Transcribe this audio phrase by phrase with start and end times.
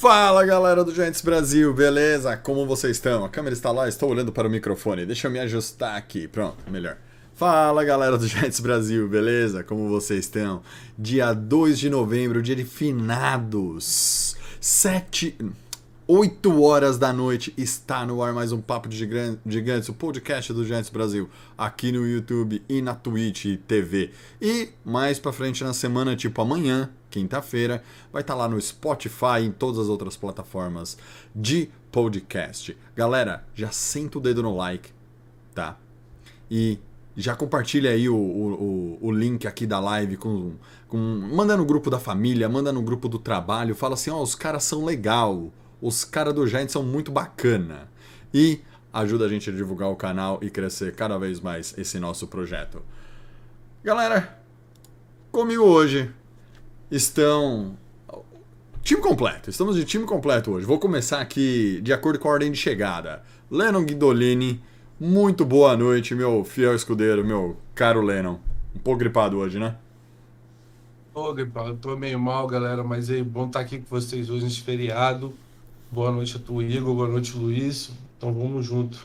[0.00, 2.34] Fala galera do Giants Brasil, beleza?
[2.34, 3.22] Como vocês estão?
[3.22, 5.04] A câmera está lá, estou olhando para o microfone.
[5.04, 6.96] Deixa eu me ajustar aqui, pronto, melhor.
[7.34, 9.62] Fala galera do Giants Brasil, beleza?
[9.62, 10.62] Como vocês estão?
[10.98, 14.38] Dia 2 de novembro, dia de finados.
[14.58, 15.36] 7.
[16.08, 20.64] 8 horas da noite está no ar mais um Papo de Gigantes, o podcast do
[20.64, 21.28] Giants Brasil,
[21.58, 24.12] aqui no YouTube e na Twitch TV.
[24.40, 27.82] E mais pra frente na semana, tipo amanhã, quinta-feira,
[28.12, 30.96] vai estar tá lá no Spotify e em todas as outras plataformas
[31.34, 32.76] de podcast.
[32.96, 34.90] Galera, já senta o dedo no like,
[35.54, 35.76] tá?
[36.50, 36.78] E
[37.16, 40.54] já compartilha aí o, o, o, link aqui da live com,
[40.88, 40.96] com.
[40.96, 44.34] Manda no grupo da família, manda no grupo do trabalho, fala assim, ó, oh, os
[44.34, 47.88] caras são legal os caras do Giants são muito bacana.
[48.32, 48.60] E
[48.92, 52.82] ajuda a gente a divulgar o canal e crescer cada vez mais esse nosso projeto.
[53.82, 54.38] Galera,
[55.32, 56.12] comigo hoje
[56.90, 57.76] estão.
[58.82, 60.66] Time completo, estamos de time completo hoje.
[60.66, 63.22] Vou começar aqui de acordo com a ordem de chegada.
[63.50, 64.60] Lennon Guidolini,
[64.98, 68.38] muito boa noite, meu fiel escudeiro, meu caro Lennon.
[68.74, 69.76] Um pouco gripado hoje, né?
[71.12, 74.62] Ô, gripado, tô meio mal, galera, mas é bom estar aqui com vocês hoje nesse
[74.62, 75.34] feriado.
[75.90, 76.94] Boa noite a tu, Igor.
[76.94, 77.90] Boa noite, Luiz.
[78.16, 78.98] Então vamos junto.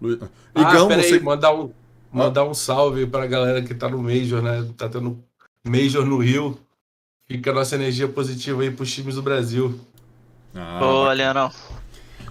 [0.00, 0.18] Lu...
[0.54, 1.18] Ah, Igão, peraí, você...
[1.18, 1.70] mandar um,
[2.12, 4.68] mandar um salve pra galera que tá no Major, né?
[4.76, 5.18] Tá tendo
[5.66, 6.58] Major no Rio.
[7.34, 9.80] Fica a nossa energia positiva aí pros times do Brasil.
[10.54, 11.50] Ah, Boa, Leonão.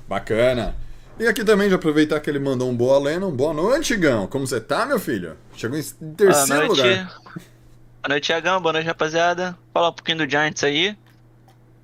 [0.08, 0.78] Bacana.
[1.20, 3.30] E aqui também, de aproveitar que ele mandou um boa Lennon.
[3.30, 4.28] Boa noite, Gão.
[4.28, 5.36] Como você tá, meu filho?
[5.58, 7.20] Chegou em terceiro boa lugar.
[7.26, 8.62] Boa noite, Tiagão.
[8.62, 9.58] Boa noite, rapaziada.
[9.73, 10.95] Fala um pouquinho do Giants aí.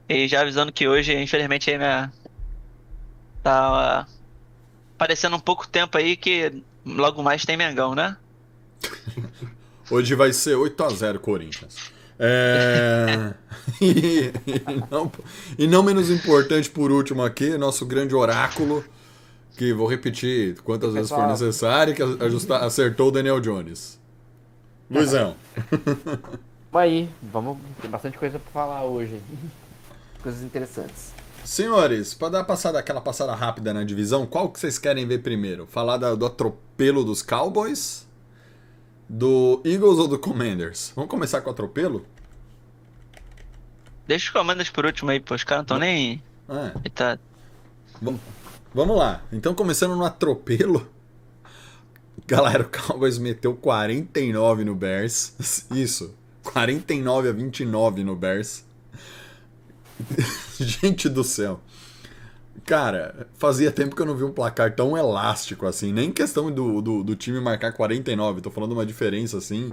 [0.07, 2.09] E já avisando que hoje, infelizmente, minha...
[3.43, 4.11] tá uh,
[4.97, 8.15] parecendo um pouco tempo aí que logo mais tem Mengão, né?
[9.91, 11.98] hoje vai ser 8x0 Corinthians.
[12.19, 13.33] É...
[13.79, 15.11] e, e, não,
[15.57, 18.83] e não menos importante, por último aqui, nosso grande oráculo,
[19.55, 23.99] que vou repetir quantas vezes for necessário, que ajustar, acertou o Daniel Jones.
[24.89, 25.35] Luizão.
[26.73, 29.19] Aí, vamos, tem bastante coisa para falar hoje
[30.21, 31.13] coisas interessantes.
[31.43, 35.65] Senhores, para dar passada, aquela passada rápida na divisão, qual que vocês querem ver primeiro?
[35.65, 38.07] Falar da, do atropelo dos Cowboys?
[39.07, 40.91] Do Eagles ou do Commanders?
[40.95, 42.05] Vamos começar com o atropelo?
[44.09, 45.35] Deixa os Commanders por último aí, pô.
[45.35, 46.19] Os caras não estão nem.
[46.83, 46.89] É.
[46.89, 47.19] Tá...
[48.73, 49.21] Vamos lá.
[49.31, 50.89] Então, começando no atropelo.
[52.25, 55.35] Galera, o Cowboys meteu 49 no Bears.
[55.69, 56.15] Isso.
[56.41, 58.65] 49 a 29 no Bears.
[60.59, 61.61] Gente do céu.
[62.65, 65.93] Cara, fazia tempo que eu não vi um placar tão elástico assim.
[65.93, 68.41] Nem questão do, do, do time marcar 49.
[68.41, 69.71] Tô falando uma diferença assim.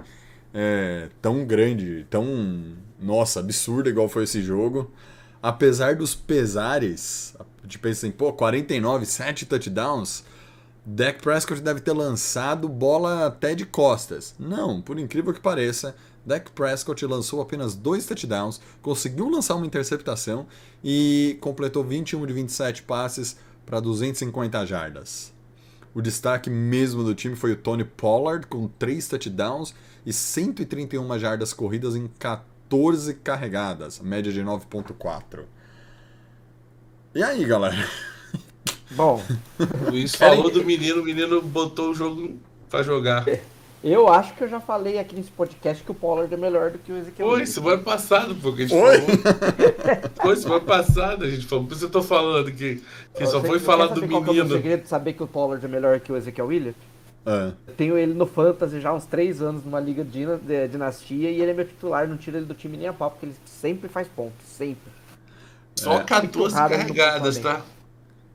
[0.59, 2.73] É, tão grande, tão.
[2.99, 4.91] Nossa, absurda igual foi esse jogo.
[5.39, 10.23] Apesar dos pesares, de pensar assim, pô, 49, 7 touchdowns.
[10.83, 14.33] Dak Prescott deve ter lançado bola até de costas.
[14.39, 15.95] Não, por incrível que pareça,
[16.25, 20.47] Dak Prescott lançou apenas dois touchdowns, conseguiu lançar uma interceptação
[20.83, 25.31] e completou 21 de 27 passes para 250 jardas.
[25.93, 29.73] O destaque mesmo do time foi o Tony Pollard, com 3 touchdowns
[30.07, 35.41] e 131 jardas corridas em 14 carregadas, média de 9.4.
[37.13, 37.75] E aí, galera?
[38.91, 39.21] Bom,
[39.85, 43.25] o Luiz falou do menino, o menino botou o jogo para jogar.
[43.83, 46.79] Eu acho que eu já falei aqui nesse podcast que o Pollard é melhor do
[46.79, 47.27] que o Ezequiel.
[47.27, 49.01] Foi, semana passada, porque a gente Oi?
[49.01, 50.11] falou.
[50.21, 51.65] Foi, semana passada a gente falou.
[51.65, 52.81] Por isso eu tô falando que,
[53.13, 54.39] que só foi falar do menino.
[54.39, 56.75] É o segredo de saber que o Pollard é melhor que o Ezequiel Williams?
[57.27, 57.51] É.
[57.67, 61.29] Eu tenho ele no Fantasy já há uns três anos numa liga de, de dinastia
[61.29, 63.35] e ele é meu titular, não tiro ele do time nem a pau, porque ele
[63.43, 64.89] sempre faz pontos, sempre.
[65.75, 66.03] Só é.
[66.05, 67.61] 14 carregadas, tá?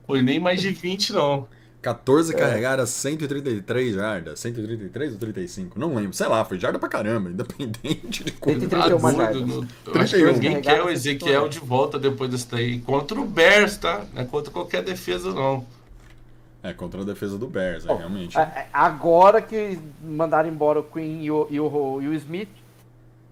[0.05, 1.47] Foi nem mais de 20, não.
[1.81, 2.37] 14 é.
[2.37, 4.39] carregadas, 133 jardas.
[4.39, 5.79] 133 ou 35?
[5.79, 6.13] Não lembro.
[6.13, 8.59] Sei lá, foi jarda pra caramba, independente de como.
[8.59, 9.41] 131 jardas.
[9.95, 12.79] Acho que ninguém quer o Ezequiel de volta depois desse daí.
[12.79, 14.05] Contra o Bears, tá?
[14.13, 15.65] Não é contra qualquer defesa, não.
[16.63, 18.37] É, contra a defesa do Bears, é, realmente.
[18.71, 22.49] Agora que mandaram embora o Queen e o, e o, e o Smith,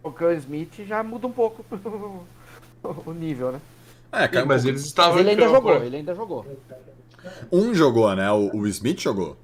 [0.03, 1.65] o Cam Smith já muda um pouco
[3.05, 3.61] o nível, né?
[4.11, 5.13] É, cara, mas eles estavam.
[5.13, 6.45] Mas ele ainda jogou, ele ainda jogou.
[7.51, 8.29] Um jogou, né?
[8.31, 9.37] O, o Smith jogou.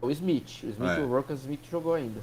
[0.00, 0.62] O Smith.
[0.62, 1.32] O Smith, é.
[1.32, 2.20] o Smith jogou ainda.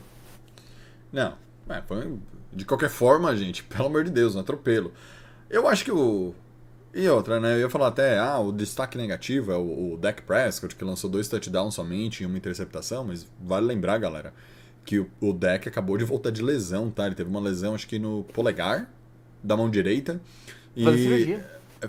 [1.12, 1.33] Não.
[1.69, 2.18] É, foi,
[2.54, 4.94] de qualquer forma, gente, pelo amor de Deus, um atropelo.
[5.50, 6.33] Eu acho que o.
[6.94, 7.56] E outra, né?
[7.56, 11.10] Eu ia falar até, ah, o destaque negativo é o, o Dak Prescott, que lançou
[11.10, 14.34] dois touchdowns somente e uma interceptação, mas vale lembrar, galera,
[14.84, 17.06] que o, o Dak acabou de voltar de lesão, tá?
[17.06, 18.89] Ele teve uma lesão, acho que no polegar
[19.44, 20.19] da mão direita.
[20.75, 20.84] E.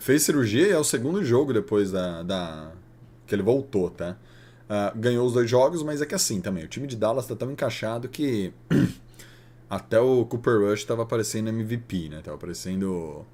[0.00, 2.72] fez cirurgia e é o segundo jogo depois da, da
[3.26, 4.16] que ele voltou, tá?
[4.68, 7.34] Uh, ganhou os dois jogos, mas é que assim também, o time de Dallas tá
[7.34, 8.52] tão encaixado que
[9.70, 12.20] até o Cooper Rush tava aparecendo MVP, né?
[12.22, 13.24] Tava aparecendo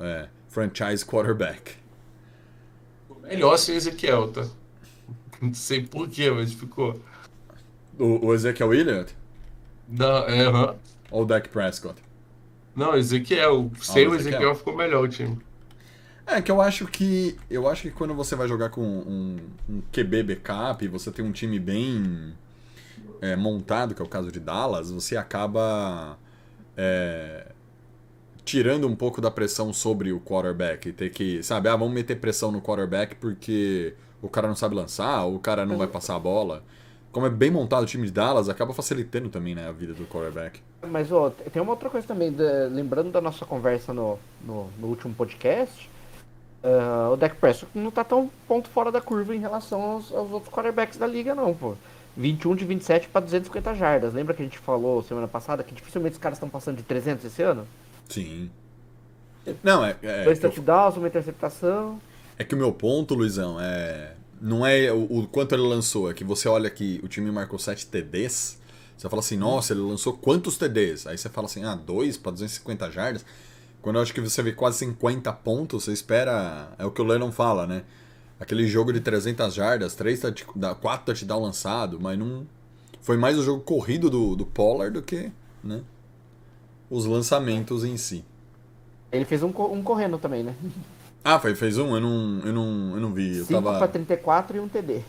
[0.00, 1.76] é, franchise quarterback.
[3.22, 4.46] Melhor sem Ezequiel, tá?
[5.40, 7.00] Não sei porquê, mas ficou.
[7.98, 9.14] O, o Ezequiel Williams?
[9.88, 10.74] Não, é, uhum.
[11.10, 12.00] Ou o Dak Prescott?
[12.74, 13.70] Não, Ezequiel.
[13.80, 14.40] Sem ah, o Ezequiel.
[14.40, 15.38] Ezequiel ficou melhor o time.
[16.26, 17.36] É que eu acho que.
[17.50, 19.36] Eu acho que quando você vai jogar com um,
[19.68, 22.34] um QB backup, você tem um time bem
[23.20, 26.18] é, montado, que é o caso de Dallas, você acaba
[26.76, 27.50] é,
[28.48, 30.90] tirando um pouco da pressão sobre o quarterback.
[30.92, 35.24] Ter que, sabe, ah, vamos meter pressão no quarterback porque o cara não sabe lançar,
[35.24, 36.62] ou o cara não vai passar a bola.
[37.12, 40.06] Como é bem montado o time de Dallas, acaba facilitando também né, a vida do
[40.06, 40.60] quarterback.
[40.86, 44.86] Mas ó, tem uma outra coisa também, de, lembrando da nossa conversa no, no, no
[44.86, 45.90] último podcast
[46.60, 50.32] Uh, o Dak Prescott não tá tão ponto fora da curva em relação aos, aos
[50.32, 51.74] outros quarterbacks da liga, não, pô.
[52.16, 54.12] 21 de 27 para 250 jardas.
[54.12, 57.24] Lembra que a gente falou semana passada que dificilmente os caras estão passando de 300
[57.24, 57.64] esse ano?
[58.08, 58.50] Sim.
[59.62, 59.96] Não, é.
[60.02, 61.02] é Dois touchdowns, eu...
[61.02, 62.00] uma interceptação.
[62.38, 64.14] É que o meu ponto, Luizão, é.
[64.40, 67.58] Não é o, o, quanto ele lançou, é que você olha que o time marcou
[67.58, 68.58] 7 TDs.
[68.96, 71.06] Você fala assim, nossa, ele lançou quantos TDs?
[71.06, 73.24] Aí você fala assim, ah, 2 para 250 jardas.
[73.82, 76.70] Quando eu acho que você vê quase 50 pontos, você espera.
[76.78, 77.84] É o que o Lennon fala, né?
[78.38, 80.20] Aquele jogo de 300 jardas, 3
[80.80, 82.46] 4 touchdown lançado, mas não.
[83.00, 85.32] Foi mais o jogo corrido do, do Pollard do que
[85.62, 85.82] né,
[86.90, 88.24] os lançamentos em si.
[89.10, 90.54] Ele fez um, um correndo também, né?
[91.24, 91.94] Ah, foi, fez um?
[91.94, 93.34] Eu não, eu não, eu não vi.
[93.44, 93.78] 5 tava...
[93.78, 95.02] para 34 e um TD.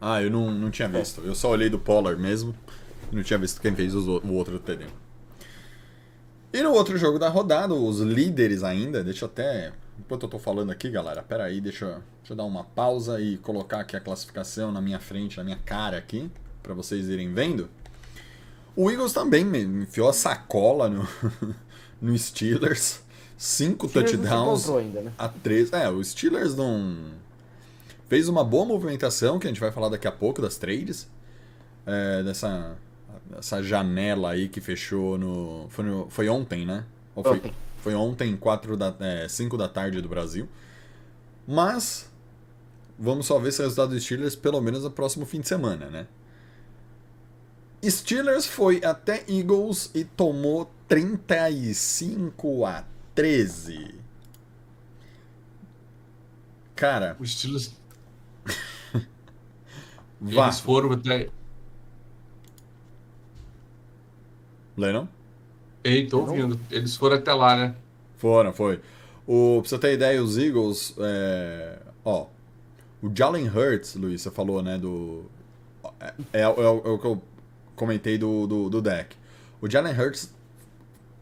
[0.00, 1.20] Ah, eu não, não tinha visto.
[1.22, 2.54] Eu só olhei do Pollard mesmo.
[3.10, 4.86] Não tinha visto quem fez o outro TD.
[6.52, 9.72] E no outro jogo da rodada, os líderes ainda, deixa eu até.
[9.98, 11.86] Enquanto eu tô falando aqui, galera, pera aí, deixa,
[12.18, 15.58] deixa eu dar uma pausa e colocar aqui a classificação na minha frente, na minha
[15.58, 16.30] cara aqui,
[16.62, 17.68] para vocês irem vendo.
[18.80, 21.04] O Eagles também enfiou a sacola no,
[22.00, 23.00] no Steelers.
[23.36, 25.12] Cinco touchdowns ainda, né?
[25.18, 25.72] a três.
[25.72, 26.96] É, o Steelers não.
[28.08, 31.08] Fez uma boa movimentação, que a gente vai falar daqui a pouco das trades.
[31.84, 32.76] É, dessa
[33.36, 35.66] essa janela aí que fechou no.
[35.70, 36.84] Foi, no, foi ontem, né?
[37.16, 37.54] Ou foi, ontem.
[37.78, 40.48] foi ontem, 4 da, é, 5 da tarde do Brasil.
[41.44, 42.08] Mas
[42.96, 45.86] vamos só ver se o resultado dos Steelers pelo menos no próximo fim de semana,
[45.86, 46.06] né?
[47.84, 52.84] Steelers foi até Eagles e tomou 35 a
[53.14, 53.94] 13.
[56.74, 57.16] Cara.
[57.20, 57.72] Os Steelers.
[60.20, 61.28] Eles foram até.
[64.76, 65.06] Lennon?
[65.84, 66.58] Ei, tô ouvindo.
[66.70, 67.74] Eles foram até lá, né?
[68.16, 68.80] Foram, foi.
[69.26, 70.94] O, pra você ter ideia, os Eagles.
[70.98, 72.26] É, ó.
[73.00, 74.78] O Jalen Hurts, Luiz, você falou, né?
[74.78, 75.24] Do.
[76.00, 77.22] É, é, é, é o que eu
[77.78, 79.16] comentei do, do, do deck.
[79.60, 80.34] O Jalen Hurts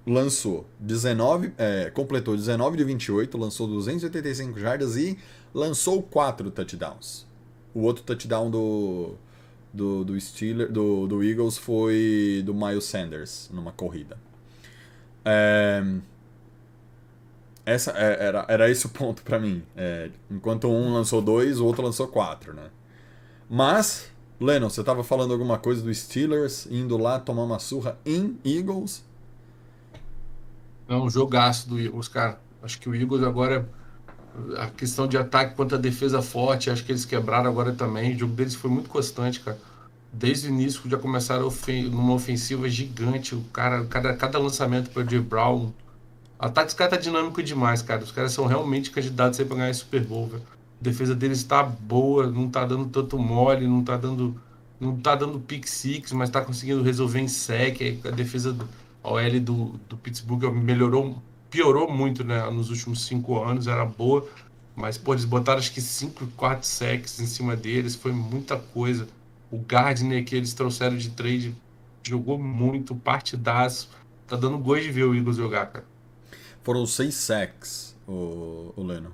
[0.06, 1.52] lançou 19.
[1.56, 5.18] É, completou 19 de 28, lançou 285 jardas e
[5.54, 7.26] lançou 4 touchdowns.
[7.74, 9.14] O outro touchdown do,
[9.72, 14.16] do, do Steelers, do, do Eagles foi do Miles Sanders numa corrida.
[15.24, 15.82] É,
[17.66, 19.62] essa é, era, era esse o ponto para mim.
[19.76, 22.70] É, enquanto um lançou dois, o outro lançou quatro, né?
[23.50, 28.38] Mas, Lennon, você tava falando alguma coisa do Steelers indo lá tomar uma surra em
[28.44, 29.02] Eagles?
[30.88, 32.38] É um jogaço do Eagles, cara.
[32.62, 33.68] Acho que o Eagles agora
[34.58, 38.14] a questão de ataque contra a defesa forte, acho que eles quebraram agora também.
[38.14, 39.58] O jogo deles foi muito constante, cara.
[40.12, 43.34] Desde o início já começaram ofen numa ofensiva gigante.
[43.34, 45.66] O cara, cada, cada lançamento para o Brown.
[45.66, 45.72] O
[46.38, 48.02] ataque dos caras tá dinâmico demais, cara.
[48.02, 50.42] Os caras são realmente candidatos aí para ganhar esse Super Bowl, velho.
[50.80, 54.40] Defesa deles está boa, não tá dando tanto mole, não tá dando
[54.78, 57.80] não tá dando pick six, mas tá conseguindo resolver em sec.
[58.04, 58.68] A defesa do
[59.02, 64.28] OL do, do Pittsburgh melhorou piorou muito né, nos últimos cinco anos, era boa,
[64.74, 69.08] mas pô, eles botaram acho que 5, 4 sacks em cima deles, foi muita coisa.
[69.50, 71.54] O Gardner que eles trouxeram de trade
[72.02, 73.88] jogou muito, partidaço.
[74.26, 75.84] Tá dando gosto de ver o Eagles jogar, cara.
[76.62, 79.12] Foram seis sacks, o, o Leno.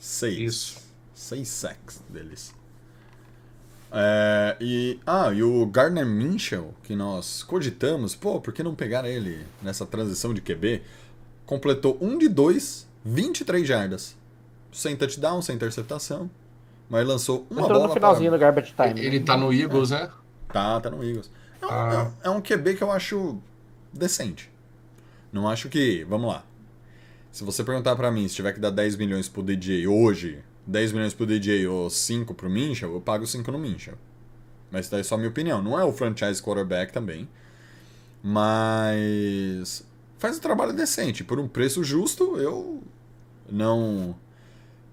[0.00, 0.38] Seis.
[0.38, 0.78] Isso.
[1.14, 2.54] Seis sacks deles.
[3.92, 9.06] É, e, ah, e o Gardner Minshew, que nós cogitamos, pô, por que não pegar
[9.06, 10.82] ele nessa transição de QB?
[11.44, 14.16] Completou um de dois, 23 jardas.
[14.72, 16.30] Sem touchdown, sem interceptação.
[16.88, 17.88] Mas lançou uma Entrou bola.
[17.88, 18.38] no finalzinho para...
[18.38, 19.04] do garbage time.
[19.04, 20.00] Ele tá no Eagles, é.
[20.00, 20.10] né?
[20.52, 21.30] Tá, tá no Eagles.
[21.60, 22.12] É um, ah.
[22.24, 23.38] é, é um QB que eu acho
[23.92, 24.50] decente.
[25.32, 26.04] Não acho que.
[26.04, 26.44] Vamos lá.
[27.32, 30.92] Se você perguntar para mim se tiver que dar 10 milhões pro DJ hoje, 10
[30.92, 33.94] milhões pro DJ ou 5 pro Minchel, eu pago 5 no Minchel.
[34.70, 35.62] Mas daí é só minha opinião.
[35.62, 37.28] Não é o franchise quarterback também.
[38.22, 39.84] Mas
[40.18, 41.24] faz um trabalho decente.
[41.24, 42.82] Por um preço justo, eu
[43.50, 44.14] não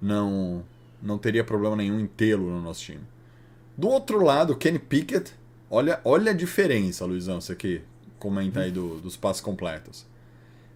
[0.01, 0.63] não
[1.01, 3.03] não teria problema nenhum em tê-lo no nosso time.
[3.77, 5.31] Do outro lado, Kenny Pickett,
[5.69, 7.81] olha, olha a diferença, Luizão, você aqui
[8.17, 10.05] comenta aí do, dos passos completos.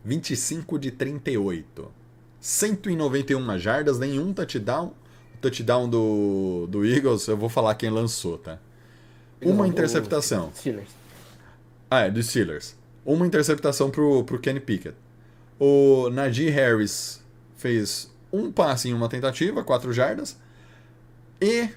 [0.03, 1.91] 25 de 38.
[2.39, 4.93] 191 jardas, nenhum touchdown.
[5.35, 8.59] O touchdown do, do Eagles, eu vou falar quem lançou, tá?
[9.41, 10.51] Uma interceptação.
[10.55, 10.89] Steelers.
[11.89, 12.75] Ah, é, do Steelers.
[13.05, 14.95] Uma interceptação pro, pro Kenny Pickett.
[15.59, 17.21] O Najee Harris
[17.55, 20.37] fez um passe em uma tentativa, 4 jardas.
[21.39, 21.69] E,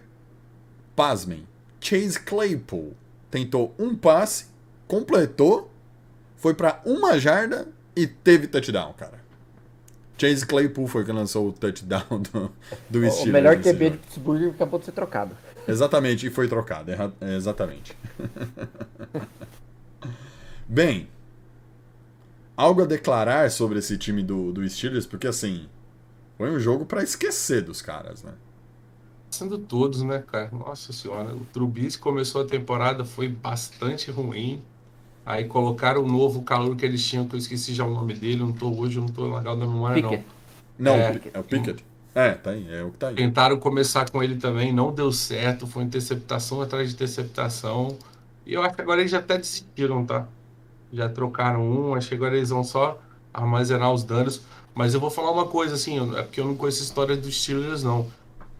[0.95, 1.47] pasmem,
[1.81, 2.95] Chase Claypool
[3.31, 4.47] tentou um passe,
[4.87, 5.71] completou,
[6.37, 9.23] foi para uma jarda e teve touchdown, cara.
[10.17, 12.53] Chase Claypool foi quem lançou o touchdown do,
[12.89, 13.21] do o Steelers.
[13.21, 15.37] O melhor QB de Pittsburgh acabou de ser trocado.
[15.67, 16.93] Exatamente, e foi trocado.
[17.21, 17.97] Exatamente.
[20.69, 21.09] Bem,
[22.57, 25.69] algo a declarar sobre esse time do, do Steelers, porque assim,
[26.39, 28.33] foi um jogo pra esquecer dos caras, né?
[29.31, 30.51] Sendo todos, né, cara?
[30.53, 31.35] Nossa senhora.
[31.35, 34.63] O Trubisky começou a temporada, foi bastante ruim.
[35.27, 38.37] Aí colocaram o novo calor que eles tinham, que eu esqueci já o nome dele.
[38.37, 40.25] Não tô hoje, eu não tô legal da memória, Pickett.
[40.79, 41.21] Não, É.
[41.33, 41.85] é, o Pickett.
[42.15, 43.11] É, tá aí, é o que tá não.
[43.11, 43.17] aí.
[43.17, 45.67] Tentaram começar com ele também, não deu certo.
[45.67, 47.97] Foi interceptação atrás de interceptação.
[48.47, 50.27] E eu acho que agora eles já até desistiram, tá?
[50.93, 53.01] Já trocaram um, acho que agora eles vão só
[53.33, 54.43] armazenar os danos.
[54.75, 57.41] Mas eu vou falar uma coisa, assim, é porque eu não conheço a história dos
[57.43, 58.07] Steelers, não.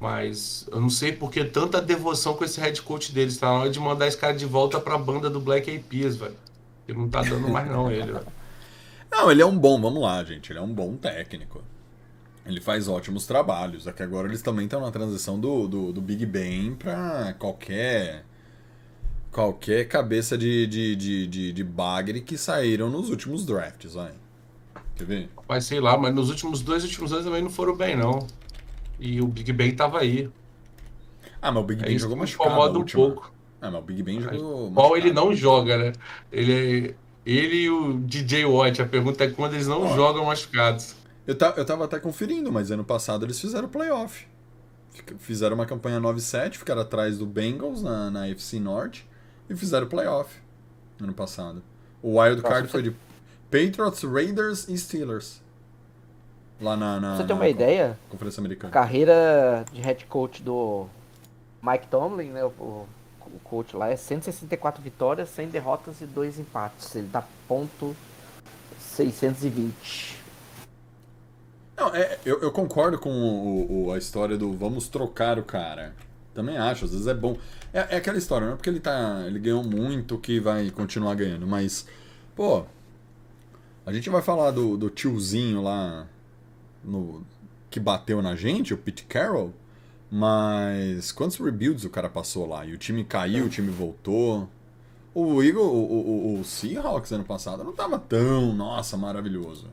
[0.01, 3.37] Mas eu não sei por que tanta devoção com esse head coach deles.
[3.37, 6.17] Tá na hora de mandar esse cara de volta pra banda do Black Eyed Peas,
[6.17, 6.35] velho.
[6.89, 8.27] Ele não tá dando mais não, ele, velho.
[9.11, 10.51] Não, ele é um bom, vamos lá, gente.
[10.53, 11.63] Ele é um bom técnico.
[12.47, 13.87] Ele faz ótimos trabalhos.
[13.87, 18.25] É que agora eles também estão na transição do, do, do Big Ben pra qualquer.
[19.31, 24.13] qualquer cabeça de, de, de, de, de bagre que saíram nos últimos drafts, vai.
[24.97, 25.31] Quer ver?
[25.49, 28.27] Mas sei lá, mas nos últimos dois últimos anos também não foram bem, não.
[28.99, 30.31] E o Big Ben tava aí.
[31.41, 32.51] Ah, mas o Big É Ben isso jogou machucado.
[32.51, 33.34] incomoda um pouco.
[33.65, 34.71] Ah, mas o Big Ben jogou.
[34.73, 35.93] Qual ele não joga, né?
[36.31, 36.95] Ele.
[37.25, 38.83] Ele e o DJ Watt.
[38.83, 39.95] A pergunta é quando eles não Ó.
[39.97, 40.95] jogam machucados.
[41.27, 44.27] Eu, ta, eu tava até conferindo, mas ano passado eles fizeram playoff.
[45.19, 49.09] Fizeram uma campanha 9-7, ficaram atrás do Bengals na, na FC Norte
[49.49, 50.39] e fizeram playoff
[51.01, 51.63] ano passado.
[52.03, 52.95] O wild Nossa, card foi de
[53.51, 55.41] Patriots, Raiders e Steelers.
[56.61, 58.73] Lá na, na, você na uma ideia, Conferência a Americana.
[58.73, 60.87] carreira de head coach do
[61.63, 62.45] Mike Tomlin, né?
[62.45, 62.87] O,
[63.35, 66.95] o coach lá é 164 vitórias, 100 derrotas e 2 empates.
[66.95, 67.95] Ele tá ponto
[68.79, 70.17] 620.
[71.77, 75.95] Não, é, eu, eu concordo com o- o- a história do vamos trocar o cara.
[76.33, 77.37] Também acho, às vezes é bom.
[77.73, 79.25] É, é aquela história, não é porque ele tá.
[79.27, 81.87] ele ganhou muito que vai continuar ganhando, mas.
[82.37, 82.65] Pô.
[83.87, 86.07] A gente vai falar do, do tiozinho lá
[86.83, 87.23] no,
[87.71, 89.53] que bateu na gente, o Pete Carroll.
[90.17, 92.65] Mas quantos rebuilds o cara passou lá?
[92.65, 94.49] E o time caiu, o time voltou.
[95.13, 99.67] O Eagle, o, o, o Seahawks ano passado não tava tão, nossa, maravilhoso.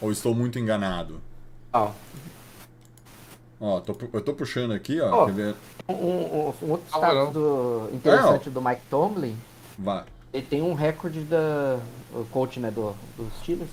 [0.00, 1.20] Ou estou muito enganado?
[1.74, 1.90] Ó,
[3.60, 5.26] Ó, tô eu tô puxando aqui, ó.
[5.26, 5.54] Quer ver?
[5.86, 7.32] um, um- um outro Ah, destaque não.
[7.32, 9.36] do, interessante do Mike Tomlin,
[9.78, 10.04] Vai.
[10.32, 11.78] ele tem um recorde da.
[12.14, 13.68] O coach né, do, dos Steelers.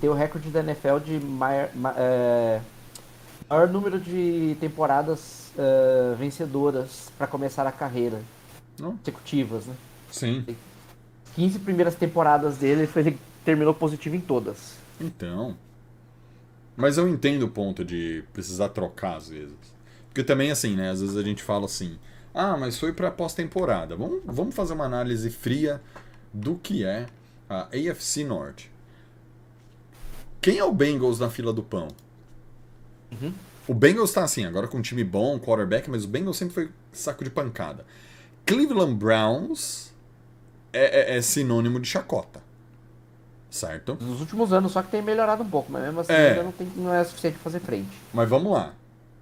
[0.00, 2.60] Tem o recorde da NFL de maior, ma- é,
[3.48, 8.20] maior número de temporadas é, vencedoras para começar a carreira.
[8.78, 9.74] Consecutivas, né?
[10.10, 10.44] Sim.
[11.34, 14.76] 15 primeiras temporadas dele, ele terminou positivo em todas.
[15.00, 15.56] Então.
[16.76, 19.54] Mas eu entendo o ponto de precisar trocar às vezes.
[20.08, 20.90] Porque também, assim, né?
[20.90, 21.98] Às vezes a gente fala assim:
[22.34, 23.96] ah, mas foi pra pós-temporada.
[23.96, 25.80] Vamos, vamos fazer uma análise fria
[26.32, 27.06] do que é
[27.48, 28.70] a AFC Norte.
[30.40, 31.88] Quem é o Bengals na fila do pão?
[33.20, 33.32] Uhum.
[33.68, 36.70] O Bengals tá assim, agora com um time bom, quarterback, mas o Bengals sempre foi
[36.92, 37.84] saco de pancada.
[38.44, 39.92] Cleveland Browns
[40.72, 42.40] é, é- é sinônimo de chacota.
[43.50, 43.98] Certo?
[44.00, 46.30] Nos últimos anos, só que tem melhorado um pouco, mas mesmo assim É.
[46.30, 47.90] ainda não, tem, não é suficiente pra fazer frente.
[48.12, 48.72] Mas vamos lá.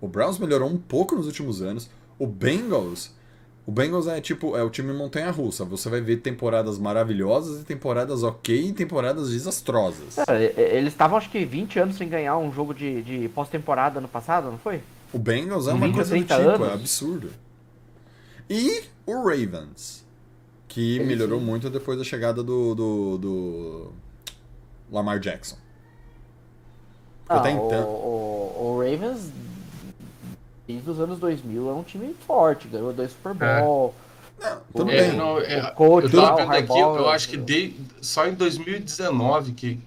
[0.00, 1.90] O Browns melhorou um pouco nos últimos anos.
[2.18, 3.12] O Bengals.
[3.70, 5.64] O Bengals é tipo, é o time montanha-russa.
[5.64, 10.16] Você vai ver temporadas maravilhosas e temporadas ok e temporadas desastrosas.
[10.16, 14.08] Cara, eles estavam acho que 20 anos sem ganhar um jogo de, de pós-temporada ano
[14.08, 14.80] passado, não foi?
[15.12, 16.80] O Bengals é uma 20 a coisa do 30 tipo, é anos.
[16.80, 17.30] absurdo.
[18.50, 20.04] E o Ravens,
[20.66, 21.46] que Ele melhorou sim.
[21.46, 23.92] muito depois da chegada do, do, do
[24.90, 25.56] Lamar Jackson.
[27.28, 27.84] Até então.
[27.84, 29.30] O, o, o, Ravens,
[30.72, 33.60] desde os anos 2000, é um time forte, ganhou dois Super é.
[33.60, 33.94] Bowl.
[34.06, 34.10] É.
[34.42, 35.16] Não, tudo é, bem.
[35.16, 39.52] Não, é, o coach, eu tava vendo aqui, eu acho que de, só em 2019
[39.52, 39.78] que,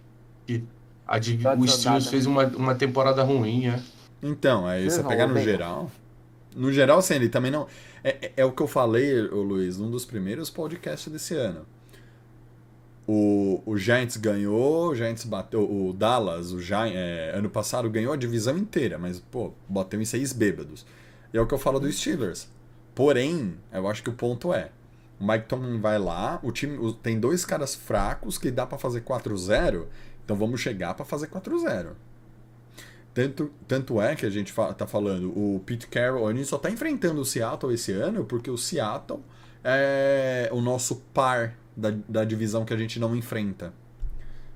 [0.45, 0.63] que
[1.07, 1.17] a,
[1.57, 3.79] o Steelers fez uma, uma temporada ruim, é.
[4.21, 5.91] Então, aí você pegar no geral.
[6.55, 7.67] No geral, assim, ele também não.
[8.03, 11.65] É, é, é o que eu falei, Luiz, num dos primeiros podcasts desse ano.
[13.05, 15.61] O, o Giants ganhou, o Giants bateu.
[15.61, 20.05] O Dallas, o Giants, é, ano passado, ganhou a divisão inteira, mas, pô, bateu em
[20.05, 20.85] seis bêbados.
[21.33, 22.47] E é o que eu falo do Steelers.
[22.95, 24.69] Porém, eu acho que o ponto é.
[25.19, 28.77] O Mike Tomlin vai lá, o time o, tem dois caras fracos que dá para
[28.77, 29.85] fazer 4-0,
[30.23, 31.91] então vamos chegar para fazer 4-0.
[33.13, 36.57] Tanto, tanto é que a gente fa tá falando, o Pete Carroll, a gente só
[36.57, 39.21] tá enfrentando o Seattle esse ano porque o Seattle
[39.63, 43.73] é o nosso par da, da divisão que a gente não enfrenta.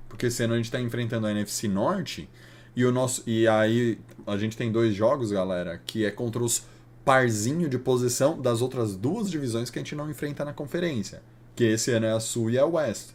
[0.08, 2.28] Porque ano a gente tá enfrentando a NFC Norte
[2.74, 6.64] e o nosso e aí a gente tem dois jogos, galera, que é contra os
[7.04, 11.22] parzinho de posição das outras duas divisões que a gente não enfrenta na conferência,
[11.56, 13.10] que esse ano é a Sul e a West.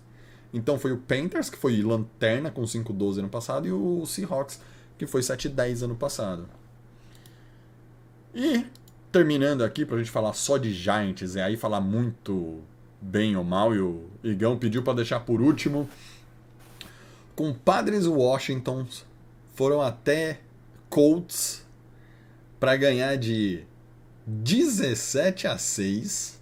[0.53, 4.60] Então foi o Panthers que foi lanterna com 5-12 ano passado e o Seahawks
[4.98, 6.48] que foi 7-10 ano passado.
[8.33, 8.65] E,
[9.12, 12.62] terminando aqui, pra gente falar só de Giants, e aí falar muito
[13.03, 15.89] bem ou mal, e o Igão pediu para deixar por último.
[17.36, 19.05] Compadres Washingtons
[19.55, 20.39] foram até
[20.89, 21.65] Colts
[22.60, 23.63] para ganhar de
[24.25, 26.41] 17 a 6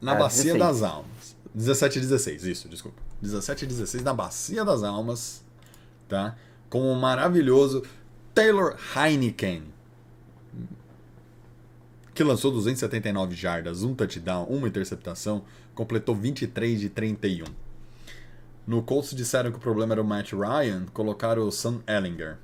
[0.00, 0.58] na é, Bacia 16.
[0.58, 1.36] das Almas.
[1.54, 3.00] 17 a 16, isso, desculpa.
[3.20, 5.44] 17 a 16 na Bacia das Almas
[6.08, 6.36] tá?
[6.68, 7.82] Com o maravilhoso
[8.34, 9.64] Taylor Heineken,
[12.16, 15.44] que lançou 279 jardas, um touchdown, uma interceptação,
[15.74, 17.44] completou 23 de 31.
[18.66, 22.38] No Colts disseram que o problema era o Matt Ryan, colocaram o Sam Ellinger.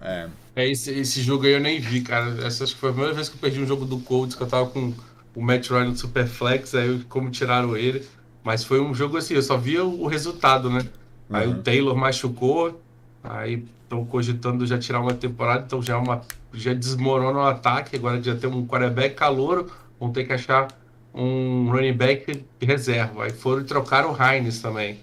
[0.00, 0.28] É.
[0.56, 2.44] é esse, esse jogo aí eu nem vi, cara.
[2.44, 4.42] Essa acho que foi a primeira vez que eu perdi um jogo do Colts, que
[4.42, 4.92] eu tava com
[5.34, 8.04] o Matt Ryan no Superflex, aí como tiraram ele.
[8.42, 10.84] Mas foi um jogo assim, eu só via o resultado, né?
[11.30, 12.82] Aí o Taylor machucou,
[13.22, 17.96] aí estão cogitando já tirar uma temporada, então já, é uma, já desmorona o ataque,
[17.96, 20.68] agora já tem um quarterback calouro, vão ter que achar
[21.14, 23.24] um running back reserva.
[23.24, 25.00] Aí foram trocar o Heinz também.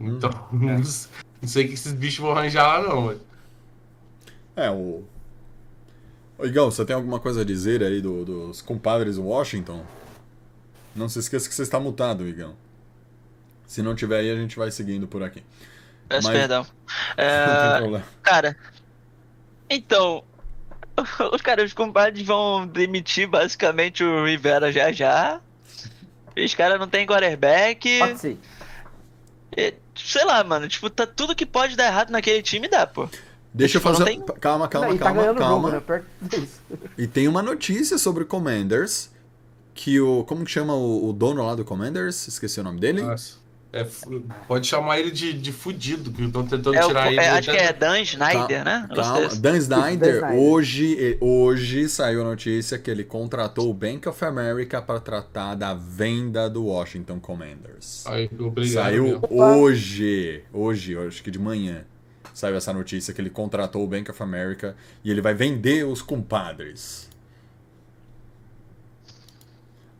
[0.00, 0.74] Então, hum, é.
[0.74, 0.82] não,
[1.42, 3.14] não sei o que esses bichos vão arranjar lá, não.
[4.56, 5.02] É, o.
[6.38, 9.84] Ô, Igão, você tem alguma coisa a dizer aí do, dos compadres do Washington?
[10.94, 12.54] Não se esqueça que você está mutado, Igão.
[13.66, 15.42] Se não tiver aí, a gente vai seguindo por aqui.
[16.08, 16.38] Peço Mas...
[16.38, 16.66] perdão.
[17.18, 18.00] É...
[18.22, 18.56] Cara,
[19.68, 20.24] então,
[21.32, 25.40] os caras, os compadres vão demitir basicamente o Rivera já já.
[26.36, 27.98] Os caras não tem quarterback.
[27.98, 28.38] Pode ser.
[29.56, 33.08] E, sei lá, mano, tipo, tá tudo que pode dar errado naquele time dá, pô.
[33.52, 34.04] Deixa eu tipo, fazer.
[34.04, 34.20] Tem...
[34.20, 35.70] Calma, calma, não, calma, tá calma.
[35.70, 35.94] Jogo,
[36.30, 36.42] né?
[36.96, 39.10] E tem uma notícia sobre o Commanders.
[39.74, 40.24] Que o.
[40.24, 42.28] Como que chama o, o dono lá do Commanders?
[42.28, 43.02] Esqueci o nome dele.
[43.02, 43.36] Nossa.
[43.70, 43.86] É,
[44.46, 47.20] pode chamar ele de, de fudido, que estão tentando é tirar o, ele.
[47.20, 48.88] É, acho que é Dan Snyder, né?
[48.94, 49.28] Calma.
[49.36, 54.98] Dan Snyder, hoje, hoje saiu a notícia que ele contratou o Bank of America para
[55.00, 58.04] tratar da venda do Washington Commanders.
[58.06, 59.28] Ai, obrigado, saiu meu.
[59.30, 61.84] hoje, hoje, acho que de manhã,
[62.32, 66.00] saiu essa notícia que ele contratou o Bank of America e ele vai vender os
[66.00, 67.07] compadres.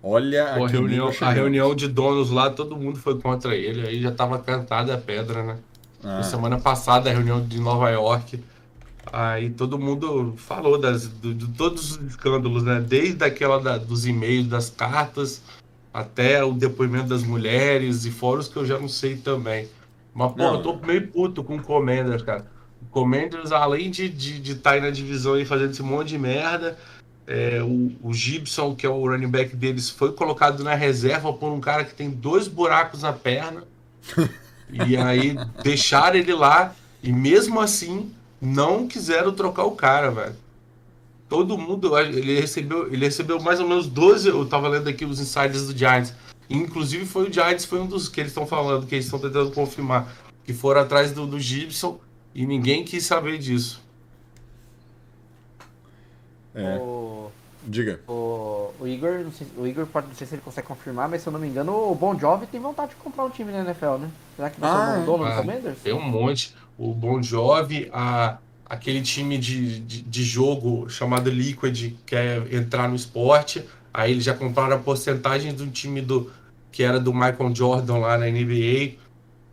[0.03, 3.87] Olha Pô, a, reunião, a reunião de donos lá, todo mundo foi contra ele.
[3.87, 5.59] Aí já tava cantada a pedra, né?
[6.03, 6.23] Ah.
[6.23, 8.41] semana passada, a reunião de Nova York.
[9.13, 12.81] Aí todo mundo falou das, de, de todos os escândalos, né?
[12.81, 15.43] Desde aquela da, dos e-mails, das cartas,
[15.93, 19.69] até o depoimento das mulheres e fora os que eu já não sei também.
[20.15, 22.47] Mas, pô, eu tô meio puto com o Commanders, cara.
[22.83, 26.09] O Commanders, além de estar de, de tá aí na divisão e fazendo esse monte
[26.09, 26.79] de merda,
[27.29, 31.53] é, o, o, Gibson, que é o running back deles, foi colocado na reserva por
[31.53, 33.65] um cara que tem dois buracos na perna.
[34.73, 38.11] e aí deixaram ele lá e mesmo assim
[38.41, 40.37] não quiseram trocar o cara, velho.
[41.29, 45.21] Todo mundo, ele recebeu, ele recebeu mais ou menos 12, eu tava lendo aqui os
[45.21, 46.15] insiders do Giants.
[46.49, 49.51] Inclusive foi o Giants, foi um dos que eles estão falando, que eles estão tentando
[49.51, 50.11] confirmar,
[50.45, 52.01] que foram atrás do, do Gibson
[52.35, 53.83] e ninguém quis saber disso.
[56.55, 56.79] É.
[57.69, 57.71] O...
[57.71, 58.01] Diga.
[58.09, 61.23] O, o Igor, não sei, o Igor pode, não sei se ele consegue confirmar, mas
[61.23, 63.61] se eu não me engano, o Bon Jovi tem vontade de comprar um time na
[63.61, 64.11] NFL, né?
[64.37, 65.79] Será que vai ah, ser o dono ah, do Commanders?
[65.83, 66.55] Tem um monte.
[66.79, 72.95] O Bon Jovi, a, aquele time de, de, de, jogo chamado Liquid, quer entrar no
[72.95, 73.65] esporte.
[73.93, 76.31] Aí eles já compraram a porcentagem do time do
[76.71, 78.97] que era do Michael Jordan lá na NBA.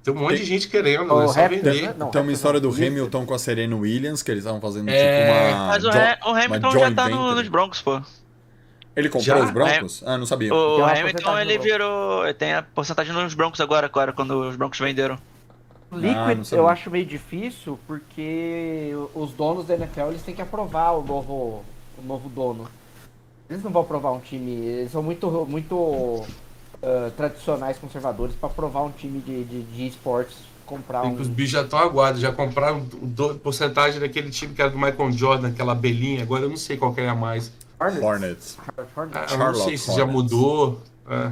[0.05, 0.37] Tem um monte tem...
[0.37, 1.95] de gente querendo, o é só Raptor, vender.
[1.97, 4.93] Não, tem uma história do Hamilton com a Serena Williams, que eles estavam fazendo é...
[4.93, 5.67] tipo uma.
[5.67, 5.97] Mas o, jo...
[5.97, 7.99] o Hamilton já tá no, nos Broncos, pô.
[8.95, 9.43] Ele comprou já?
[9.43, 10.03] os Broncos?
[10.03, 10.09] É.
[10.11, 10.53] Ah, não sabia.
[10.53, 12.31] O Hamilton, ele virou.
[12.35, 15.17] Tem a porcentagem nos Broncos agora, agora, quando os Broncos venderam.
[15.91, 20.91] Liquid ah, eu acho meio difícil porque os donos da NFL eles têm que aprovar
[20.91, 21.65] o novo,
[21.97, 22.69] o novo dono.
[23.49, 26.23] Eles não vão aprovar um time, eles são muito, muito
[26.85, 31.21] uh, tradicionais, conservadores para aprovar um time de, de, de esportes comprar Tem um...
[31.21, 35.11] Os bichos já estão aguardados, já compraram do, porcentagem daquele time que era do Michael
[35.11, 37.51] Jordan, aquela abelhinha, agora eu não sei qual que é a mais.
[37.79, 38.01] Hornets.
[38.01, 38.57] Hornets.
[39.13, 40.81] Ah, eu não sei se já mudou.
[41.09, 41.31] É.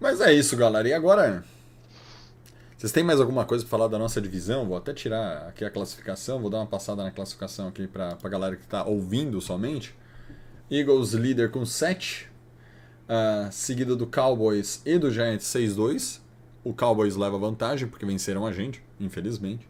[0.00, 0.88] Mas é isso, galera.
[0.88, 1.44] E agora
[2.82, 4.66] vocês têm mais alguma coisa para falar da nossa divisão?
[4.66, 8.28] Vou até tirar aqui a classificação, vou dar uma passada na classificação aqui para a
[8.28, 9.94] galera que está ouvindo somente.
[10.68, 12.28] Eagles líder com 7,
[13.12, 16.20] uh, seguido do Cowboys e do Giants 6-2.
[16.64, 19.68] O Cowboys leva vantagem porque venceram a gente, infelizmente.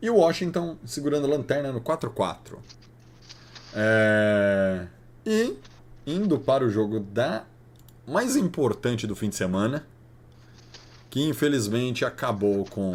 [0.00, 2.58] E o Washington segurando a lanterna no 4-4.
[3.74, 4.86] É...
[5.24, 5.56] E
[6.06, 7.44] indo para o jogo da
[8.06, 9.86] mais importante do fim de semana,
[11.08, 12.92] que infelizmente acabou com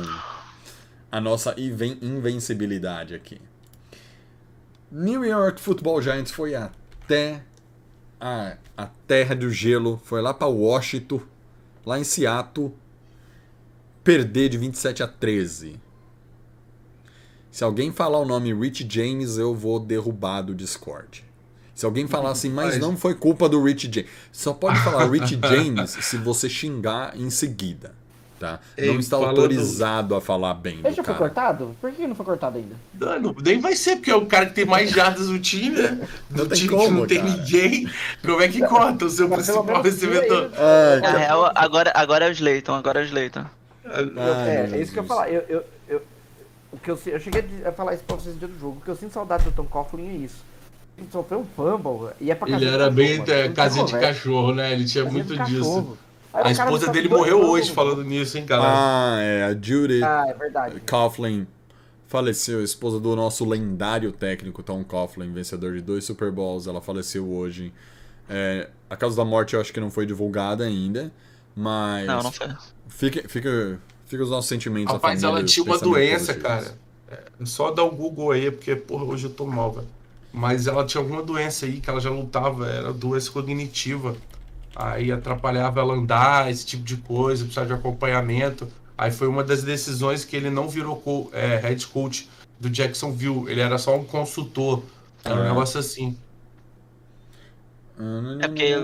[1.10, 3.40] a nossa invencibilidade aqui.
[4.92, 7.42] New York Football Giants foi até
[8.20, 11.22] a, a terra do gelo, foi lá para Washington,
[11.86, 12.74] lá em Seattle,
[14.04, 15.80] perder de 27 a 13.
[17.52, 21.26] Se alguém falar o nome Rich James, eu vou derrubar do Discord.
[21.74, 24.10] Se alguém falar assim, mas não foi culpa do Rich James.
[24.32, 27.94] Só pode falar Rich James se você xingar em seguida
[28.40, 28.60] tá?
[28.78, 30.80] Ei, não está autorizado a falar bem.
[30.84, 31.76] Ele já foi cortado?
[31.82, 32.76] Por que não foi cortado ainda?
[33.20, 36.08] Não, nem vai ser, porque é o cara que tem mais jardas do time, né?
[36.30, 37.32] Não do tem time como, que não tem cara.
[37.32, 37.90] ninguém.
[38.24, 40.52] Como é que corta o seu principal recebedor?
[41.02, 43.46] Na real, agora, agora é o Slayton, agora é o Slayton.
[43.86, 45.30] é, é isso que eu ia falar.
[45.30, 46.02] Eu, eu, eu,
[46.72, 48.78] o que eu, eu cheguei a falar isso pra vocês no dia do jogo.
[48.80, 50.46] O que eu sinto saudade do Tom Coughlin é isso.
[50.98, 54.74] Ele sofreu um fumble e é pra Ele era bem é, casinha de cachorro, né?
[54.74, 55.98] Ele tinha casinha muito disso.
[56.44, 58.64] A esposa dele morreu hoje falando nisso, hein, cara?
[58.64, 59.44] Ah, é.
[59.46, 60.80] A Judy ah, é verdade.
[60.82, 61.48] Coughlin
[62.08, 66.68] faleceu, esposa do nosso lendário técnico Tom Coughlin, vencedor de dois Super Bowls.
[66.68, 67.74] Ela faleceu hoje.
[68.30, 71.12] É, a causa da morte eu acho que não foi divulgada ainda,
[71.56, 72.08] mas.
[72.08, 72.48] Não, não foi.
[72.88, 74.94] Fica, fica, fica os nossos sentimentos.
[74.94, 76.76] Rapaz, família, ela tinha uma doença, cara.
[77.10, 79.88] É, só dá o um Google aí, porque, porra, hoje eu tô mal, velho.
[80.32, 84.16] Mas ela tinha alguma doença aí que ela já lutava, era doença cognitiva.
[84.80, 88.68] Aí atrapalhava ela andar, esse tipo de coisa, precisava de acompanhamento.
[88.96, 93.50] Aí foi uma das decisões que ele não virou co é, head coach do Jacksonville,
[93.50, 94.84] ele era só um consultor.
[95.24, 95.48] Era um é.
[95.50, 96.16] negócio assim.
[98.40, 98.76] É porque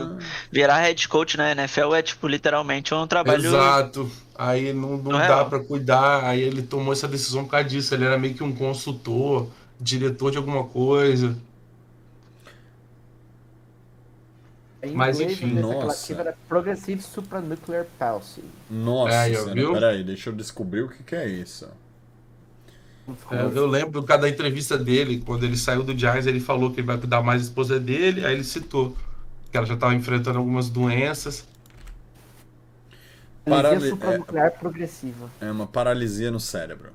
[0.52, 3.46] virar head coach na NFL é tipo literalmente um trabalho.
[3.46, 4.12] Exato.
[4.36, 5.46] Aí não, não, não dá é.
[5.46, 6.24] para cuidar.
[6.24, 7.94] Aí ele tomou essa decisão por causa disso.
[7.94, 9.48] Ele era meio que um consultor,
[9.80, 11.38] diretor de alguma coisa.
[14.84, 16.14] Em Mas enfim, nossa.
[16.14, 18.44] Era Progressive Supranuclear Palsy.
[18.70, 21.70] Nossa, é, senhora, peraí, deixa eu descobrir o que, que é isso.
[23.32, 26.88] É, eu lembro cada entrevista dele, quando ele saiu do Giants, ele falou que ele
[26.88, 28.96] vai cuidar mais da esposa dele, aí ele citou
[29.50, 31.48] que ela já estava enfrentando algumas doenças.
[33.46, 35.30] Paralisia supranuclear é, progressiva.
[35.40, 36.90] É uma paralisia no cérebro.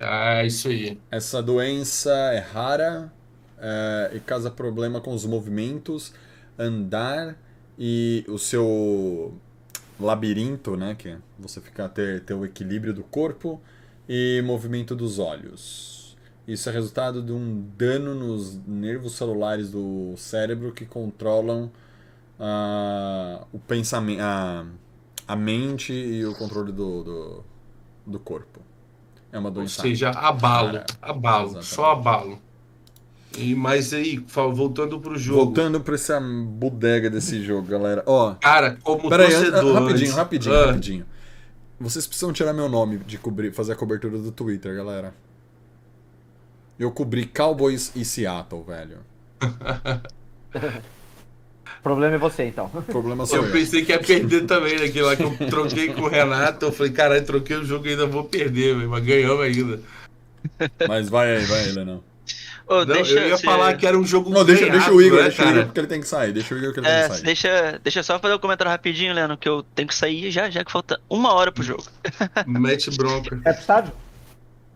[0.00, 0.98] É isso aí.
[1.08, 3.12] Essa doença é rara
[3.58, 6.12] é, e causa problema com os movimentos
[6.58, 7.36] andar
[7.78, 9.34] e o seu
[9.98, 13.60] labirinto, né, que você fica ter, ter o equilíbrio do corpo
[14.08, 16.16] e movimento dos olhos.
[16.46, 21.70] Isso é resultado de um dano nos nervos celulares do cérebro que controlam
[22.38, 24.66] uh, o pensamento, a,
[25.28, 27.44] a mente e o controle do, do,
[28.04, 28.60] do corpo.
[29.30, 29.80] É uma doença.
[29.80, 31.74] Ou seja, abalo, abalo, Exatamente.
[31.74, 32.38] só abalo.
[33.38, 35.44] E, mas aí, voltando pro jogo.
[35.44, 38.02] Voltando pra essa bodega desse jogo, galera.
[38.06, 38.34] Ó.
[38.34, 39.76] Cara, como pera torcedor.
[39.76, 40.66] Aí, rapidinho, rapidinho, ah.
[40.66, 41.06] rapidinho.
[41.80, 45.14] Vocês precisam tirar meu nome de cobrir, fazer a cobertura do Twitter, galera.
[46.78, 48.98] Eu cobri Cowboys e Seattle, velho.
[51.78, 52.70] O problema é você, então.
[52.72, 53.46] O problema sou eu.
[53.46, 56.66] Eu pensei que ia perder também, naquele lá que eu troquei com o Renato.
[56.66, 59.80] Eu falei, caralho, troquei o jogo e ainda vou perder, mas ganhamos ainda.
[60.88, 62.11] Mas vai aí, vai aí, Lenão.
[62.66, 65.18] Oh, não, deixa, eu ia falar que era um jogo Não, deixa, deixa o Igor,
[65.18, 66.32] né, deixa o Igor porque ele tem que sair.
[66.32, 67.24] Deixa o Igor que ele é, tem que sair.
[67.24, 70.64] Deixa, deixa só fazer um comentário rapidinho, Leandro, que eu tenho que sair já, já
[70.64, 71.84] que falta uma hora pro jogo.
[72.46, 73.40] Mete bronca.
[73.44, 73.92] É pro estádio?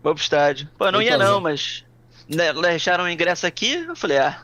[0.03, 0.69] Vou pro estádio.
[0.77, 1.85] Pô, não ia não, mas
[2.27, 4.41] né, deixaram o ingresso aqui, eu falei, ah,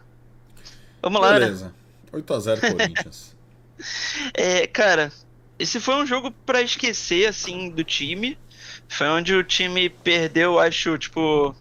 [1.01, 1.65] vamos lá, Beleza.
[1.65, 1.71] né?
[2.13, 3.35] 8x0 Corinthians.
[4.33, 5.11] é, cara,
[5.57, 8.37] esse foi um jogo para esquecer, assim, do time.
[8.87, 11.55] Foi onde o time perdeu, acho, tipo.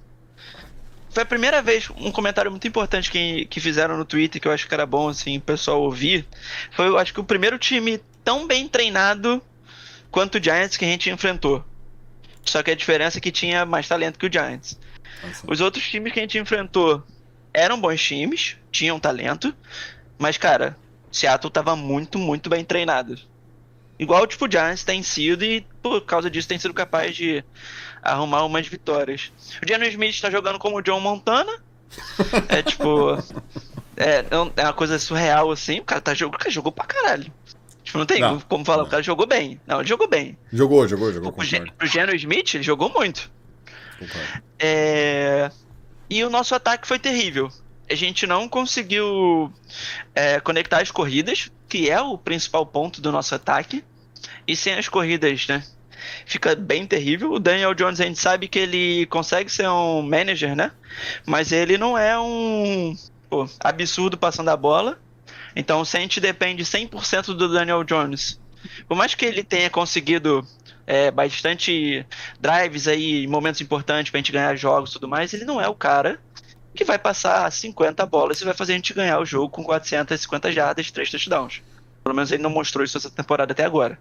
[1.12, 4.53] Foi a primeira vez, um comentário muito importante que, que fizeram no Twitter, que eu
[4.53, 6.27] acho que era bom, assim, o pessoal ouvir.
[6.70, 9.42] Foi, eu acho que o primeiro time tão bem treinado
[10.11, 11.62] quanto o Giants que a gente enfrentou.
[12.44, 14.79] Só que a diferença é que tinha mais talento que o Giants.
[15.22, 15.53] Nossa.
[15.53, 17.03] Os outros times que a gente enfrentou
[17.53, 19.55] eram bons times, tinham talento,
[20.18, 20.79] mas, cara,
[21.11, 23.18] Seattle tava muito, muito bem treinado.
[23.98, 27.44] Igual tipo, o Giants tem sido e por causa disso tem sido capaz de
[28.03, 29.33] arrumar umas vitórias.
[29.62, 31.53] O Geno Smith tá jogando como o John Montana.
[32.49, 33.17] é tipo.
[33.97, 34.25] É,
[34.57, 35.81] é uma coisa surreal assim.
[35.81, 36.35] O cara tá jogando.
[36.35, 37.33] O cara jogou pra caralho.
[37.85, 38.87] Tipo, não tem não, como falar, não.
[38.87, 39.61] o cara jogou bem.
[39.67, 40.38] Não, ele jogou bem.
[40.53, 41.33] Jogou, jogou, jogou.
[41.33, 43.31] Pro, Gen pro Geno Smith, ele jogou muito.
[44.59, 45.51] É...
[46.09, 47.51] E o nosso ataque foi terrível.
[47.91, 49.53] A gente não conseguiu
[50.15, 53.85] é, conectar as corridas, que é o principal ponto do nosso ataque.
[54.47, 55.62] E sem as corridas, né?
[56.27, 57.33] Fica bem terrível.
[57.33, 60.73] O Daniel Jones, a gente sabe que ele consegue ser um manager, né?
[61.27, 62.97] Mas ele não é um
[63.29, 64.99] pô, absurdo passando a bola.
[65.55, 68.41] Então, a gente depende 100% do Daniel Jones,
[68.88, 70.47] por mais que ele tenha conseguido
[70.87, 72.07] é, bastante
[72.41, 75.75] drives aí, momentos importantes pra gente ganhar jogos e tudo mais, ele não é o
[75.75, 76.21] cara
[76.75, 80.53] que vai passar 50 bolas e vai fazer a gente ganhar o jogo com 450
[80.53, 81.62] jardas e 3 touchdowns.
[82.03, 83.99] Pelo menos ele não mostrou isso essa temporada até agora.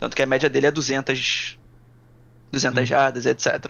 [0.00, 1.58] Tanto que a média dele é 200,
[2.50, 3.66] 200 jardas, etc.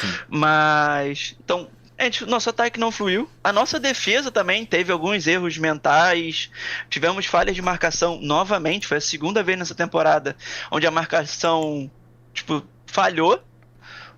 [0.00, 0.14] Sim.
[0.26, 1.68] Mas, então,
[2.00, 3.30] gente, nosso ataque não fluiu.
[3.44, 6.50] A nossa defesa também teve alguns erros mentais.
[6.88, 8.86] Tivemos falhas de marcação novamente.
[8.86, 10.34] Foi a segunda vez nessa temporada
[10.70, 11.90] onde a marcação,
[12.32, 13.42] tipo, falhou.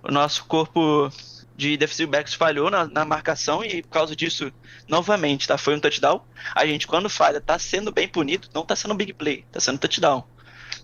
[0.01, 1.11] O nosso corpo
[1.57, 4.53] de defensive backs falhou na, na, marcação e por causa disso,
[4.87, 5.59] novamente, tá?
[5.59, 6.23] Foi um touchdown.
[6.55, 9.77] A gente, quando falha, tá sendo bem punido, não tá sendo big play, tá sendo
[9.77, 10.25] touchdown.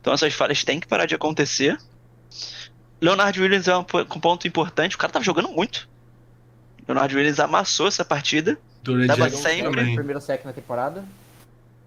[0.04, 1.78] Então essas falhas têm que parar de acontecer.
[3.00, 5.88] Leonard Williams é um, ponto importante, o cara tava jogando muito.
[6.86, 8.58] Leonard Williams amassou essa partida.
[8.82, 9.92] Durante tava sempre.
[9.92, 11.02] O primeiro sec na temporada.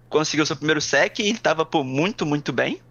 [0.08, 2.82] Conseguiu seu primeiro sec e tava pô, muito, muito bem.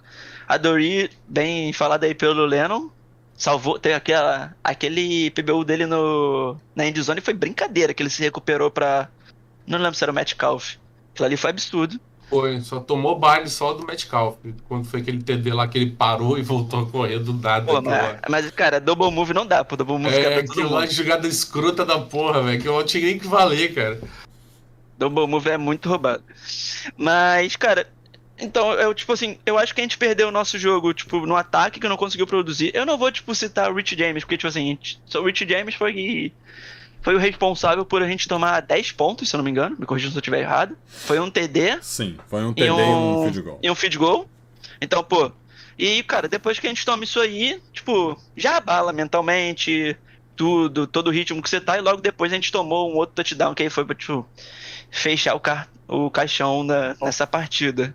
[0.47, 2.89] A Dori, bem falada aí pelo Lennon,
[3.35, 8.71] Salvou, tem aquela, aquele PBU dele no, na endzone foi brincadeira, que ele se recuperou
[8.71, 9.09] pra.
[9.67, 10.77] Não lembro se era o Metcalf.
[11.11, 11.99] Aquilo ali foi absurdo.
[12.29, 14.37] Foi, só tomou baile só do Metcalf.
[14.67, 17.65] Quando foi aquele TD lá que ele parou e voltou a correr do nada.
[17.65, 19.77] Pô, mas, mas, cara, double move não dá, pô.
[19.77, 22.61] Double move é, aquilo lá de jogada escrota da porra, velho.
[22.61, 24.01] Que eu tinha nem que valer, cara.
[24.97, 26.23] Double move é muito roubado.
[26.97, 27.87] Mas, cara,
[28.37, 31.35] então, eu, tipo assim, eu acho que a gente perdeu o nosso jogo, tipo, no
[31.35, 32.71] ataque que não conseguiu produzir.
[32.73, 35.75] Eu não vou, tipo, citar o Rich James, porque, tipo assim, gente, o Rich James
[35.75, 36.31] foi,
[37.01, 39.75] foi o responsável por a gente tomar 10 pontos, se eu não me engano.
[39.79, 40.77] Me corrija se eu estiver errado.
[40.85, 41.79] Foi um TD.
[41.81, 43.59] Sim, foi um TD e um, e um feed goal.
[43.63, 44.29] E um feed goal.
[44.81, 45.31] Então, pô.
[45.77, 49.95] E, cara, depois que a gente toma isso aí, tipo, já abala mentalmente,
[50.35, 53.15] tudo, todo o ritmo que você tá, e logo depois a gente tomou um outro
[53.15, 54.25] touchdown, que aí foi pra, tipo,
[54.89, 57.93] fechar o, ca o caixão na, nessa partida.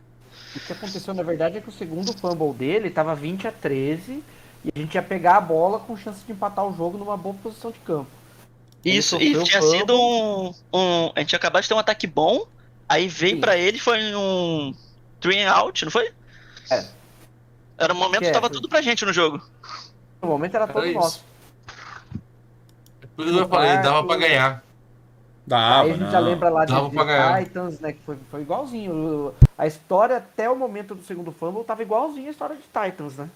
[0.55, 4.23] O que aconteceu, na verdade, é que o segundo fumble dele estava 20 a 13
[4.65, 7.35] e a gente ia pegar a bola com chance de empatar o jogo numa boa
[7.43, 8.11] posição de campo.
[8.85, 12.47] Isso, e tinha sido um, um, A gente acabou de ter um ataque bom,
[12.89, 14.75] aí veio para ele foi um
[15.21, 16.13] three out, não foi?
[16.71, 16.85] É.
[17.79, 19.41] Era o momento que estava é, tudo pra gente no jogo.
[20.21, 21.25] No momento era todo era nosso.
[23.17, 24.65] Por isso eu falei, dava pra ganhar.
[25.47, 26.11] Dava, Aí a gente não.
[26.11, 27.93] já lembra lá de, de Titans, né?
[27.93, 29.35] Que foi, foi igualzinho.
[29.59, 33.29] A história até o momento do segundo fumble tava igualzinho a história de Titans, né?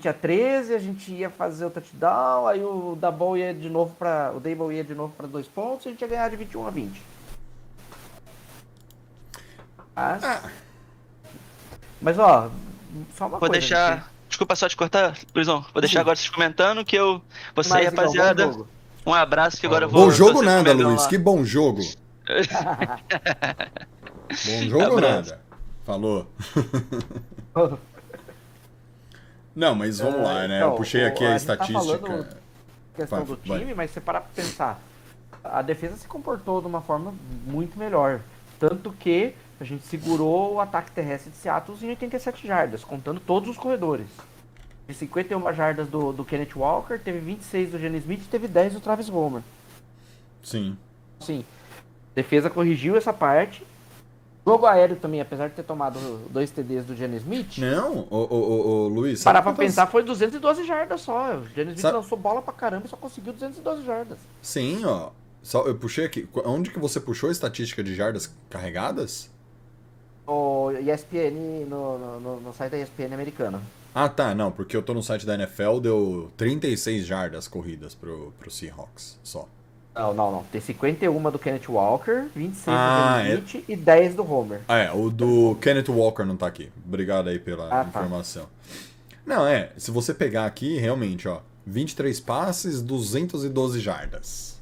[0.00, 4.32] Tinha 13, a gente ia fazer o touchdown, aí o Double ia de novo para
[4.34, 6.66] o Dable ia de novo para dois pontos, e a gente ia ganhar de 21
[6.66, 7.02] a 20.
[9.94, 10.50] Mas, ah.
[12.02, 12.50] mas ó,
[13.16, 13.96] só uma Vou coisa, deixar.
[13.98, 14.14] Gente.
[14.28, 15.64] Desculpa só te cortar, Luizão.
[15.72, 16.00] Vou deixar Sim.
[16.00, 17.22] agora vocês comentando que eu.
[17.54, 18.52] Você aí, rapaziada.
[19.06, 20.06] Um abraço que agora eu vou.
[20.06, 21.02] Bom jogo nada, Luiz.
[21.02, 21.08] Lá.
[21.08, 21.82] Que bom jogo.
[24.44, 25.40] bom jogo nada.
[25.84, 26.26] Falou.
[29.54, 30.56] Não, mas vamos lá, né?
[30.58, 32.24] Então, eu puxei aqui a, a estatística.
[32.24, 32.36] Tá
[32.96, 33.74] questão do time, vai.
[33.74, 34.80] mas você parar pra pensar,
[35.42, 37.14] a defesa se comportou de uma forma
[37.46, 38.20] muito melhor.
[38.58, 43.48] Tanto que a gente segurou o ataque terrestre de Seattle em 87 jardas, contando todos
[43.48, 44.06] os corredores
[44.86, 48.74] de 51 jardas do, do Kenneth Walker, teve 26 do Gene Smith e teve 10
[48.74, 49.42] do Travis Homer.
[50.42, 50.76] Sim.
[51.20, 51.44] Sim.
[52.14, 53.66] Defesa corrigiu essa parte.
[54.46, 57.56] Jogo aéreo também, apesar de ter tomado dois TDs do Gene Smith.
[57.56, 59.24] Não, o, o, o, Luiz.
[59.24, 59.66] Parar pra quantas...
[59.66, 61.36] pensar, foi 212 jardas só.
[61.36, 61.96] O Gene Smith sabe...
[61.96, 64.18] lançou bola pra caramba e só conseguiu 212 jardas.
[64.42, 65.10] Sim, ó.
[65.42, 66.28] Só, eu puxei aqui.
[66.44, 69.30] Onde que você puxou a estatística de jardas carregadas?
[70.26, 73.62] O ESPN, no, no, no site da ESPN americana.
[73.94, 78.32] Ah, tá, não, porque eu tô no site da NFL, deu 36 jardas corridas pro,
[78.40, 79.46] pro Seahawks, só.
[79.94, 80.42] Não, não, não.
[80.44, 83.72] Tem 51 do Kenneth Walker, 26 ah, do Kenneth é...
[83.72, 84.60] e 10 do Homer.
[84.66, 86.70] Ah, é, o do Kenneth Walker não tá aqui.
[86.84, 88.00] Obrigado aí pela ah, tá.
[88.00, 88.44] informação.
[88.44, 88.48] Tá.
[89.24, 94.60] Não, é, se você pegar aqui, realmente, ó, 23 passes, 212 jardas.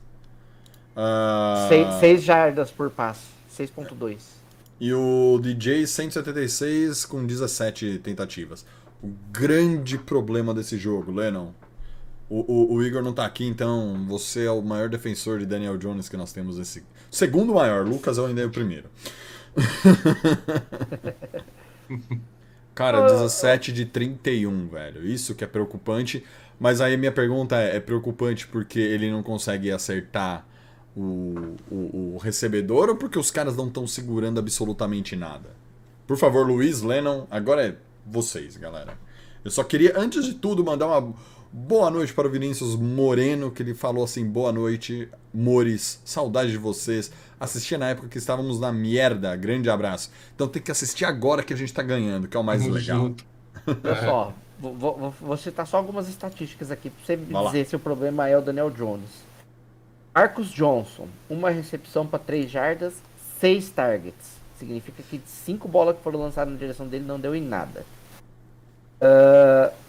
[0.95, 1.99] Uh...
[1.99, 4.19] 6, jardas por passe, 6.2.
[4.79, 8.67] E o DJ 176 com 17 tentativas.
[9.03, 11.53] O grande problema desse jogo, Lennon,
[12.33, 15.77] o, o, o, Igor não tá aqui, então você é o maior defensor de Daniel
[15.77, 16.83] Jones que nós temos esse.
[17.11, 18.89] Segundo maior, Lucas é ainda é o primeiro.
[22.75, 25.07] Cara, 17 de 31, velho.
[25.07, 26.25] Isso que é preocupante.
[26.59, 30.47] Mas aí minha pergunta é: é preocupante porque ele não consegue acertar
[30.97, 35.51] o, o, o recebedor ou porque os caras não estão segurando absolutamente nada?
[36.07, 38.97] Por favor, Luiz, Lennon, agora é vocês, galera.
[39.45, 41.15] Eu só queria, antes de tudo, mandar uma
[41.55, 46.57] Boa noite para o Vinícius Moreno, que ele falou assim: boa noite, Mores, saudade de
[46.57, 47.13] vocês.
[47.39, 50.11] Assistia na época que estávamos na merda, grande abraço.
[50.35, 52.75] Então tem que assistir agora que a gente está ganhando, que é o mais Muito
[52.75, 52.99] legal.
[53.01, 53.27] Junto.
[54.03, 57.65] Só, vou, vou, vou, citar só algumas estatísticas aqui para você Vai dizer lá.
[57.67, 59.11] se o problema é o Daniel Jones.
[60.15, 62.95] Marcos Johnson, uma recepção para três jardas,
[63.39, 64.37] seis targets.
[64.59, 67.85] Significa que cinco bolas que foram lançadas na direção dele não deu em nada.
[69.03, 69.82] Uh,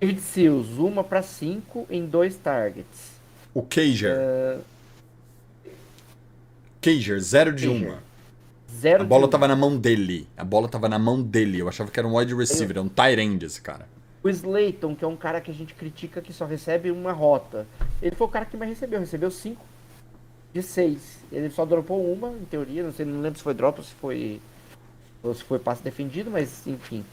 [0.00, 3.12] David Seals, uma para cinco em dois targets.
[3.54, 4.14] O Cager.
[4.14, 4.60] Uh...
[6.80, 7.88] Cager, zero de Cager.
[7.88, 8.02] uma.
[8.70, 9.30] Zero a bola uma.
[9.30, 10.28] tava na mão dele.
[10.36, 11.58] A bola tava na mão dele.
[11.58, 13.88] Eu achava que era um wide receiver, é um tight end esse cara.
[14.22, 17.66] O Slayton, que é um cara que a gente critica que só recebe uma rota.
[18.02, 19.64] Ele foi o cara que mais recebeu, recebeu cinco
[20.52, 21.24] de seis.
[21.32, 23.94] Ele só dropou uma, em teoria, não sei, não lembro se foi drop ou se
[23.94, 24.40] foi
[25.22, 27.04] ou se foi passe defendido, mas enfim.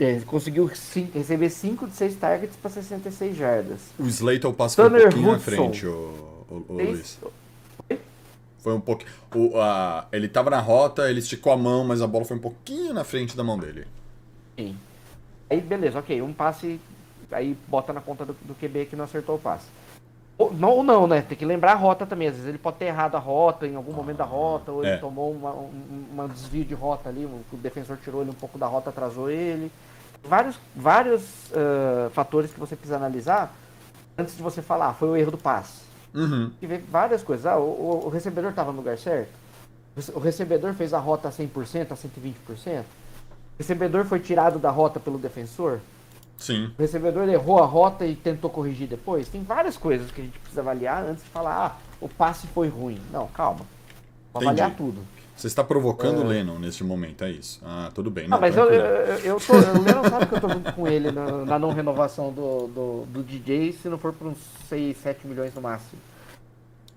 [0.00, 3.80] É, conseguiu cinco, receber 5 de 6 targets para 66 jardas.
[3.98, 5.32] O Slater passou um pouquinho Hudson.
[5.32, 5.90] na frente, o,
[6.48, 7.18] o, o Luiz.
[8.60, 9.10] Foi um pouquinho.
[9.34, 12.40] O, a, ele tava na rota, ele esticou a mão, mas a bola foi um
[12.40, 13.86] pouquinho na frente da mão dele.
[14.56, 14.76] Sim.
[15.50, 16.22] Aí, beleza, ok.
[16.22, 16.80] Um passe,
[17.30, 19.66] aí bota na conta do, do QB que não acertou o passe.
[20.38, 21.20] Ou não, ou não, né?
[21.20, 22.28] Tem que lembrar a rota também.
[22.28, 24.92] Às vezes ele pode ter errado a rota em algum momento da rota, ou é.
[24.92, 28.56] ele tomou uma, um, uma desvio de rota ali, o defensor tirou ele um pouco
[28.56, 29.70] da rota, atrasou ele.
[30.22, 33.52] Vários, vários uh, fatores que você precisa analisar
[34.16, 35.82] antes de você falar, ah, foi o erro do passe.
[36.14, 36.52] Uhum.
[36.62, 37.44] E ver várias coisas.
[37.44, 39.30] Ah, o, o recebedor estava no lugar certo?
[40.14, 42.80] O recebedor fez a rota a 100%, a 120%?
[42.80, 42.84] O
[43.58, 45.80] recebedor foi tirado da rota pelo defensor?
[46.38, 46.70] Sim.
[46.78, 49.28] O recebedor errou a rota e tentou corrigir depois.
[49.28, 52.68] Tem várias coisas que a gente precisa avaliar antes de falar, ah, o passe foi
[52.68, 53.00] ruim.
[53.12, 53.66] Não, calma.
[54.32, 55.02] Vou avaliar tudo.
[55.36, 56.24] Você está provocando é...
[56.24, 57.60] o Lennon nesse momento, é isso.
[57.64, 58.26] Ah, tudo bem.
[58.26, 60.72] Ah, não, ah, mas eu, eu, eu tô, o Lennon sabe que eu tô junto
[60.72, 64.38] com ele na, na não renovação do, do, do, DJ, se não for por uns
[64.68, 66.00] 6, 7 milhões no máximo.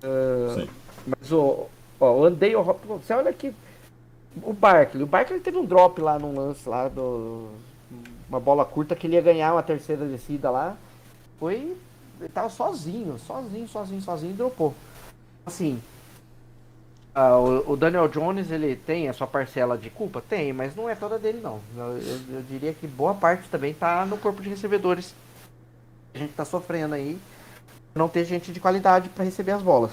[0.03, 0.69] Uh, Sim.
[1.07, 1.67] Mas o,
[1.99, 3.53] ó, eu andei, você olha aqui,
[4.41, 7.49] o Barkley, o Barkley teve um drop lá num lance lá do
[8.31, 10.77] uma bola curta que ele ia ganhar uma terceira descida lá.
[11.37, 11.75] Foi.
[12.19, 14.73] Ele tava sozinho, sozinho, sozinho, sozinho e dropou.
[15.45, 15.81] Assim.
[17.13, 20.21] O, o, Daniel Jones ele tem a sua parcela de culpa?
[20.21, 21.59] Tem, mas não é toda dele não.
[21.75, 25.13] Eu, eu, eu diria que boa parte também tá no corpo de recebedores.
[26.13, 27.19] A gente tá sofrendo aí
[27.93, 29.91] não ter gente de qualidade para receber as bolas.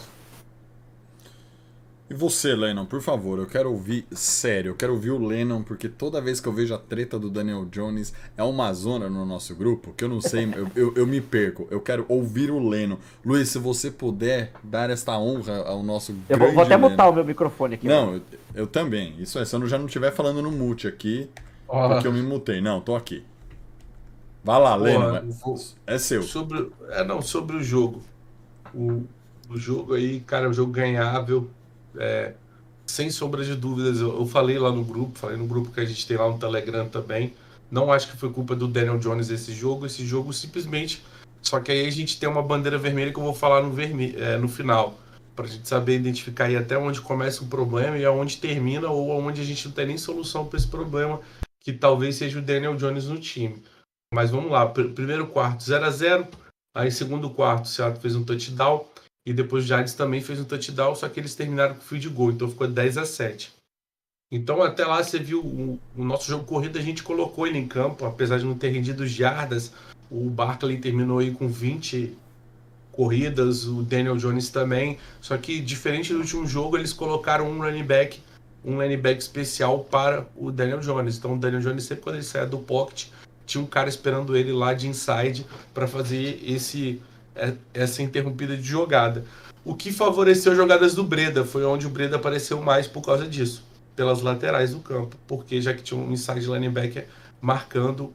[2.10, 5.90] E você, Lennon, por favor, eu quero ouvir sério, eu quero ouvir o Lennon, porque
[5.90, 9.54] toda vez que eu vejo a treta do Daniel Jones é uma zona no nosso
[9.54, 11.68] grupo que eu não sei, eu, eu, eu, me perco.
[11.70, 12.96] Eu quero ouvir o Lennon.
[13.22, 16.88] Luiz, se você puder dar esta honra ao nosso Eu vou, vou até Lennon.
[16.88, 17.86] mutar o meu microfone aqui.
[17.86, 18.22] Não, eu,
[18.54, 19.14] eu, também.
[19.18, 21.28] Isso é, se eu já não estiver falando no mute aqui,
[21.68, 21.88] oh.
[21.90, 22.62] porque eu me mutei.
[22.62, 23.22] Não, tô aqui.
[24.42, 25.30] Vai lá, Lennon.
[25.44, 25.56] Vou...
[25.86, 26.22] É seu.
[26.22, 28.00] Sobre, é, não, sobre o jogo.
[28.74, 29.02] O,
[29.50, 31.50] o jogo aí, cara, é um jogo ganhável
[31.96, 32.34] é,
[32.86, 35.84] sem sombra de dúvidas, eu, eu, falei lá no grupo, falei no grupo que a
[35.84, 37.34] gente tem lá no Telegram também.
[37.70, 39.86] Não acho que foi culpa do Daniel Jones esse jogo.
[39.86, 41.02] Esse jogo simplesmente.
[41.42, 44.22] Só que aí a gente tem uma bandeira vermelha que eu vou falar no, vermelho,
[44.22, 44.98] é, no final.
[45.36, 49.40] Pra gente saber identificar aí até onde começa o problema e aonde termina, ou aonde
[49.40, 51.20] a gente não tem nem solução para esse problema,
[51.60, 53.62] que talvez seja o Daniel Jones no time.
[54.12, 56.26] Mas vamos lá, primeiro quarto 0 a 0
[56.74, 58.86] Aí segundo quarto, o Seattle fez um touchdown.
[59.28, 62.30] E depois o Giants também fez um touchdown, só que eles terminaram com field goal,
[62.30, 63.52] então ficou 10 a 7.
[64.32, 67.68] Então até lá você viu o, o, nosso jogo corrido, a gente colocou ele em
[67.68, 69.70] campo, apesar de não ter rendido jardas.
[70.10, 72.16] O Barkley terminou aí com 20
[72.90, 74.96] corridas, o Daniel Jones também.
[75.20, 78.22] Só que diferente do último jogo, eles colocaram um running back
[78.64, 81.18] um linebacker especial para o Daniel Jones.
[81.18, 83.08] Então o Daniel Jones sempre quando ele saia do pocket,
[83.44, 87.02] tinha um cara esperando ele lá de inside para fazer esse
[87.72, 89.24] essa interrompida de jogada.
[89.64, 93.26] O que favoreceu as jogadas do Breda foi onde o Breda apareceu mais por causa
[93.26, 93.64] disso,
[93.94, 97.06] pelas laterais do campo, porque já que tinha um inside linebacker
[97.40, 98.12] marcando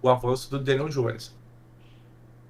[0.00, 1.32] o avanço do Daniel Jones.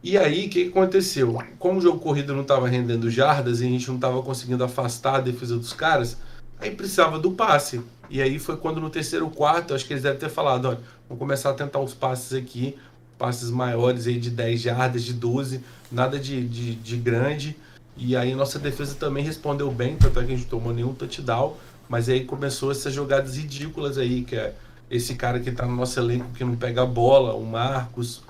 [0.03, 1.43] E aí, o que aconteceu?
[1.59, 5.15] Como o jogo corrido não estava rendendo jardas e a gente não estava conseguindo afastar
[5.15, 6.19] a defesa dos caras,
[6.59, 7.81] aí precisava do passe.
[8.11, 11.19] E aí foi quando no terceiro quarto, acho que eles devem ter falado, olha, vamos
[11.19, 12.77] começar a tentar os passes aqui,
[13.17, 15.63] passes maiores aí de 10 jardas, de 12,
[15.95, 17.57] nada de, de, de grande.
[17.97, 21.57] E aí nossa defesa também respondeu bem, tanto é que a gente tomou nenhum touchdown,
[21.89, 24.53] mas aí começou essas jogadas ridículas aí, que é
[24.91, 28.23] esse cara que tá no nosso elenco que não pega a bola, o Marcos,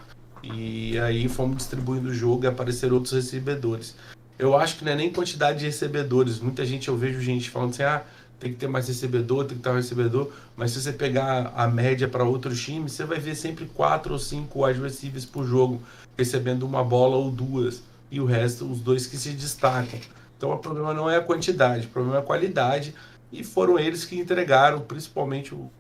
[0.43, 3.97] e aí fomos distribuindo o jogo e apareceram outros recebedores.
[4.39, 6.41] Eu acho que não é nem quantidade de recebedores.
[6.41, 8.03] Muita gente, eu vejo gente falando assim, ah,
[8.39, 10.31] tem que ter mais recebedor, tem que ter mais recebedor.
[10.57, 14.19] Mas se você pegar a média para outros times, você vai ver sempre quatro ou
[14.19, 15.81] cinco receivers por jogo,
[16.17, 17.83] recebendo uma bola ou duas.
[18.11, 19.99] E o resto, os dois que se destacam.
[20.37, 22.95] Então o problema não é a quantidade, o problema é a qualidade.
[23.33, 25.71] E foram eles que entregaram, principalmente o,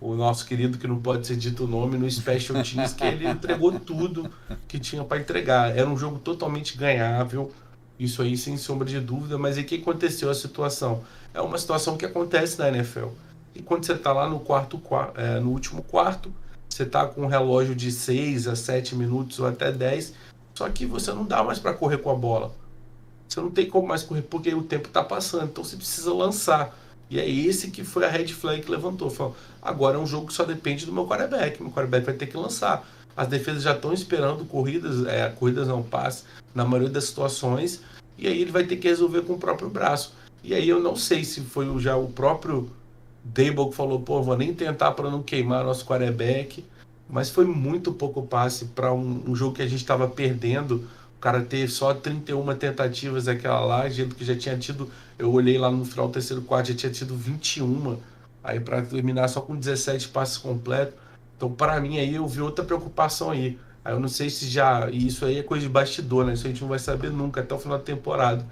[0.00, 3.26] o nosso querido, que não pode ser dito o nome, no Special Teams, que ele
[3.26, 4.30] entregou tudo
[4.66, 5.76] que tinha para entregar.
[5.76, 7.52] Era um jogo totalmente ganhável,
[7.98, 11.02] isso aí sem sombra de dúvida, mas e o que aconteceu a situação?
[11.34, 13.08] É uma situação que acontece na NFL.
[13.54, 14.80] E quando você está lá no quarto,
[15.16, 16.32] é, no último quarto,
[16.78, 20.14] você está com um relógio de 6 a 7 minutos ou até 10,
[20.54, 22.54] só que você não dá mais para correr com a bola.
[23.28, 26.78] Você não tem como mais correr porque o tempo está passando, então você precisa lançar.
[27.10, 29.10] E é esse que foi a red flag que levantou.
[29.10, 31.60] Falou, agora é um jogo que só depende do meu quarterback.
[31.60, 32.88] Meu quarterback vai ter que lançar.
[33.16, 36.24] As defesas já estão esperando corridas, é, corridas não passe,
[36.54, 37.82] na maioria das situações.
[38.16, 40.14] E aí ele vai ter que resolver com o próprio braço.
[40.44, 42.70] E aí eu não sei se foi já o próprio
[43.24, 46.64] Dable falou, pô, vou nem tentar para não queimar nosso quarterback.
[47.08, 50.86] Mas foi muito pouco passe para um, um jogo que a gente estava perdendo
[51.18, 54.88] o cara teve só 31 tentativas aquela lá, gente que já tinha tido.
[55.18, 57.98] Eu olhei lá no final do terceiro quarto, já tinha tido 21.
[58.42, 60.94] Aí para terminar só com 17 passes completos.
[61.36, 63.58] Então, para mim, aí eu vi outra preocupação aí.
[63.84, 64.88] Aí eu não sei se já.
[64.90, 66.34] E isso aí é coisa de bastidor, né?
[66.34, 68.46] Isso a gente não vai saber nunca, até o final da temporada.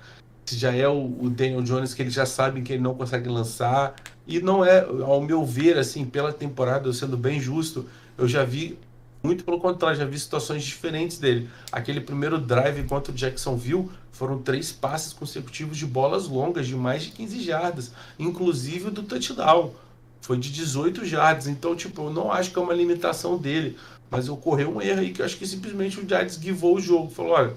[0.44, 3.28] Se já é o, o Daniel Jones que eles já sabem que ele não consegue
[3.28, 3.94] lançar.
[4.26, 7.86] E não é, ao meu ver, assim, pela temporada, eu sendo bem justo,
[8.18, 8.78] eu já vi
[9.22, 11.50] muito pelo contrário, já vi situações diferentes dele.
[11.72, 17.02] Aquele primeiro drive contra o Jacksonville foram três passes consecutivos de bolas longas, de mais
[17.02, 19.72] de 15 jardas, inclusive do touchdown.
[20.20, 21.46] Foi de 18 jardas.
[21.46, 23.76] Então, tipo, eu não acho que é uma limitação dele.
[24.10, 27.10] Mas ocorreu um erro aí que eu acho que simplesmente o Giants givou o jogo.
[27.10, 27.54] Falou, olha,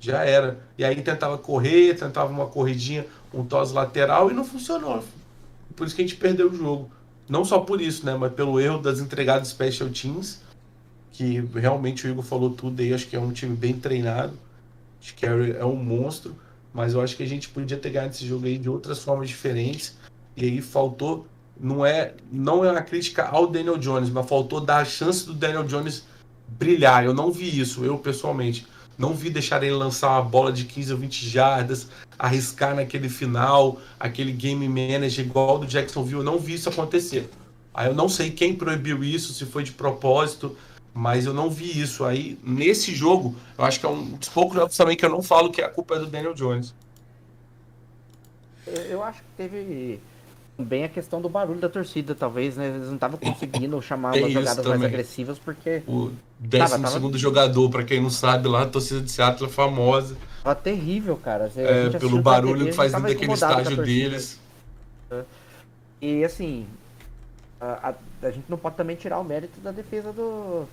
[0.00, 0.60] já era.
[0.76, 5.04] E aí tentava correr, tentava uma corridinha, um tos lateral e não funcionou.
[5.82, 6.92] Por isso que a gente perdeu o jogo.
[7.28, 8.14] Não só por isso, né?
[8.14, 10.40] Mas pelo erro das entregadas special teams
[11.10, 14.38] que realmente o Igor falou tudo aí, acho que é um time bem treinado.
[15.02, 16.36] Acho que é, é um monstro,
[16.72, 19.28] mas eu acho que a gente podia ter ganhado esse jogo aí de outras formas
[19.28, 19.98] diferentes.
[20.36, 21.26] E aí faltou,
[21.58, 25.34] não é, não é uma crítica ao Daniel Jones, mas faltou dar a chance do
[25.34, 26.04] Daniel Jones
[26.46, 27.04] brilhar.
[27.04, 28.68] Eu não vi isso, eu pessoalmente.
[28.96, 31.88] Não vi deixar ele lançar uma bola de 15 ou 20 jardas,
[32.18, 36.18] arriscar naquele final, aquele game manager igual do Jacksonville.
[36.18, 37.28] Eu não vi isso acontecer.
[37.74, 40.56] Aí eu não sei quem proibiu isso, se foi de propósito,
[40.92, 42.04] mas eu não vi isso.
[42.04, 45.22] Aí, nesse jogo, eu acho que é um dos poucos jogos também que eu não
[45.22, 46.74] falo que a culpa é do Daniel Jones.
[48.66, 50.00] Eu acho que teve
[50.58, 52.68] bem a questão do barulho da torcida, talvez, né?
[52.68, 54.78] Eles não estavam conseguindo chamar umas jogadas também.
[54.78, 55.82] mais agressivas porque.
[55.86, 59.52] O décimo tava, segundo jogador, para quem não sabe, lá a torcida de Seattle é
[59.52, 60.16] famosa.
[60.42, 61.50] Tava terrível, cara.
[61.56, 64.40] É, pelo barulho TV, que faz dentro daquele estágio deles.
[66.00, 66.66] E assim,
[67.60, 70.66] a, a, a, gente não pode também tirar o mérito da defesa do,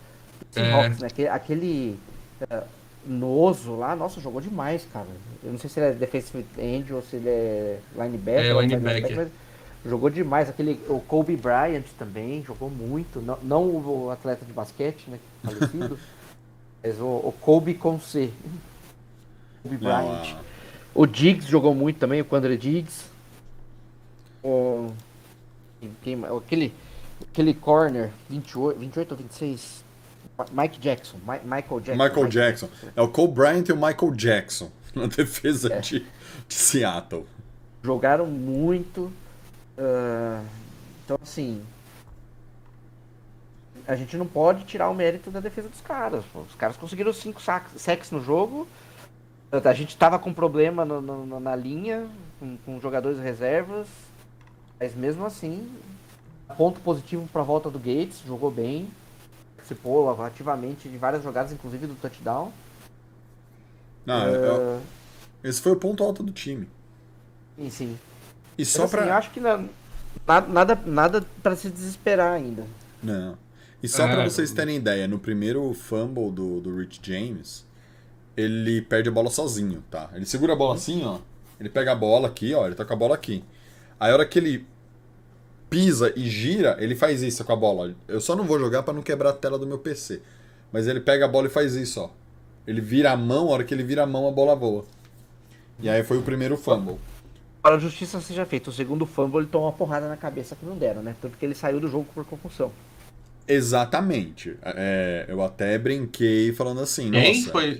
[0.52, 1.02] Seahawks, é.
[1.02, 1.08] né?
[1.08, 2.00] Aquele, aquele
[2.42, 2.64] uh,
[3.06, 5.08] Noso lá, nossa, jogou demais, cara.
[5.44, 8.46] Eu não sei se ele é defensive end ou se ele é linebacker.
[8.46, 9.04] É, linebacker.
[9.04, 9.32] linebacker
[9.86, 10.50] jogou demais.
[10.50, 13.22] Aquele, o Kobe Bryant também jogou muito.
[13.22, 15.20] Não, não o atleta de basquete, né?
[15.44, 16.00] Falecido.
[16.84, 18.32] mas o, o Kobe com C.
[19.64, 20.34] Kobe Bryant.
[20.34, 20.50] Não,
[20.94, 23.06] o Diggs jogou muito também, o Quandre Diggs.
[24.44, 24.92] O,
[26.02, 26.74] quem, aquele,
[27.32, 29.84] aquele corner, 28, 28 ou 26?
[30.52, 31.18] Mike Jackson.
[31.26, 32.04] Michael Jackson.
[32.04, 32.68] Michael Mike Jackson.
[32.68, 32.88] Jackson.
[32.96, 35.80] É o Cole Bryant e o Michael Jackson na defesa é.
[35.80, 37.26] de, de, Seattle.
[37.84, 39.12] Jogaram muito.
[39.80, 40.46] Uh,
[41.06, 41.64] então, assim.
[43.88, 46.24] A gente não pode tirar o mérito da defesa dos caras.
[46.36, 48.68] Os caras conseguiram cinco sacks no jogo.
[49.52, 52.08] A gente estava com problema no, no, na linha,
[52.40, 53.88] com, com jogadores reservas.
[54.80, 55.68] Mas mesmo assim,
[56.56, 58.92] ponto positivo para a volta do Gates, jogou bem,
[59.56, 62.52] participou ativamente de várias jogadas, inclusive do touchdown.
[64.06, 64.30] Não, uh...
[64.30, 64.82] eu,
[65.44, 66.70] esse foi o ponto alto do time.
[67.58, 68.00] Sim, sim.
[68.60, 69.70] E só assim, para eu acho que não,
[70.50, 72.66] nada nada para se desesperar ainda.
[73.02, 73.38] Não.
[73.82, 77.66] E só é, para vocês terem ideia, no primeiro fumble do, do Rich James,
[78.36, 80.10] ele perde a bola sozinho, tá?
[80.14, 81.20] Ele segura a bola assim, ó.
[81.58, 82.66] Ele pega a bola aqui, ó.
[82.66, 83.46] Ele tá com a bola aqui.
[83.98, 84.68] Aí a hora que ele
[85.70, 87.96] pisa e gira, ele faz isso com a bola.
[88.10, 90.22] Eu só não vou jogar para não quebrar a tela do meu PC.
[90.70, 92.10] Mas ele pega a bola e faz isso, ó.
[92.68, 94.84] Ele vira a mão, a hora que ele vira a mão, a bola voa.
[95.80, 97.00] E aí foi o primeiro fumble.
[97.62, 100.66] Para a justiça seja feita, o segundo fumble ele tomou uma porrada na cabeça que
[100.66, 101.16] não deram, né?
[101.22, 102.72] Tanto que ele saiu do jogo por concussão.
[103.48, 104.56] Exatamente.
[104.64, 107.52] É, eu até brinquei falando assim, Quem nossa.
[107.52, 107.80] Foi?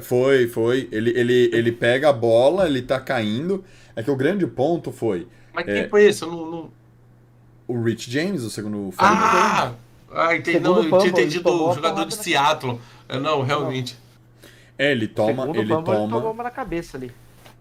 [0.00, 0.88] Foi, foi.
[0.92, 3.64] Ele, ele, ele pega a bola, ele tá caindo.
[3.96, 5.26] É que o grande ponto foi.
[5.52, 6.22] Mas quem é, foi esse?
[6.22, 6.70] Eu não, não,
[7.66, 8.96] O Rich James, o segundo fumble.
[8.98, 9.72] Ah!
[10.14, 10.60] Ah, entendi.
[10.60, 12.78] Não, eu tinha entendido o jogador de Seattle.
[13.20, 13.96] Não, realmente.
[14.78, 15.42] É, ele toma.
[15.42, 16.02] Segundo ele fumble, toma.
[16.02, 17.10] Ele tomou uma na cabeça ali.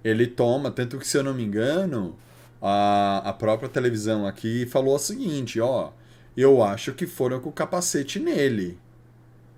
[0.04, 2.16] Ele toma, tanto que se eu não me engano,
[2.62, 5.92] a, a própria televisão aqui falou o seguinte, ó.
[6.36, 8.78] Eu acho que foram com o capacete nele.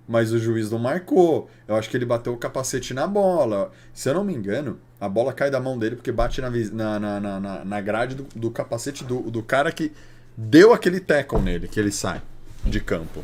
[0.08, 1.50] Mas o juiz não marcou.
[1.68, 3.72] Eu acho que ele bateu o capacete na bola.
[3.94, 7.00] Se eu não me engano, a bola cai da mão dele porque bate na, na,
[7.00, 9.92] na, na, na grade do, do capacete do, do cara que
[10.36, 12.22] deu aquele tackle nele, que ele sai
[12.66, 13.24] de campo.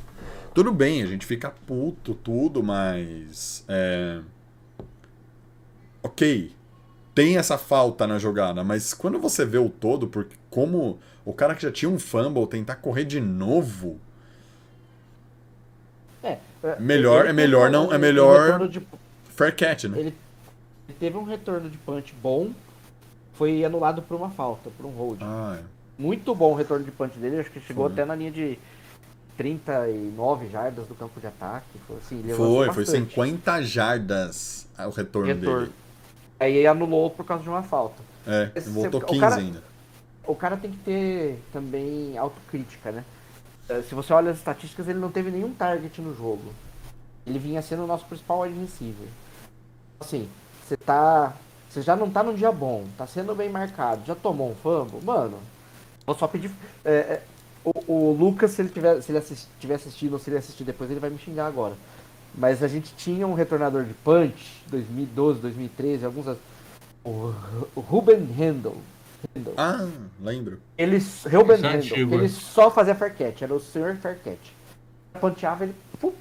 [0.54, 3.64] Tudo bem, a gente fica puto, tudo, mas.
[3.68, 4.20] É...
[6.02, 6.52] Ok,
[7.20, 11.54] tem essa falta na jogada, mas quando você vê o todo, porque como o cara
[11.54, 14.00] que já tinha um fumble tentar correr de novo.
[16.24, 18.82] É, é melhor, é melhor não, é melhor de,
[19.36, 20.00] fair catch, né?
[20.00, 20.16] Ele,
[20.88, 22.54] ele, teve um retorno de punch bom,
[23.34, 25.20] foi anulado por uma falta, por um hold.
[25.22, 25.64] Ah, é.
[26.02, 27.92] Muito bom o retorno de punch dele, acho que chegou foi.
[27.92, 28.58] até na linha de
[29.36, 31.78] 39 jardas do campo de ataque.
[31.86, 35.60] Foi, assim, foi, foi 50 jardas o retorno, retorno.
[35.66, 35.89] dele.
[36.40, 38.02] Aí anulou por causa de uma falta.
[38.26, 39.64] É, Esse, voltou 15 cara, ainda.
[40.26, 43.04] O cara tem que ter também autocrítica, né?
[43.68, 46.54] Eh, se você olha as estatísticas, ele não teve nenhum target no jogo.
[47.26, 49.08] Ele vinha sendo o nosso principal receiver.
[50.00, 50.28] Assim,
[50.66, 51.34] você tá.
[51.70, 55.00] Você já não tá num dia bom, tá sendo bem marcado, já tomou um fumble,
[55.04, 55.38] mano.
[56.04, 56.50] Vou só pedir.
[56.84, 57.22] É, é,
[57.64, 60.64] o, o, Lucas, se ele tiver, se ele assist, tiver assistindo ou se ele assistir
[60.64, 61.76] depois, ele vai me xingar agora.
[62.36, 66.38] Mas a gente tinha um retornador de punch, 2012, 2013, alguns.
[67.04, 67.34] O,
[67.76, 68.78] o Ruben Handel.
[69.36, 69.54] Handel.
[69.58, 69.88] Ah,
[70.22, 70.60] lembro.
[70.78, 74.52] Ele, Ruben é Handel, ele só fazia catch, era o senhor catch.
[75.20, 75.76] Punchava ele.
[76.00, 76.14] Pum.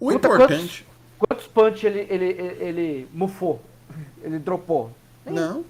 [0.00, 0.86] O Puta, importante.
[1.18, 3.60] Quantos, quantos punch ele, ele, ele, ele mufou?
[4.22, 4.90] Ele dropou?
[5.24, 5.34] Nem.
[5.34, 5.64] Não.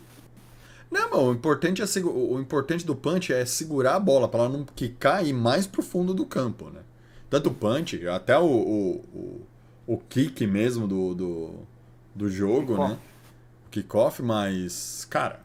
[0.91, 4.49] Não, mano, o importante, é, o importante do punch é segurar a bola para ela
[4.49, 6.81] não quicar e ir mais pro fundo do campo, né?
[7.31, 9.41] Tanto o punch, até o, o, o,
[9.87, 11.55] o kick mesmo do, do,
[12.12, 12.99] do jogo, kick né?
[13.70, 15.39] Kickoff, mas, cara.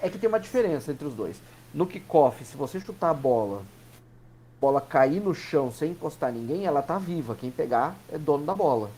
[0.00, 1.36] É que tem uma diferença entre os dois.
[1.74, 6.64] No kickoff, se você chutar a bola, a bola cair no chão sem encostar ninguém,
[6.64, 7.34] ela tá viva.
[7.34, 8.90] Quem pegar é dono da bola.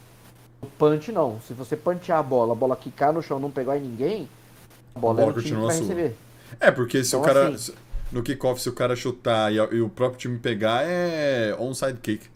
[0.63, 1.41] O punch não.
[1.41, 4.29] Se você punchar a bola, a bola quicar no chão não pegar em ninguém,
[4.95, 6.17] a bola, a bola é o time que vai receber.
[6.61, 7.49] É, porque se então, o cara.
[7.49, 7.75] Assim,
[8.13, 12.29] no kickoff, se o cara chutar e, e, o próprio time pegar, é onside kick.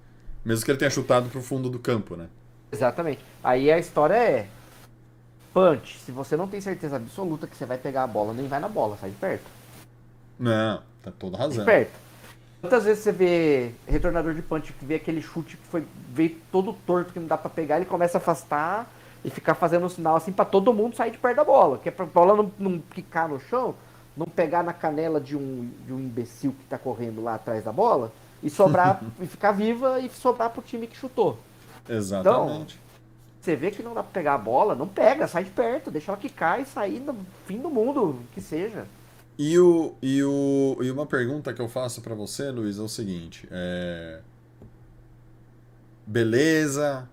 [0.45, 2.29] Mesmo que ele tenha chutado pro fundo do campo, né?
[2.71, 3.21] Exatamente.
[3.43, 4.47] Aí a história é.
[5.53, 8.59] Punch, se você não tem certeza absoluta que você vai pegar a bola, nem vai
[8.59, 9.45] na bola, sai de perto.
[10.39, 11.61] Não, tá toda razão.
[11.61, 11.93] De perto.
[12.61, 16.73] Quantas vezes você vê retornador de punch que vê aquele chute que foi veio todo
[16.73, 18.91] torto que não dá para pegar, ele começa a afastar
[19.25, 21.89] e ficar fazendo um sinal assim para todo mundo sair de perto da bola, que
[21.89, 23.75] é pra bola não, não quicar no chão,
[24.17, 27.73] não pegar na canela de um, de um imbecil que está correndo lá atrás da
[27.73, 28.13] bola
[28.43, 31.39] e sobrar e ficar viva e sobrar pro time que chutou.
[31.89, 32.77] Exatamente.
[32.77, 32.85] Então,
[33.41, 36.11] você vê que não dá para pegar a bola, não pega, sai de perto, deixa
[36.11, 37.15] ela quicar e sair no
[37.47, 38.87] fim do mundo, que seja.
[39.37, 42.89] E, o, e, o, e uma pergunta que eu faço para você, Luiz, é o
[42.89, 44.21] seguinte: é...
[46.07, 47.07] beleza,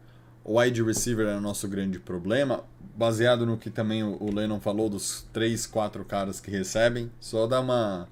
[0.43, 2.64] o wide receiver é o nosso grande problema
[3.02, 7.60] baseado no que também o Lennon falou dos três, quatro caras que recebem, só dá
[7.60, 8.08] uma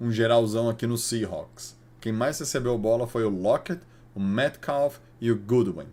[0.00, 1.76] um geralzão aqui no Seahawks.
[2.00, 3.82] Quem mais recebeu bola foi o Lockett,
[4.14, 5.88] o Metcalf e o Goodwin,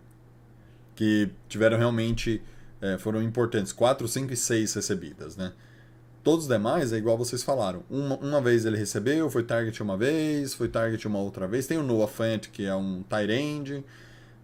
[0.94, 2.40] que tiveram realmente
[2.80, 5.52] é, foram importantes, 4, 5 e 6 recebidas, né?
[6.24, 7.82] Todos os demais é igual vocês falaram.
[7.90, 11.66] Uma, uma vez ele recebeu, foi target uma vez, foi target uma outra vez.
[11.66, 13.84] Tem o Noah Fant, que é um tight end,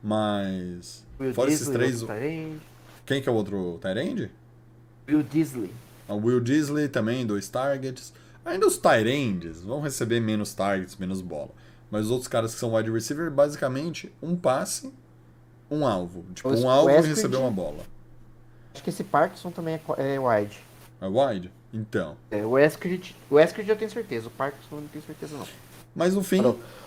[0.03, 1.07] mas...
[1.33, 2.03] Fora esses três...
[3.07, 4.31] Quem que é o outro Tyrande?
[5.09, 5.71] Will Disley.
[6.09, 8.13] O Will Disley também, dois targets.
[8.45, 11.51] Ainda os ends vão receber menos targets, menos bola.
[11.91, 14.93] Mas os outros caras que são wide receiver, basicamente, um passe,
[15.71, 16.25] um alvo.
[16.35, 17.85] Tipo, um alvo e receber uma bola.
[18.75, 20.59] Acho que esse Parkinson também é, é wide.
[21.01, 21.51] É wide?
[21.73, 22.17] Então.
[22.31, 25.47] É, o Eskridge, o Eskridge eu tenho certeza, o Parkinson eu não tenho certeza não.
[25.95, 26.43] Mas no fim...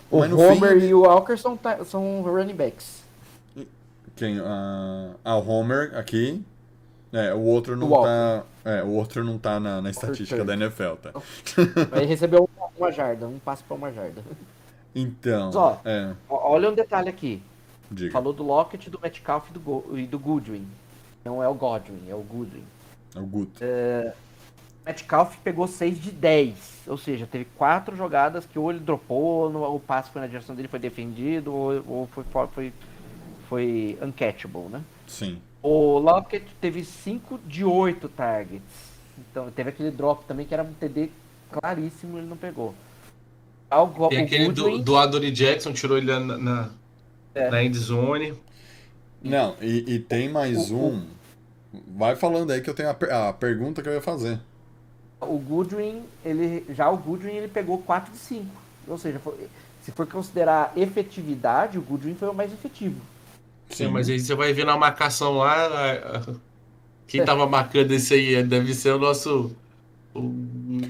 [0.09, 0.87] O Homer fim...
[0.87, 3.03] e o Walker são, são running backs.
[4.17, 4.39] Quem?
[4.39, 6.43] Uh, ah, o Homer aqui.
[7.13, 8.43] É, o outro não o tá.
[8.65, 11.11] É, o outro não tá na, na estatística da NFL, tá?
[11.95, 14.21] Ele recebeu uma, jarda, um passe pra uma jarda.
[14.93, 15.51] Então.
[15.51, 16.13] Só, é.
[16.27, 17.41] olha um detalhe aqui.
[17.89, 18.11] Diga.
[18.11, 20.67] Falou do Lockett, do Metcalf e do, Go e do Goodwin.
[21.23, 22.63] Não é o Godwin, é o Goodwin.
[23.15, 23.51] É o Good.
[23.61, 24.13] É,
[24.85, 26.83] Metcalf pegou 6 de 10.
[26.87, 30.55] Ou seja, teve quatro jogadas que ou ele dropou, no, o passe foi na direção
[30.55, 32.73] dele, foi defendido, ou, ou foi, foi, foi
[34.01, 34.81] uncatchable, né?
[35.07, 35.41] Sim.
[35.61, 38.97] O Lockett teve 5 de 8 targets.
[39.17, 41.09] Então teve aquele drop também que era um TD
[41.51, 42.73] claríssimo, ele não pegou.
[43.69, 44.81] O, e aquele Goodwin...
[44.81, 46.69] do, do Jackson tirou ele na, na,
[47.35, 47.49] é.
[47.49, 48.33] na end zone.
[49.21, 51.07] Não, e, e tem mais o, um.
[51.95, 54.39] Vai falando aí que eu tenho a, a pergunta que eu ia fazer.
[55.19, 58.45] O Goodwin, ele já o Goodwin ele pegou 4 de 5.
[58.87, 59.49] Ou seja, foi,
[59.81, 63.01] se for considerar efetividade, o Goodwin foi o mais efetivo.
[63.69, 66.25] Sim, mas aí você vai ver na marcação lá,
[67.07, 69.51] quem tava marcando esse aí deve ser o nosso
[70.13, 70.31] o,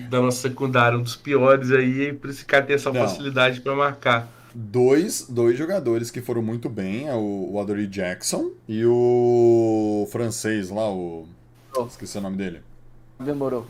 [0.09, 3.01] da nossa secundária, um dos piores aí, por esse cara ter essa Não.
[3.01, 4.32] facilidade para marcar.
[4.53, 10.69] Dois, dois jogadores que foram muito bem, é o, o Adoree Jackson e o francês
[10.69, 11.28] lá, o.
[11.75, 11.86] Oh.
[11.86, 12.61] Esqueci o nome dele.
[13.19, 13.67] Demorou.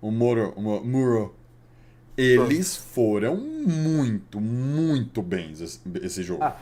[0.00, 0.52] O Moro.
[0.56, 1.34] O Muro.
[2.16, 6.42] Eles foram muito, muito bem esse, esse jogo.
[6.42, 6.56] Ah,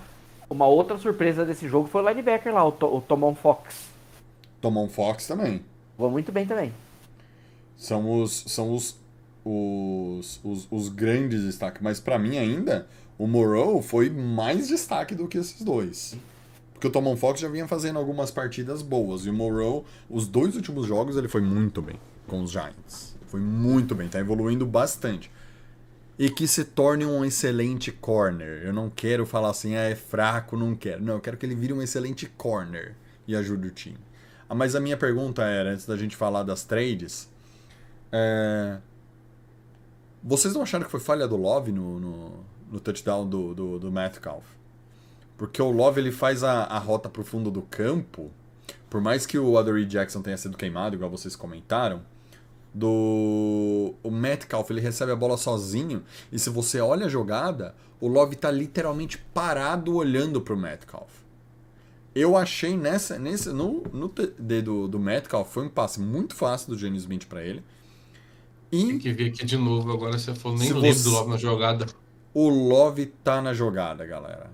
[0.48, 3.88] uma outra surpresa desse jogo foi o linebacker lá, o, o Tomon Fox.
[4.60, 5.62] Tomon Fox também.
[5.98, 6.72] Vou muito bem também.
[7.76, 8.96] São os, são os,
[9.44, 11.82] os, os, os grandes destaques.
[11.82, 12.86] Mas para mim ainda,
[13.18, 16.16] o Moreau foi mais destaque do que esses dois.
[16.72, 19.24] Porque o Tomon Fox já vinha fazendo algumas partidas boas.
[19.24, 23.16] E o Moreau, os dois últimos jogos, ele foi muito bem com os Giants.
[23.28, 25.30] Foi muito bem, tá evoluindo bastante.
[26.18, 28.62] E que se torne um excelente corner.
[28.64, 31.02] Eu não quero falar assim, ah, é fraco, não quero.
[31.02, 32.94] Não, eu quero que ele vire um excelente corner
[33.28, 33.98] e ajude o time.
[34.48, 37.28] Ah, mas a minha pergunta era, antes da gente falar das trades,
[38.10, 38.78] é...
[40.22, 43.92] vocês não acharam que foi falha do Love no, no, no touchdown do, do, do
[43.92, 44.44] Metcalf?
[45.36, 48.30] Porque o Love ele faz a, a rota pro fundo do campo.
[48.88, 52.02] Por mais que o Adoree Jackson tenha sido queimado, igual vocês comentaram,
[52.76, 56.02] do o Metcalf, ele recebe a bola sozinho.
[56.30, 61.10] E se você olha a jogada, o Love tá literalmente parado olhando pro Metcalf.
[62.14, 66.78] Eu achei nessa, nesse, no, no dedo do Metcalf, foi um passe muito fácil do
[66.78, 67.62] Gene Smith para ele.
[68.70, 71.36] E Tem que ver aqui de novo, agora você falou, nem lembro do Love na
[71.38, 71.86] jogada.
[72.34, 74.50] O Love tá na jogada, galera.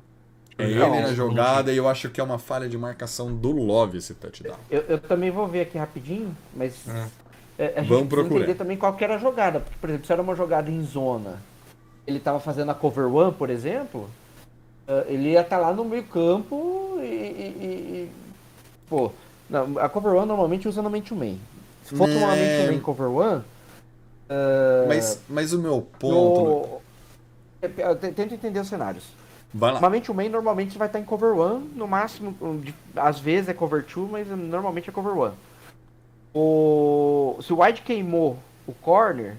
[0.58, 3.98] É ele na jogada e eu acho que é uma falha de marcação do Love
[3.98, 4.56] esse touchdown.
[4.70, 7.08] Eu, eu também vou ver aqui rapidinho, mas é.
[7.58, 8.42] É, a Vamos procurar.
[8.42, 9.60] entender também qual era a jogada.
[9.60, 11.42] Porque, por exemplo, se era uma jogada em zona,
[12.06, 14.08] ele estava fazendo a cover one, por exemplo,
[14.88, 18.10] uh, ele ia estar tá lá no meio campo e, e, e
[18.88, 19.12] pô,
[19.48, 21.36] não, a cover one normalmente usa no mente man.
[21.84, 22.16] Se for é...
[22.16, 23.42] uma mente man cover one,
[24.32, 26.80] Uh, mas, mas o meu ponto.
[27.62, 27.92] No...
[28.14, 29.04] Tenta entender os cenários.
[29.52, 29.74] Vai lá.
[29.74, 32.34] Normalmente o main normalmente vai estar em cover 1, no máximo,
[32.96, 35.32] às vezes é cover 2, mas normalmente é cover 1.
[36.34, 37.38] O...
[37.42, 39.36] Se o wide queimou o corner,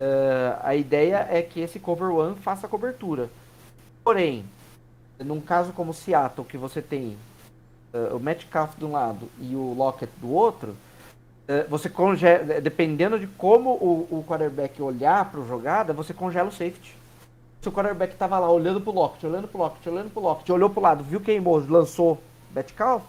[0.00, 3.30] uh, a ideia é que esse cover 1 faça a cobertura.
[4.04, 4.44] Porém,
[5.18, 7.16] num caso como Seattle, que você tem
[7.92, 10.76] uh, o Metcalf de um lado e o Lockett do outro,
[11.48, 16.50] é, você congela, dependendo de como o, o quarterback olhar para a jogada, você congela
[16.50, 16.94] o safety.
[17.62, 20.20] Se o quarterback estava lá olhando para o Lockett, olhando para o Lockett, olhando para
[20.20, 22.18] o Lockett, olhou para o lado, viu queimou, lançou
[22.54, 23.02] Metcalf,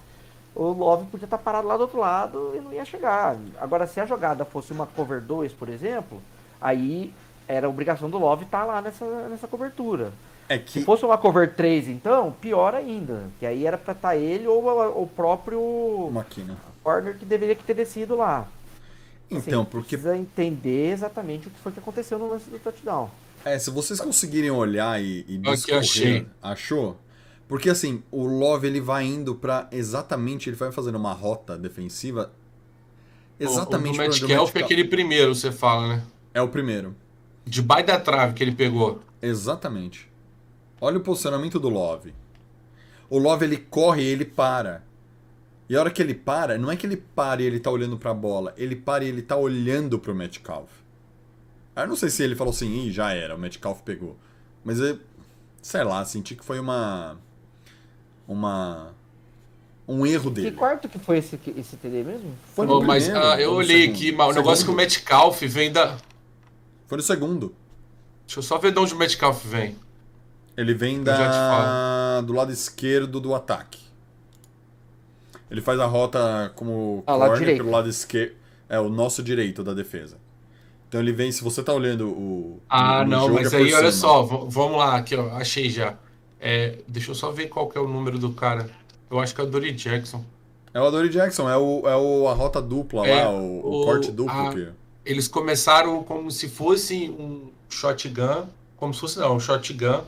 [0.62, 3.38] o Love podia estar parado lá do outro lado e não ia chegar.
[3.60, 6.22] Agora, se a jogada fosse uma cover 2, por exemplo,
[6.60, 7.14] aí
[7.48, 10.12] era obrigação do Love estar lá nessa, nessa cobertura.
[10.48, 10.72] É que...
[10.72, 13.24] Se fosse uma cover 3, então, pior ainda.
[13.40, 16.10] Que aí era para estar ele ou o próprio.
[16.12, 16.58] Máquina
[16.90, 18.48] corner que deveria ter descido lá.
[19.30, 19.96] Então, assim, porque.
[19.96, 23.10] Precisa entender exatamente o que foi que aconteceu no lance do touchdown.
[23.46, 26.28] É, se vocês conseguirem olhar e, e discorrer, achei.
[26.42, 26.98] achou?
[27.50, 32.32] Porque assim, o Love ele vai indo para exatamente, ele vai fazendo uma rota defensiva
[33.40, 36.04] exatamente o, o Metcalf é aquele primeiro, você fala, né?
[36.34, 36.96] É o primeiro.
[37.44, 39.02] Debaixo da trave que ele pegou.
[39.20, 40.08] Exatamente.
[40.80, 42.14] Olha o posicionamento do Love.
[43.10, 44.84] O Love ele corre e ele para.
[45.68, 47.98] E a hora que ele para, não é que ele para e ele tá olhando
[47.98, 50.70] para a bola, ele para e ele tá olhando para o Metcalf.
[51.76, 54.18] Aí eu não sei se ele falou assim, Ih, já era, o Metcalf pegou.
[54.64, 55.00] Mas eu,
[55.62, 57.18] sei lá, senti que foi uma.
[58.30, 58.94] Uma.
[59.88, 60.52] Um erro dele.
[60.52, 62.38] Que quarto que foi esse, esse TD mesmo?
[62.54, 63.96] Foi no oh, primeiro, mas uh, eu olhei segundo.
[63.96, 65.98] aqui, mas o negócio é que o Metcalf vem da.
[66.86, 67.56] Foi no segundo.
[68.28, 69.76] Deixa eu só ver de onde o Metcalf vem.
[70.56, 72.22] Ele vem da...
[72.22, 73.80] do lado esquerdo do ataque.
[75.50, 78.36] Ele faz a rota como ah, corner pelo lado esquerdo.
[78.70, 80.18] É, o nosso direito da defesa.
[80.88, 82.62] Então ele vem, se você tá olhando o.
[82.70, 85.98] Ah, o não, jogo, mas é aí olha só, vamos lá, aqui, ó, achei já.
[86.40, 88.70] É, deixa eu só ver qual que é o número do cara.
[89.10, 90.24] Eu acho que é o Dory Jackson.
[90.74, 93.82] É o Adore Jackson, é, o, é o, a rota dupla é, lá, o, o,
[93.82, 94.48] o corte duplo.
[94.48, 94.68] A, que...
[95.04, 98.46] Eles começaram como se fosse um shotgun,
[98.78, 100.02] como se fosse não, um shotgun,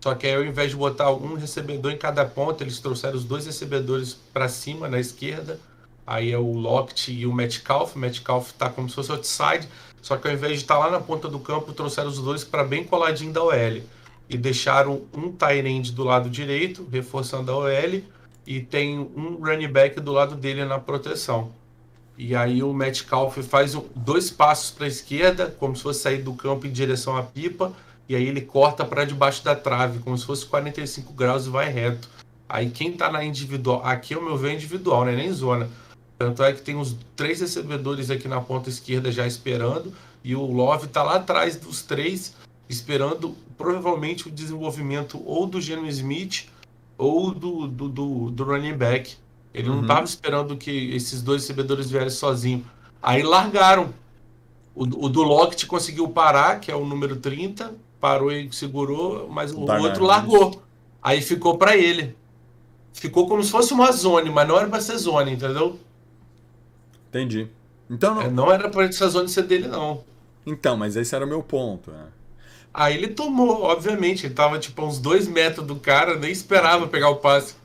[0.00, 3.24] só que aí ao invés de botar um recebedor em cada ponta, eles trouxeram os
[3.24, 5.60] dois recebedores para cima na esquerda.
[6.04, 7.94] Aí é o Lockett e o Metcalf.
[7.94, 9.68] O Metcalf tá como se fosse outside,
[10.02, 12.42] só que ao invés de estar tá lá na ponta do campo, trouxeram os dois
[12.42, 13.82] para bem coladinho da OL.
[14.28, 18.02] E deixaram um tight do lado direito, reforçando a OL,
[18.46, 21.52] e tem um running back do lado dele na proteção.
[22.16, 26.34] E aí o Metcalf faz dois passos para a esquerda, como se fosse sair do
[26.34, 27.72] campo em direção à pipa,
[28.08, 31.68] e aí ele corta para debaixo da trave, como se fosse 45 graus e vai
[31.68, 32.08] reto.
[32.48, 35.14] Aí quem está na individual, aqui é o meu ver individual, né?
[35.14, 35.68] nem zona.
[36.18, 39.92] Tanto é que tem os três recebedores aqui na ponta esquerda já esperando,
[40.24, 42.34] e o Love está lá atrás dos três,
[42.68, 46.46] esperando provavelmente o desenvolvimento ou do Geno Smith
[46.96, 49.16] ou do, do, do, do running back.
[49.54, 49.76] Ele uhum.
[49.76, 52.66] não estava esperando que esses dois recebedores viessem sozinhos.
[53.02, 53.92] Aí largaram.
[54.74, 59.52] O, o do Lockett conseguiu parar, que é o número 30, parou e segurou, mas
[59.52, 60.62] o outro largou.
[61.02, 62.16] Aí ficou para ele.
[62.92, 65.78] Ficou como se fosse uma zone, mas não era para ser zone, entendeu?
[67.08, 67.48] Entendi.
[67.88, 70.04] Então não, é, não era para essa zone ser dele, não.
[70.44, 71.90] Então, mas esse era o meu ponto.
[71.90, 72.06] Né?
[72.78, 74.24] Aí ele tomou, obviamente.
[74.24, 77.56] Ele tava tipo uns dois metros do cara, nem esperava pegar o passe.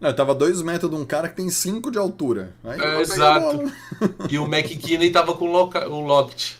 [0.00, 2.52] Não, eu tava dois metros de um cara que tem cinco de altura.
[2.64, 3.62] É, exato.
[4.28, 6.58] e o McKinney tava com o Lockett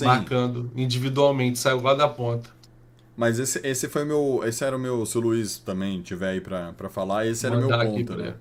[0.00, 2.48] marcando individualmente, saiu lá da ponta.
[3.16, 4.40] Mas esse, esse foi meu.
[4.44, 5.04] Esse era o meu.
[5.04, 8.34] Se o Luiz também tiver aí pra, pra falar, esse era o meu ponto, né?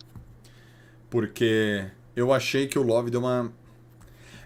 [1.09, 3.51] Porque eu achei que o Love deu uma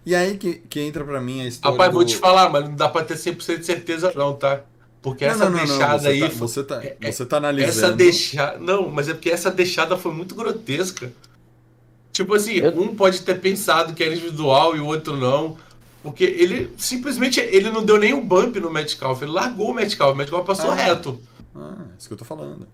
[0.06, 1.74] e aí que, que entra pra mim a história.
[1.74, 1.95] Rapaz, do...
[1.95, 4.62] vou te falar, mas não dá pra ter 100% de certeza, não, tá?
[5.01, 6.20] Porque não, essa não, não, deixada aí.
[6.20, 7.86] Tá, você, tá, é, é, você tá analisando.
[7.86, 8.60] Essa deixada.
[8.60, 11.12] Não, mas é porque essa deixada foi muito grotesca.
[12.12, 12.80] Tipo assim, Eu...
[12.80, 15.58] um pode ter pensado que era individual e o outro não.
[16.01, 20.14] Porque ele simplesmente ele não deu nem um bump no Metcalf, ele largou o Metcalf,
[20.14, 21.20] o Metcalf passou ah, reto.
[21.56, 22.68] Ah, é isso que eu tô falando.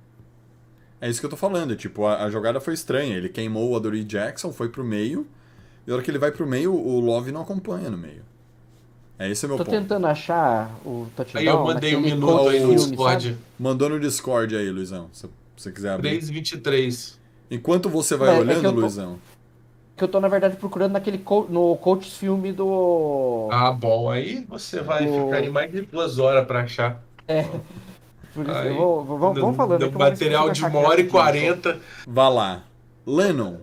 [0.99, 1.75] É isso que eu tô falando.
[1.75, 3.17] Tipo, a, a jogada foi estranha.
[3.17, 5.25] Ele queimou o Adoree Jackson, foi pro meio.
[5.85, 8.23] E a hora que ele vai pro meio, o Love não acompanha no meio.
[9.17, 9.75] É esse é meu Tô ponto.
[9.75, 11.41] tentando achar o touchdown.
[11.41, 13.37] Aí eu mandei um minuto aí no Discord.
[13.59, 16.19] Mandou no Discord aí, Luizão, se você quiser abrir.
[16.19, 17.17] 3,23.
[17.51, 19.19] Enquanto você vai é, olhando, é Luizão.
[19.95, 23.47] Que eu tô, na verdade, procurando naquele co no Coach filme do.
[23.51, 25.25] Ah, bom, aí você vai do...
[25.25, 27.03] ficar aí mais de duas horas pra achar.
[27.27, 27.43] É.
[28.33, 29.87] Por isso, aí, eu vou, vou, vamos falando.
[29.87, 31.79] Do material de uma hora e quarenta.
[32.07, 32.63] Vá lá.
[33.05, 33.57] Lennon,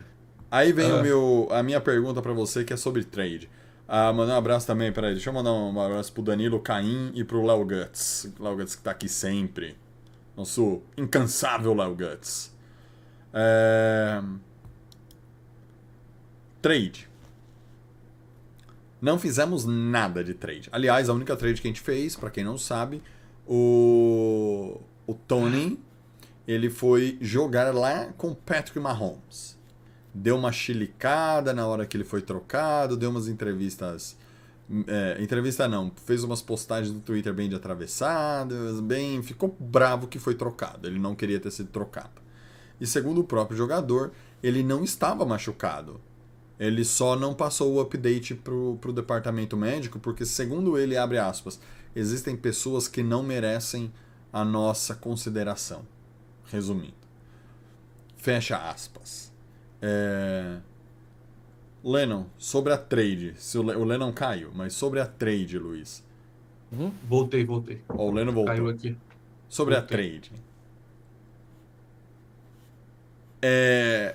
[0.51, 3.51] Aí vem o meu, a minha pergunta para você que é sobre trade.
[3.87, 7.23] Ah, mandar um abraço também, peraí, deixa eu mandar um abraço pro Danilo Caim e
[7.23, 8.33] pro Léo Guts.
[8.39, 9.77] Léo Guts que tá aqui sempre.
[10.37, 12.55] Nosso incansável Léo Guts.
[13.33, 14.23] É...
[16.63, 17.09] Trade.
[19.01, 20.69] Não fizemos nada de trade.
[20.73, 23.03] Aliás, a única trade que a gente fez, para quem não sabe,
[23.47, 25.79] o, o Tony,
[26.47, 29.58] ele foi jogar lá com Patrick Mahomes
[30.15, 34.17] deu uma chilicada na hora que ele foi trocado, deu umas entrevistas.
[34.87, 39.23] É, entrevista não, fez umas postagens no Twitter bem de atravessadas, bem.
[39.23, 40.87] ficou bravo que foi trocado.
[40.87, 42.21] Ele não queria ter sido trocado.
[42.81, 46.01] E segundo o próprio jogador, ele não estava machucado.
[46.59, 51.61] Ele só não passou o update pro, pro departamento médico, porque, segundo ele, abre aspas,
[51.95, 53.93] existem pessoas que não merecem
[54.33, 55.87] a nossa consideração.
[56.47, 56.95] Resumindo.
[58.17, 59.28] Fecha aspas.
[59.81, 60.59] É...
[61.83, 63.35] Lennon, sobre a trade.
[63.37, 63.77] Se o, Le...
[63.77, 66.05] o Lennon caiu, mas sobre a trade, Luiz.
[66.73, 66.93] Uhum.
[67.09, 67.81] Voltei, voltei.
[67.89, 68.55] Ó, o Lennon voltou.
[68.55, 68.97] Caiu aqui.
[69.49, 69.97] Sobre voltei.
[69.97, 70.33] a trade.
[73.41, 74.15] É...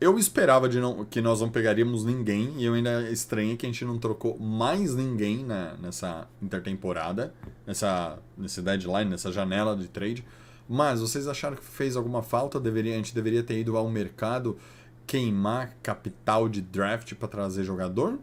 [0.00, 3.68] Eu esperava de não, que nós não pegaríamos ninguém, e eu ainda estranhei que a
[3.68, 7.34] gente não trocou mais ninguém na, nessa intertemporada,
[7.66, 10.24] nessa, nesse deadline, nessa janela de trade.
[10.72, 12.60] Mas vocês acharam que fez alguma falta?
[12.60, 14.56] Deveria, a gente deveria ter ido ao mercado
[15.04, 18.20] queimar capital de draft para trazer jogador?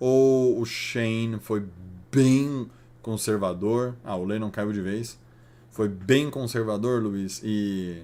[0.00, 1.64] Ou o Shane foi
[2.10, 2.68] bem
[3.00, 3.94] conservador.
[4.04, 5.16] Ah, o Lennon caiu de vez.
[5.70, 8.02] Foi bem conservador, Luiz, e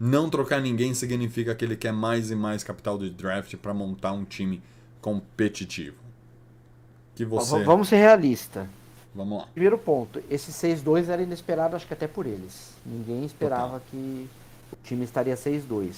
[0.00, 4.12] não trocar ninguém significa que ele quer mais e mais capital de draft para montar
[4.12, 4.62] um time
[5.02, 5.98] competitivo.
[7.14, 7.62] Que você...
[7.64, 8.66] Vamos ser realistas.
[9.16, 9.48] Vamos lá.
[9.54, 12.74] Primeiro ponto, esse 6-2 era inesperado, acho que até por eles.
[12.84, 13.82] Ninguém esperava Total.
[13.90, 14.28] que
[14.70, 15.94] o time estaria 6-2.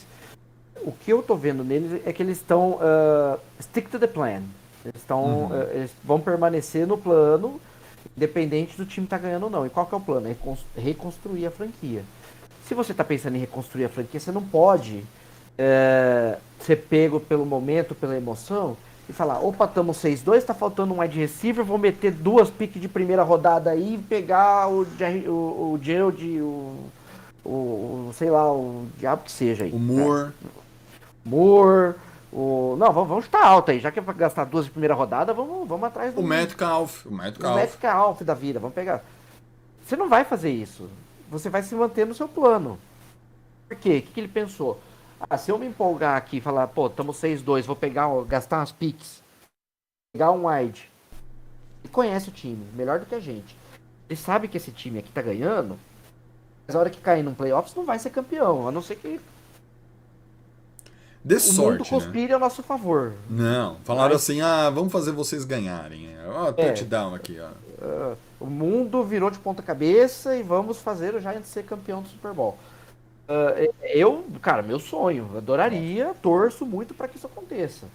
[0.82, 4.42] O que eu tô vendo neles é que eles estão uh, stick to the plan.
[4.84, 5.46] Eles, estão, uhum.
[5.48, 7.60] uh, eles vão permanecer no plano,
[8.16, 9.66] independente do time estar tá ganhando ou não.
[9.66, 10.28] E qual que é o plano?
[10.28, 12.04] É reconstruir a franquia.
[12.66, 14.98] Se você está pensando em reconstruir a franquia, você não pode
[15.58, 18.76] uh, ser pego pelo momento, pela emoção
[19.09, 22.88] e falar, opa, estamos 6-2, tá faltando um wide receiver, vou meter duas piques de
[22.88, 26.90] primeira rodada aí e pegar o, o, o Gerald, o,
[27.44, 29.72] o, sei lá, o diabo que seja aí.
[29.72, 30.26] O Moore.
[30.26, 30.50] Né?
[31.24, 31.94] Moore,
[32.30, 32.76] o...
[32.78, 35.32] Não, vamos, vamos chutar alto aí, já que é pra gastar duas de primeira rodada,
[35.32, 36.20] vamos, vamos atrás do...
[36.20, 37.54] O Metcalf, o Metcalf.
[37.54, 39.02] O Metcalf da vida, vamos pegar.
[39.86, 40.86] Você não vai fazer isso,
[41.30, 42.78] você vai se manter no seu plano.
[43.66, 43.98] Por quê?
[43.98, 44.78] O que, que ele pensou?
[45.20, 48.72] Ah, se eu me empolgar aqui e falar, pô, estamos 6-2, vou pegar, gastar umas
[48.72, 49.22] picks,
[50.12, 50.90] pegar um wide.
[51.82, 53.56] Ele conhece o time, melhor do que a gente.
[54.08, 55.78] Ele sabe que esse time aqui tá ganhando,
[56.66, 59.20] mas a hora que cair num playoffs não vai ser campeão, a não ser que
[61.24, 62.34] de o sorte, mundo conspire né?
[62.34, 63.14] a nosso favor.
[63.28, 64.22] Não, falaram mas...
[64.22, 66.08] assim, ah, vamos fazer vocês ganharem.
[66.26, 67.48] Ó, oh, touchdown é, aqui, ó.
[67.84, 72.08] Uh, o mundo virou de ponta cabeça e vamos fazer o Giants ser campeão do
[72.08, 72.56] Super Bowl.
[73.28, 77.86] Uh, eu, cara, meu sonho, adoraria, torço muito para que isso aconteça.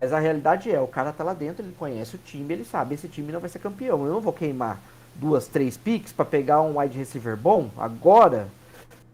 [0.00, 2.94] Mas a realidade é, o cara tá lá dentro, ele conhece o time, ele sabe,
[2.94, 4.04] esse time não vai ser campeão.
[4.06, 4.80] Eu não vou queimar
[5.14, 8.48] duas, três picks para pegar um wide receiver bom agora,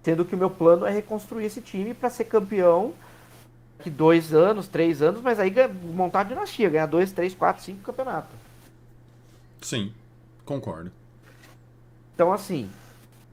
[0.03, 2.95] sendo que o meu plano é reconstruir esse time para ser campeão
[3.77, 5.53] daqui dois anos, três anos, mas aí
[5.93, 8.35] montar a dinastia, ganhar dois, três, quatro, cinco campeonatos.
[9.61, 9.93] Sim,
[10.45, 10.93] concordo.
[12.15, 12.71] Então, assim,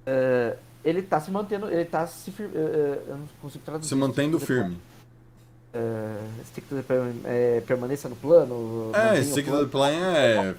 [0.07, 2.43] uh, ele tá se mantendo, ele tá se uh,
[3.07, 3.89] eu não consigo traduzir.
[3.89, 4.77] Se mantendo firme.
[5.73, 7.11] Uh, stick to the plan,
[7.65, 8.91] permaneça no plano.
[8.93, 10.55] É, stick to the plan é.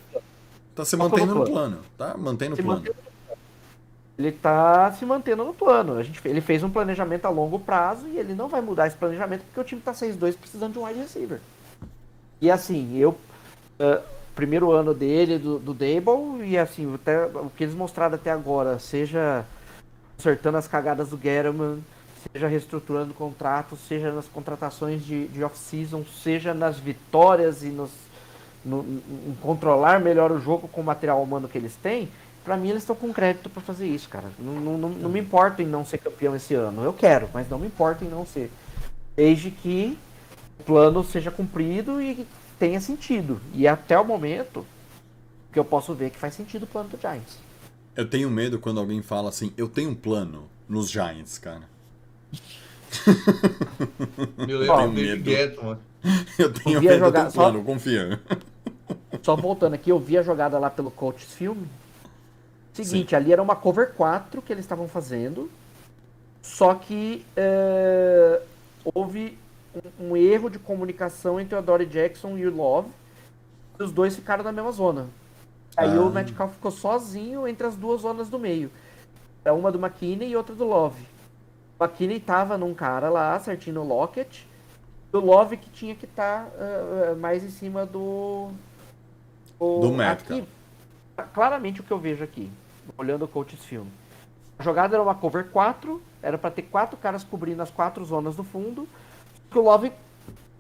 [0.75, 1.79] Tá se mantendo no plano.
[1.97, 2.85] Tá mantendo o plano.
[4.19, 5.97] Ele tá se mantendo no plano.
[5.97, 8.97] A gente, ele fez um planejamento a longo prazo e ele não vai mudar esse
[8.97, 11.41] planejamento porque o time tá 6-2 precisando de um wide receiver.
[12.41, 13.11] E assim, eu.
[13.79, 14.03] Uh,
[14.35, 18.79] primeiro ano dele, do, do Dable, e assim, até, o que eles mostraram até agora,
[18.79, 19.47] seja
[20.19, 21.79] acertando as cagadas do Gettleman,
[22.33, 27.91] seja reestruturando contratos, seja nas contratações de, de off-season, seja nas vitórias e nos,
[28.65, 32.09] no, em controlar melhor o jogo com o material humano que eles têm,
[32.45, 34.31] para mim eles estão com crédito para fazer isso, cara.
[34.39, 36.83] Não, não, não, não, me importo em não ser campeão esse ano.
[36.83, 38.51] Eu quero, mas não me importo em não ser.
[39.17, 39.99] Desde que
[40.61, 43.41] o plano seja cumprido e tenha sentido.
[43.53, 44.65] E até o momento
[45.53, 47.46] que eu posso ver que faz sentido o plano do Giants.
[47.97, 51.63] Eu tenho medo quando alguém fala assim, eu tenho um plano nos Giants, cara.
[54.47, 55.23] Meu eu tenho medo.
[55.23, 55.81] Gueto, mano.
[56.39, 57.25] Eu tenho medo jogar...
[57.25, 57.65] do plano, Só...
[57.65, 58.21] confia.
[59.23, 61.65] Só voltando aqui, eu vi a jogada lá pelo Coach's Film.
[62.73, 63.17] Seguinte, Sim.
[63.17, 65.51] ali era uma cover 4 que eles estavam fazendo.
[66.43, 68.41] Só que é,
[68.95, 69.37] houve
[69.99, 72.91] um, um, erro de comunicação entre o Dory Jackson e o Love.
[73.81, 75.09] E os dois ficaram na mesma zona.
[75.77, 76.01] Aí ah.
[76.01, 78.71] o Metcalf ficou sozinho entre as duas zonas do meio.
[79.45, 81.05] É uma do McKinney e outra do Love.
[81.79, 84.49] O McKinney tava num cara lá, certinho no Lockett.
[85.13, 88.51] O Love que tinha que estar tá, uh, mais em cima do.
[89.59, 90.45] O, do Metcalf.
[91.33, 92.51] Claramente o que eu vejo aqui,
[92.99, 93.87] olhando o Coach's Film.
[94.59, 98.37] A jogada era uma cover 4, era para ter quatro caras cobrindo as quatro zonas
[98.37, 98.87] do fundo.
[99.51, 99.93] Que o Love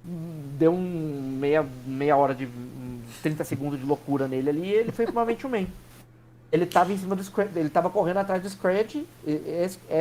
[0.05, 2.47] deu um meia, meia hora de
[3.22, 5.66] 30 segundos de loucura nele ali e ele foi pro uma man.
[6.52, 9.07] Ele tava em cima do Scred, ele tava correndo atrás do Scred,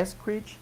[0.05, 0.59] Scred.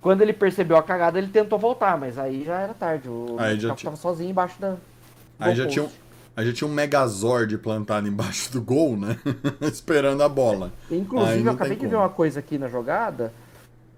[0.00, 3.08] Quando ele percebeu a cagada, ele tentou voltar, mas aí já era tarde.
[3.08, 3.90] O aí já tinha...
[3.90, 4.76] tava sozinho embaixo da.
[5.38, 5.88] Aí já tinha, um,
[6.36, 9.18] aí já tinha um Megazord plantado embaixo do gol, né?
[9.62, 10.72] Esperando a bola.
[10.90, 13.32] Inclusive, eu acabei de ver uma coisa aqui na jogada.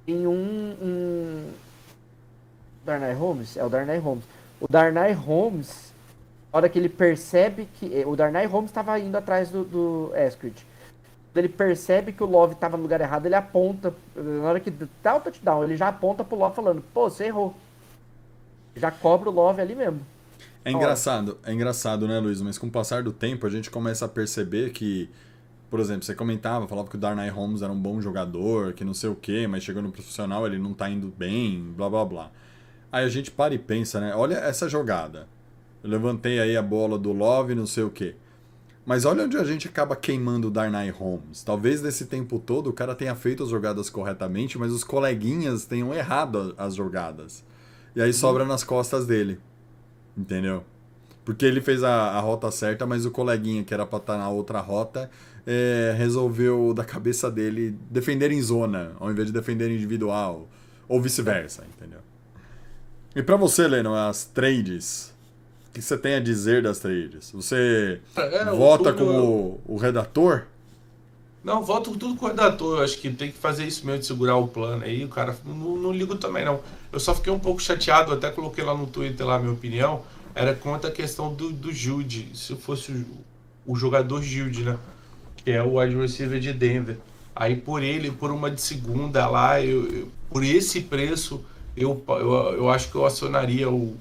[0.06, 0.76] Em um.
[0.80, 1.50] um...
[2.84, 3.56] Darnay Holmes?
[3.56, 4.24] É o Darnay Holmes
[4.60, 5.87] o Darnay Holmes,
[6.52, 7.94] na hora que ele percebe que.
[7.94, 12.54] Eh, o Darnay Holmes estava indo atrás do, do Quando ele percebe que o Love
[12.54, 13.94] estava no lugar errado, ele aponta.
[14.16, 14.72] Na hora que
[15.02, 17.54] dá o touchdown, ele já aponta pro Love falando: pô, você errou.
[18.74, 20.00] Já cobra o Love ali mesmo.
[20.64, 22.42] É engraçado, é engraçado, né, Luiz?
[22.42, 25.08] Mas com o passar do tempo, a gente começa a perceber que,
[25.70, 28.92] por exemplo, você comentava, falava que o Darnay Holmes era um bom jogador, que não
[28.92, 32.30] sei o quê, mas chegando no profissional ele não tá indo bem, blá blá blá.
[32.92, 34.14] Aí a gente para e pensa, né?
[34.14, 35.26] Olha essa jogada.
[35.82, 38.14] Eu levantei aí a bola do Love, não sei o quê.
[38.84, 41.42] Mas olha onde a gente acaba queimando o Darnay Holmes.
[41.42, 45.92] Talvez nesse tempo todo o cara tenha feito as jogadas corretamente, mas os coleguinhas tenham
[45.92, 47.44] errado as jogadas.
[47.94, 49.38] E aí sobra nas costas dele.
[50.16, 50.64] Entendeu?
[51.24, 54.30] Porque ele fez a, a rota certa, mas o coleguinha que era pra estar na
[54.30, 55.10] outra rota
[55.46, 60.48] é, resolveu, da cabeça dele, defender em zona, ao invés de defender individual.
[60.88, 62.00] Ou vice-versa, entendeu?
[63.14, 65.14] E para você, Leno, as trades,
[65.78, 67.30] que você tem a dizer das trades?
[67.32, 70.44] Você é, vota como o redator?
[71.42, 72.78] Não, voto tudo com o redator.
[72.78, 75.04] Eu acho que tem que fazer isso mesmo de segurar o plano aí.
[75.04, 76.60] O cara não, não ligo também, não.
[76.92, 80.02] Eu só fiquei um pouco chateado, até coloquei lá no Twitter lá a minha opinião.
[80.34, 82.28] Era contra a questão do, do Jude.
[82.34, 83.06] Se fosse o,
[83.72, 84.78] o jogador Jude, né?
[85.36, 86.98] Que é o wide receiver de Denver.
[87.34, 91.42] Aí por ele, por uma de segunda lá, eu, eu por esse preço,
[91.76, 93.96] eu, eu, eu acho que eu acionaria o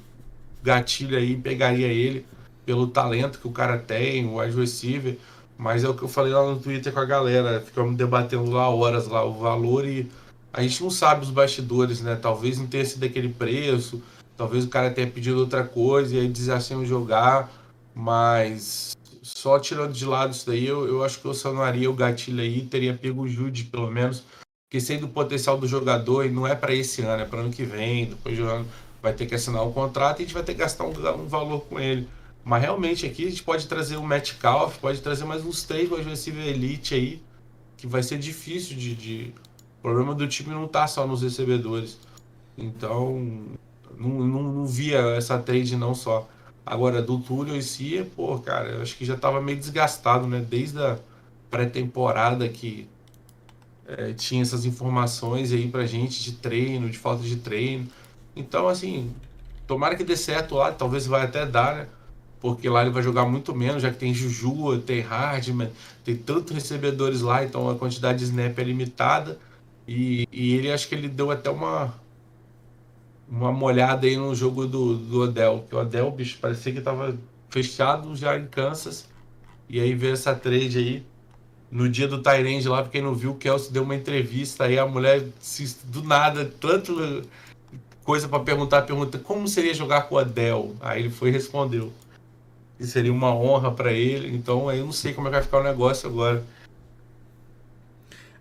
[0.67, 2.25] gatilho aí, pegaria ele
[2.65, 5.17] pelo talento que o cara tem, o receiver.
[5.57, 7.61] Mas é o que eu falei lá no Twitter com a galera.
[7.61, 10.07] Ficamos debatendo lá horas lá o valor e
[10.53, 12.15] a gente não sabe os bastidores, né?
[12.15, 14.03] Talvez não tenha sido aquele preço,
[14.35, 17.51] talvez o cara tenha pedido outra coisa e aí desacem jogar,
[17.95, 22.41] mas só tirando de lado isso daí, eu, eu acho que eu acionaria o gatilho
[22.41, 24.23] aí, teria pego o Jude, pelo menos,
[24.67, 27.51] porque sendo o potencial do jogador, e não é para esse ano, é para ano
[27.51, 28.65] que vem, depois de ano
[29.01, 31.27] vai ter que assinar um contrato e a gente vai ter que gastar um, um
[31.27, 32.07] valor com ele.
[32.43, 36.07] Mas realmente aqui a gente pode trazer o Metcalf, pode trazer mais uns três wide
[36.07, 37.21] receiver elite aí,
[37.75, 39.33] que vai ser difícil de, de...
[39.79, 41.97] O problema do time não tá só nos recebedores.
[42.57, 43.43] Então,
[43.97, 46.27] não, não, não via essa trade não só.
[46.65, 50.45] Agora, do Túlio em si, pô, cara, eu acho que já tava meio desgastado, né?
[50.47, 50.97] Desde a
[51.49, 52.87] pré-temporada que
[53.87, 57.87] é, tinha essas informações aí pra gente de treino, de falta de treino.
[58.37, 59.13] Então, assim,
[59.65, 61.87] tomara que dê certo lá, talvez vai até dar, né?
[62.39, 65.71] porque lá ele vai jogar muito menos, já que tem Juju, tem Hardman,
[66.03, 69.39] tem tantos recebedores lá, então a quantidade de snap é limitada.
[69.87, 71.93] E, e ele acho que ele deu até uma
[73.29, 77.17] uma molhada aí no jogo do, do Odell, que o Odell, bicho, parecia que tava
[77.49, 79.09] fechado já em Kansas.
[79.67, 81.05] E aí veio essa trade aí.
[81.69, 84.79] No dia do Tyrande lá, pra quem não viu, o Kelsey deu uma entrevista aí,
[84.79, 87.21] a mulher se, do nada, tanto
[88.07, 90.73] coisa para perguntar, pergunta como seria jogar com o Adel.
[90.79, 91.91] Aí ele foi e respondeu
[92.79, 94.33] e seria uma honra para ele.
[94.33, 96.41] Então aí eu não sei como é que vai ficar o negócio agora.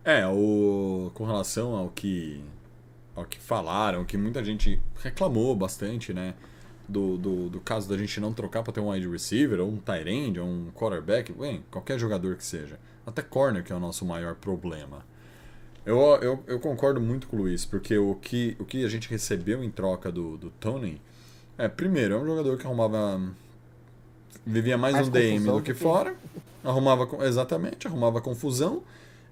[0.05, 2.41] É, o com relação ao que
[3.17, 6.35] ao que falaram, que muita gente reclamou bastante, né?
[6.89, 9.79] Do, do, do caso da gente não trocar para ter um wide receiver, ou um
[9.79, 12.79] tight end, ou um quarterback, bem, qualquer jogador que seja.
[13.05, 15.05] Até corner, que é o nosso maior problema.
[15.87, 19.09] Eu, eu, eu concordo muito com o Luiz, porque o que, o que a gente
[19.09, 21.01] recebeu em troca do, do Tony
[21.57, 23.21] é, primeiro, é um jogador que arrumava
[24.45, 26.15] vivia mais, mais um DM do que, que fora,
[26.63, 28.83] arrumava exatamente, arrumava confusão.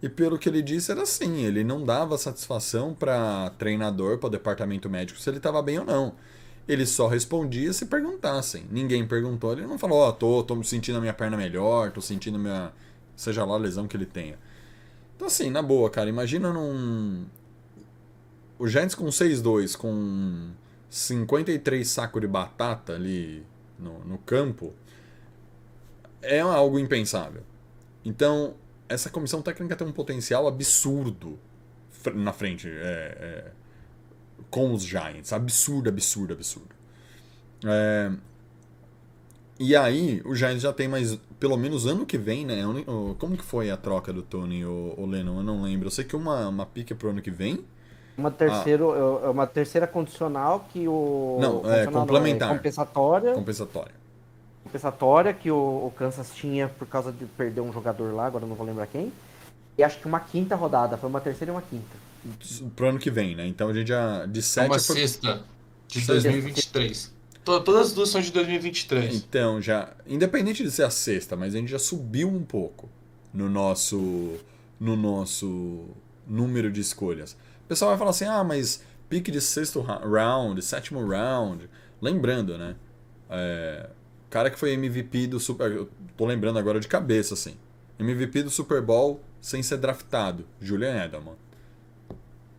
[0.02, 4.88] E pelo que ele disse era assim, ele não dava satisfação para treinador, para departamento
[4.88, 6.14] médico se ele estava bem ou não.
[6.68, 8.64] Ele só respondia se perguntassem.
[8.70, 12.00] Ninguém perguntou, ele não falou, ó, oh, tô, tô sentindo a minha perna melhor, tô
[12.00, 12.72] sentindo a minha
[13.16, 14.38] seja lá a lesão que ele tenha.
[15.16, 17.26] Então assim, na boa, cara, imagina num
[18.58, 20.50] o Giants com 6-2 com
[20.88, 23.44] 53 sacos de batata ali
[23.78, 24.72] no, no campo,
[26.22, 27.42] é algo impensável.
[28.04, 28.54] Então,
[28.88, 31.38] essa comissão técnica tem um potencial absurdo
[32.14, 32.72] na frente é,
[33.20, 33.50] é,
[34.50, 35.32] com os Giants.
[35.32, 36.74] Absurdo, absurdo, absurdo.
[37.64, 38.12] É,
[39.58, 41.18] e aí, o Giants já tem mais.
[41.44, 42.62] Pelo menos ano que vem, né?
[43.18, 45.40] Como que foi a troca do Tony e o Lennon?
[45.40, 45.88] Eu não lembro.
[45.88, 47.62] Eu sei que uma, uma pique pro ano que vem.
[48.16, 49.30] Uma, terceiro, ah.
[49.30, 51.36] uma terceira condicional que o.
[51.38, 52.48] Não, é complementar.
[52.48, 53.34] Não, é compensatória.
[53.34, 54.04] Compensatória
[54.64, 58.56] compensatória que o, o, Kansas tinha por causa de perder um jogador lá, agora não
[58.56, 59.12] vou lembrar quem.
[59.76, 61.96] E acho que uma quinta rodada, foi uma terceira e uma quinta.
[62.74, 63.46] Pro ano que vem, né?
[63.46, 64.24] Então a gente já.
[64.24, 65.42] De sete uma sexta
[65.86, 67.13] de 2023.
[67.44, 69.14] Todas as duas são de 2023.
[69.14, 69.92] Então, já.
[70.06, 72.88] Independente de ser a sexta, mas a gente já subiu um pouco
[73.32, 74.36] no nosso.
[74.80, 75.84] No nosso
[76.26, 77.32] número de escolhas.
[77.64, 81.68] O pessoal vai falar assim: ah, mas pique de sexto round, sétimo round.
[82.00, 82.76] Lembrando, né?
[83.30, 83.88] É,
[84.30, 85.70] cara que foi MVP do Super.
[85.70, 87.56] Eu tô lembrando agora de cabeça, assim.
[87.98, 90.44] MVP do Super Bowl sem ser draftado.
[90.60, 91.36] Julian Edelman.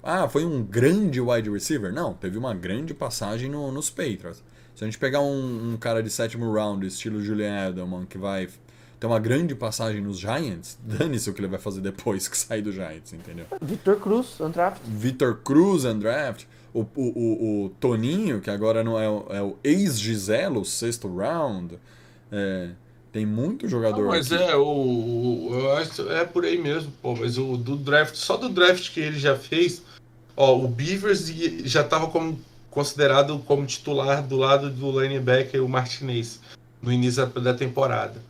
[0.01, 1.91] Ah, foi um grande wide receiver?
[1.91, 4.43] Não, teve uma grande passagem no, nos Patriots.
[4.75, 8.49] Se a gente pegar um, um, cara de sétimo round, estilo Julian Edelman, que vai
[8.99, 12.61] ter uma grande passagem nos Giants, dane-se o que ele vai fazer depois que sair
[12.61, 13.45] do Giants, entendeu?
[13.61, 14.81] Victor Cruz, undraft.
[14.85, 16.45] Victor Cruz, undraft
[16.75, 21.79] o, o, o, o Toninho, que agora não é, o, é o ex-Giselo, sexto round.
[22.29, 22.71] É,
[23.13, 24.01] Tem muito jogador.
[24.01, 24.43] Não, mas aqui.
[24.43, 27.15] é, o, o, eu acho é por aí mesmo, pô.
[27.15, 29.81] Mas o do draft, só do draft que ele já fez,
[30.35, 31.27] ó, o Beavers
[31.63, 32.37] já estava como
[32.75, 36.41] considerado como titular do lado do linebacker o Martinez
[36.81, 38.21] no início da temporada.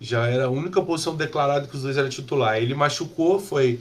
[0.00, 2.56] Já era a única posição declarada que os dois eram titular.
[2.56, 3.80] Ele machucou, foi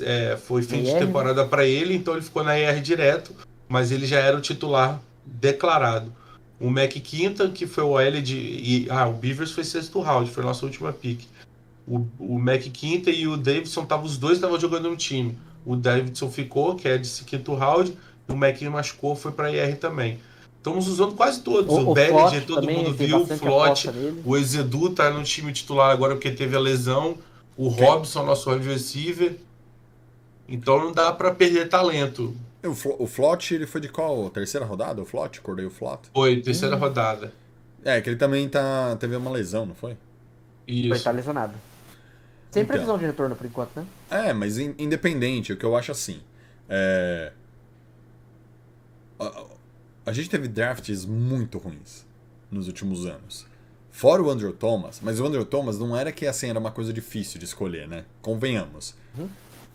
[0.00, 3.34] é, foi fim de temporada para ele, então ele ficou na IR direto,
[3.68, 6.12] mas ele já era o titular declarado.
[6.60, 8.36] O Mac Quinta, que foi o L de.
[8.36, 11.26] E, ah, o Beavers foi sexto round, foi a nossa última pick.
[11.88, 15.36] O, o Mac Quinta e o Davidson, tava, os dois estavam jogando no time.
[15.66, 17.96] O Davidson ficou, que é de quinto round,
[18.30, 20.18] o Mac machucou, foi para IR também.
[20.56, 21.72] Estamos usando quase todos.
[21.72, 23.90] O, o, o todo mundo viu, o Flot,
[24.24, 27.16] o Ezedu tá no time titular agora porque teve a lesão.
[27.56, 29.36] O Robson, nosso receiver.
[30.48, 32.36] Então não dá para perder talento.
[32.62, 34.28] O, o Flot, ele foi de qual?
[34.28, 35.00] Terceira rodada?
[35.00, 35.38] O Flot?
[35.38, 36.10] Acordei o Flot?
[36.12, 36.78] Foi, terceira hum.
[36.78, 37.32] rodada.
[37.82, 39.96] É, que ele também tá, teve uma lesão, não foi?
[40.66, 40.88] Isso.
[40.90, 41.54] Foi, tá lesionado.
[42.50, 42.74] Sem então.
[42.74, 43.86] previsão de retorno por enquanto, né?
[44.10, 46.20] É, mas in, independente, o que eu acho assim.
[46.68, 47.32] É...
[49.20, 49.44] A,
[50.06, 52.06] a, gente teve drafts muito ruins
[52.50, 53.46] nos últimos anos.
[53.90, 56.92] Fora o Andrew Thomas, mas o Andrew Thomas não era que assim era uma coisa
[56.92, 58.04] difícil de escolher, né?
[58.22, 58.94] Convenhamos.
[59.16, 59.28] Uhum.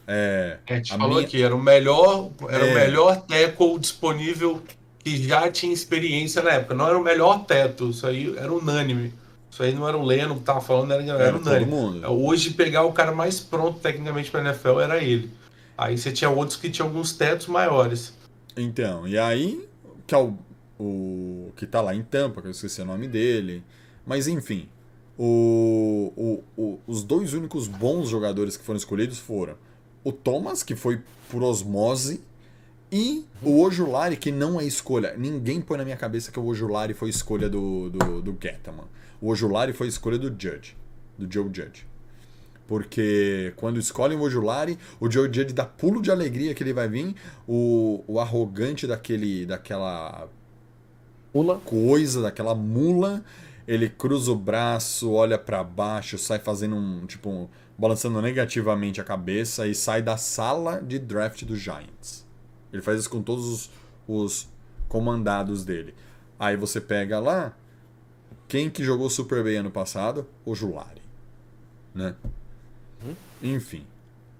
[0.08, 1.28] É, a gente a falou minha...
[1.28, 2.72] aqui, era o melhor, era é...
[2.72, 4.62] o melhor tackle disponível
[5.00, 6.74] que já tinha experiência na época.
[6.74, 9.14] Não era o melhor teto, isso aí era unânime.
[9.52, 11.72] Isso aí não era o Leno que tava falando, era, era, era unânime.
[11.72, 12.12] Mundo.
[12.12, 15.32] Hoje, pegar o cara mais pronto tecnicamente para NFL era ele.
[15.78, 18.14] Aí você tinha outros que tinham alguns tetos maiores.
[18.58, 19.68] Então, e aí,
[20.08, 20.34] que é o,
[20.80, 23.64] o que tá lá em Tampa, que eu esqueci o nome dele.
[24.06, 24.70] Mas enfim,
[25.18, 29.56] o, o, o, os dois únicos bons jogadores que foram escolhidos foram
[30.04, 32.22] o Thomas, que foi por osmose,
[32.92, 35.16] e o Ojulari, que não é escolha.
[35.18, 38.86] Ninguém põe na minha cabeça que o Ojulari foi escolha do, do, do Getaman.
[39.20, 40.78] O Ojulari foi escolha do Judge,
[41.18, 41.88] do Joe Judge.
[42.68, 46.88] Porque quando escolhem o Ojulari, o Joe Judge dá pulo de alegria que ele vai
[46.88, 47.16] vir,
[47.48, 50.28] o, o arrogante daquele, daquela
[51.34, 51.60] mula.
[51.60, 53.24] coisa, daquela mula,
[53.68, 57.48] ele cruza o braço, olha para baixo, sai fazendo um, tipo, um,
[57.78, 62.26] balançando negativamente a cabeça e sai da sala de draft dos Giants.
[62.74, 63.72] Ele faz isso com todos os,
[64.08, 64.50] os
[64.88, 65.94] comandados dele.
[66.40, 67.56] Aí você pega lá,
[68.48, 70.28] quem que jogou super bem ano passado?
[70.44, 71.02] O Julari.
[71.94, 72.16] Né?
[73.46, 73.86] Enfim.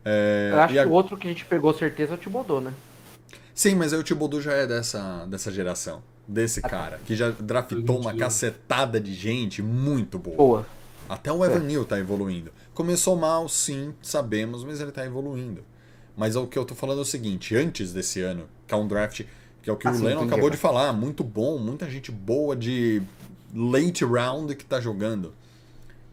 [0.04, 0.88] É, Eu acho que a...
[0.88, 2.74] o outro que a gente pegou certeza é o Tibodô, né?
[3.54, 6.04] Sim, mas aí o Tibodô já é dessa, dessa geração.
[6.28, 6.70] Desse ah, tá.
[6.70, 10.36] cara, que já draftou uma cacetada de gente muito boa.
[10.36, 10.68] Boa.
[11.08, 11.68] Até o Evan é.
[11.68, 12.52] Neal tá evoluindo.
[12.74, 15.64] Começou mal, sim, sabemos, mas ele tá evoluindo.
[16.18, 18.88] Mas o que eu tô falando é o seguinte, antes desse ano, que é um
[18.88, 19.22] draft,
[19.62, 22.56] que é o que assim, o Lennon acabou de falar, muito bom, muita gente boa
[22.56, 23.02] de
[23.54, 25.34] late round que tá jogando.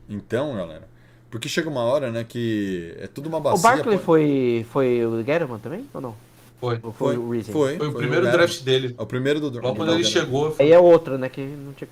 [0.09, 0.89] Então, galera,
[1.33, 3.59] porque chega uma hora, né, que é tudo uma bacia.
[3.59, 4.05] O Barkley pô...
[4.05, 6.15] foi, foi o Guerrero também, ou não?
[6.61, 6.79] Foi.
[6.83, 7.53] Ou foi, foi o Reason?
[7.53, 8.95] Foi, foi, o primeiro o draft dele.
[8.99, 9.65] É o primeiro do draft.
[9.65, 10.55] Logo quando ele chegou.
[10.59, 11.89] Aí é outra, né, que não tinha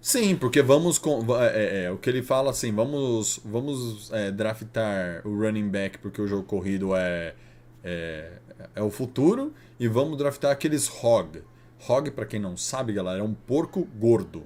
[0.00, 1.24] Sim, porque vamos com.
[1.36, 5.98] É, é, é, o que ele fala assim, vamos, vamos é, draftar o running back
[5.98, 7.34] porque o jogo corrido é,
[7.82, 8.30] é,
[8.76, 11.42] é o futuro e vamos draftar aqueles hog.
[11.88, 14.44] Hog, para quem não sabe, galera, é um porco gordo.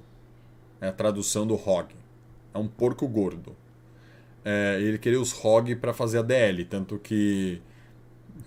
[0.81, 1.93] É a tradução do hog.
[2.51, 3.55] É um porco gordo.
[4.51, 7.61] É, ele queria os hog para fazer a DL, tanto que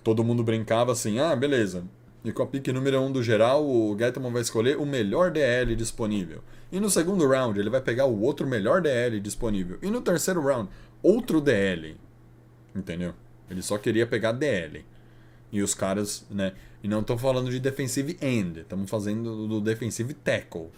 [0.03, 1.85] todo mundo brincava assim: ah, beleza.
[2.25, 5.31] E com a pick número 1 um do geral, o Gettman vai escolher o melhor
[5.31, 6.41] DL disponível.
[6.69, 9.77] E no segundo round, ele vai pegar o outro melhor DL disponível.
[9.81, 10.69] E no terceiro round,
[11.01, 11.95] outro DL.
[12.75, 13.13] Entendeu?
[13.49, 14.83] Ele só queria pegar DL.
[15.53, 16.51] E os caras, né?
[16.83, 20.69] E não estão falando de defensive end, estamos fazendo do defensive tackle.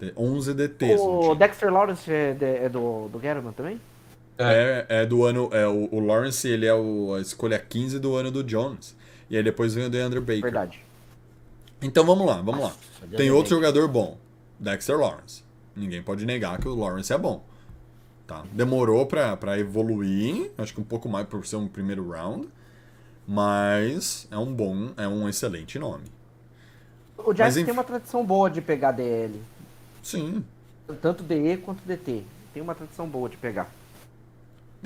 [0.00, 0.12] Né?
[0.16, 1.00] 11 DTs.
[1.00, 3.80] O Dexter Lawrence é, é do, do Gettman também?
[4.38, 5.48] É, é do ano.
[5.52, 8.96] É, o, o Lawrence ele é o, a escolha 15 do ano do Jones.
[9.30, 10.42] E aí depois vem o DeAndre Baker.
[10.42, 10.84] Verdade.
[11.80, 13.16] Então vamos lá, vamos Nossa, lá.
[13.16, 14.16] Tem outro jogador bom.
[14.58, 15.42] Dexter Lawrence.
[15.76, 17.44] Ninguém pode negar que o Lawrence é bom.
[18.26, 18.44] Tá?
[18.52, 22.48] Demorou para evoluir, acho que um pouco mais por ser um primeiro round,
[23.26, 26.04] mas é um bom, é um excelente nome.
[27.18, 29.40] O Giants tem uma tradição boa de pegar DL.
[30.02, 30.44] Sim.
[31.00, 32.22] Tanto DE quanto DT.
[32.52, 33.70] Tem uma tradição boa de pegar.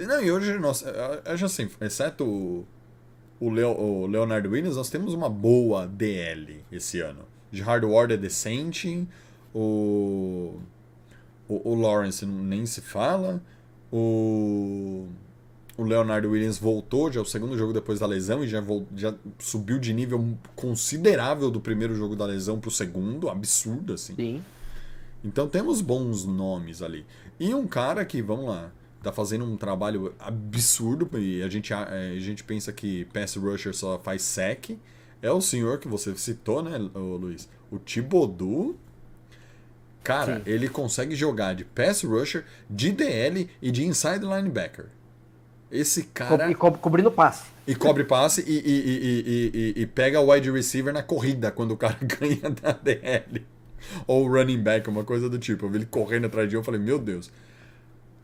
[0.06, 2.66] Não, e hoje, nossa, acho assim, exceto o,
[3.40, 7.20] o, Leo, o Leonard Williams, nós temos uma boa DL esse ano.
[7.50, 9.06] De hardware é decente,
[9.54, 10.60] o,
[11.48, 13.42] o, o Lawrence nem se fala.
[13.90, 15.06] O,
[15.76, 18.62] o Leonardo Williams voltou, já é o segundo jogo depois da lesão, e já,
[18.96, 24.14] já subiu de nível considerável do primeiro jogo da lesão pro segundo, absurdo, assim.
[24.14, 24.44] Sim.
[25.24, 27.06] Então temos bons nomes ali.
[27.40, 28.70] E um cara que, vamos lá,
[29.02, 33.74] tá fazendo um trabalho absurdo e a gente, a, a gente pensa que pass rusher
[33.74, 34.78] só faz sec.
[35.20, 37.48] É o senhor que você citou, né, Luiz?
[37.70, 38.76] O Tibodu.
[40.02, 40.42] Cara, Sim.
[40.46, 44.86] ele consegue jogar de pass rusher, de DL e de inside linebacker.
[45.70, 46.50] Esse cara.
[46.50, 47.44] E co cobrindo passe.
[47.66, 51.76] E cobre passe e, e, e, e, pega o wide receiver na corrida quando o
[51.76, 53.44] cara ganha da DL.
[54.06, 55.66] Ou running back, uma coisa do tipo.
[55.66, 57.30] Eu vi ele correndo atrás de eu falei, meu Deus.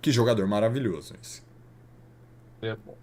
[0.05, 1.41] Que jogador maravilhoso esse.
[2.61, 2.95] É bom.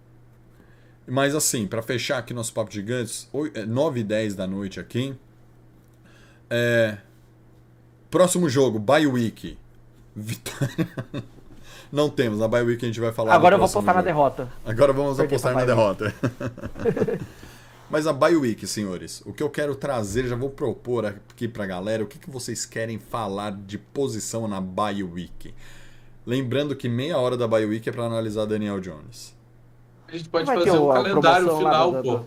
[1.04, 3.28] Mas assim, para fechar aqui nosso papo gigantes,
[3.66, 5.12] 9 e 10 da noite aqui.
[6.48, 6.98] É...
[8.08, 9.58] Próximo jogo, Bye Week.
[10.14, 10.88] Vitória.
[11.90, 13.34] Não temos, na Bye Week a gente vai falar.
[13.34, 13.96] Agora eu vou apostar jogo.
[13.96, 14.52] na derrota.
[14.64, 16.14] Agora vamos Perdi apostar na derrota.
[17.90, 21.66] Mas a Bye Week, senhores, o que eu quero trazer, já vou propor aqui pra
[21.66, 25.52] galera, o que, que vocês querem falar de posição na Bye Week.
[26.24, 29.34] Lembrando que meia hora da Bye Week é para analisar Daniel Jones.
[30.08, 32.20] A gente pode fazer um calendário final, pô.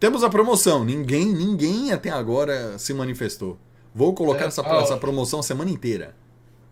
[0.00, 0.84] Temos a promoção.
[0.84, 3.58] Ninguém, ninguém até agora se manifestou.
[3.94, 6.14] Vou colocar é, essa, ó, essa promoção a semana inteira.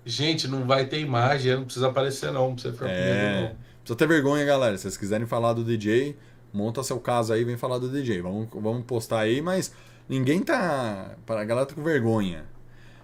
[0.05, 3.57] Gente, não vai ter imagem, não precisa aparecer não, não precisa ficar é, comigo, não.
[3.81, 4.77] Precisa ter vergonha, galera.
[4.77, 6.17] Se vocês quiserem falar do DJ,
[6.53, 8.23] monta seu caso aí, vem falar do DJ.
[8.23, 9.73] Vamos, vamos postar aí, mas
[10.09, 11.17] ninguém tá.
[11.27, 12.45] Para a galera tá com vergonha.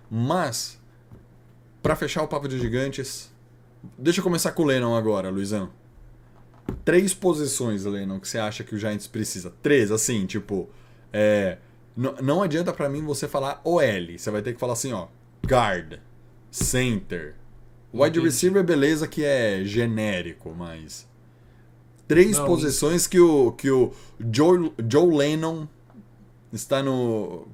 [0.09, 0.81] Mas,
[1.83, 3.31] para fechar o papo de gigantes,
[3.99, 5.71] deixa eu começar com o Lennon agora, Luizão
[6.85, 9.53] três posições, Lennon, que você acha que o Giants precisa.
[9.63, 10.69] Três, assim, tipo.
[11.13, 11.59] É,
[11.97, 13.83] não adianta para mim você falar OL.
[14.17, 15.09] Você vai ter que falar assim, ó.
[15.47, 15.99] Guard,
[16.51, 17.35] center.
[17.93, 21.07] Wide receiver, beleza, que é genérico, mas.
[22.09, 23.93] Três não, posições que o, que o
[24.33, 25.67] Joe, Joe Lennon
[26.53, 27.47] está no.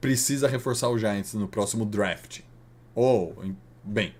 [0.00, 2.40] Precisa reforçar o Giants no próximo draft.
[2.94, 3.34] Ou,
[3.82, 4.14] bem,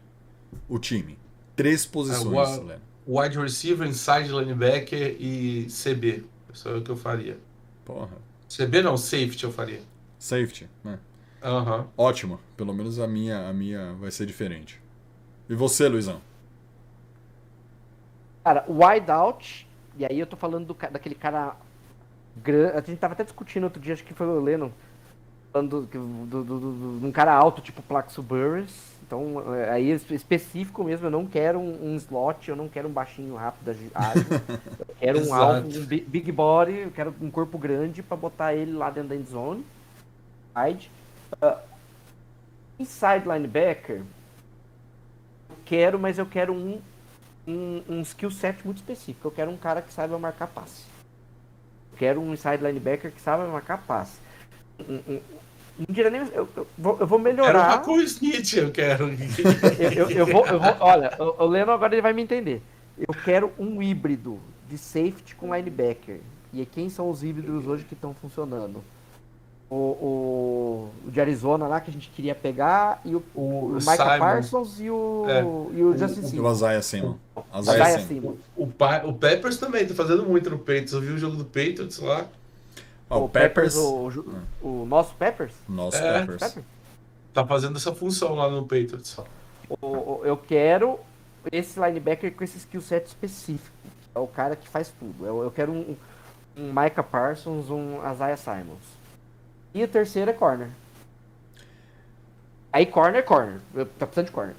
[0.69, 1.19] o time.
[1.57, 6.25] Três posições, é, Lennon wide receiver, inside linebacker e CB.
[6.53, 7.39] Isso é o que eu faria.
[7.85, 8.17] Porra.
[8.49, 9.81] CB não, safety eu faria.
[10.19, 10.99] Safety, né?
[11.43, 11.87] Uhum.
[11.97, 12.41] Ótimo.
[12.57, 14.81] Pelo menos a minha, a minha vai ser diferente.
[15.49, 16.21] E você, Luizão?
[18.45, 21.57] Cara, wide out, e aí eu tô falando do, daquele cara
[22.37, 22.77] grande.
[22.77, 24.71] A gente tava até discutindo outro dia, acho que foi o Lennon,
[25.53, 31.09] falando do, do, de um cara alto, tipo Plaxo Burris, então, é, aí específico mesmo,
[31.09, 34.25] eu não quero um, um slot, eu não quero um baixinho rápido, ágil.
[34.79, 38.71] eu quero um alto, um big body, eu quero um corpo grande para botar ele
[38.71, 39.67] lá dentro da end zone.
[40.55, 40.89] Side.
[41.43, 41.59] Uh,
[42.79, 43.97] inside linebacker,
[45.49, 46.81] eu quero, mas eu quero um,
[47.49, 49.27] um, um skill set muito específico.
[49.27, 50.85] Eu quero um cara que saiba marcar passe.
[51.93, 54.21] Eu quero um inside linebacker que saiba marcar passe.
[54.89, 55.21] Um, um,
[55.79, 56.21] não diria nem.
[56.33, 57.83] Eu, eu, vou, eu vou melhorar.
[57.83, 59.09] Era o Smith, eu quero.
[59.79, 60.77] eu, eu, eu, vou, eu vou.
[60.81, 62.63] Olha, o, o Leno agora ele vai me entender.
[62.99, 64.39] Eu quero um híbrido
[64.69, 66.21] de safety com linebacker.
[66.53, 68.83] E quem são os híbridos hoje que estão funcionando?
[69.71, 73.75] O, o, o, de Arizona lá que a gente queria pegar e o, o, o
[73.75, 75.43] Micah Parsons e o, é.
[75.79, 76.49] e o Justin Simmons.
[76.49, 77.17] O Isaiah Simmons.
[78.09, 78.37] Simmons.
[78.57, 80.93] O, o, o Peppers também tá fazendo muito no Patriots.
[80.93, 82.27] Eu vi o jogo do Patriots lá.
[83.11, 85.53] Oh, o Peppers, Peppers o, o, nosso Peppers?
[85.69, 86.43] Nosso é, Peppers.
[86.43, 86.67] Peppers.
[87.35, 89.17] Tá fazendo essa função lá no Patriots.
[89.69, 91.01] O, eu quero
[91.51, 93.77] esse linebacker com esse skill set específico.
[94.15, 95.27] É o cara que faz tudo.
[95.27, 95.97] Eu, eu quero um,
[96.57, 98.85] um Micah Parsons, um Isaiah Simons.
[99.75, 100.71] E o terceiro é corner.
[102.73, 103.61] Aí corner é corner.
[103.99, 104.55] Tá precisando de corner.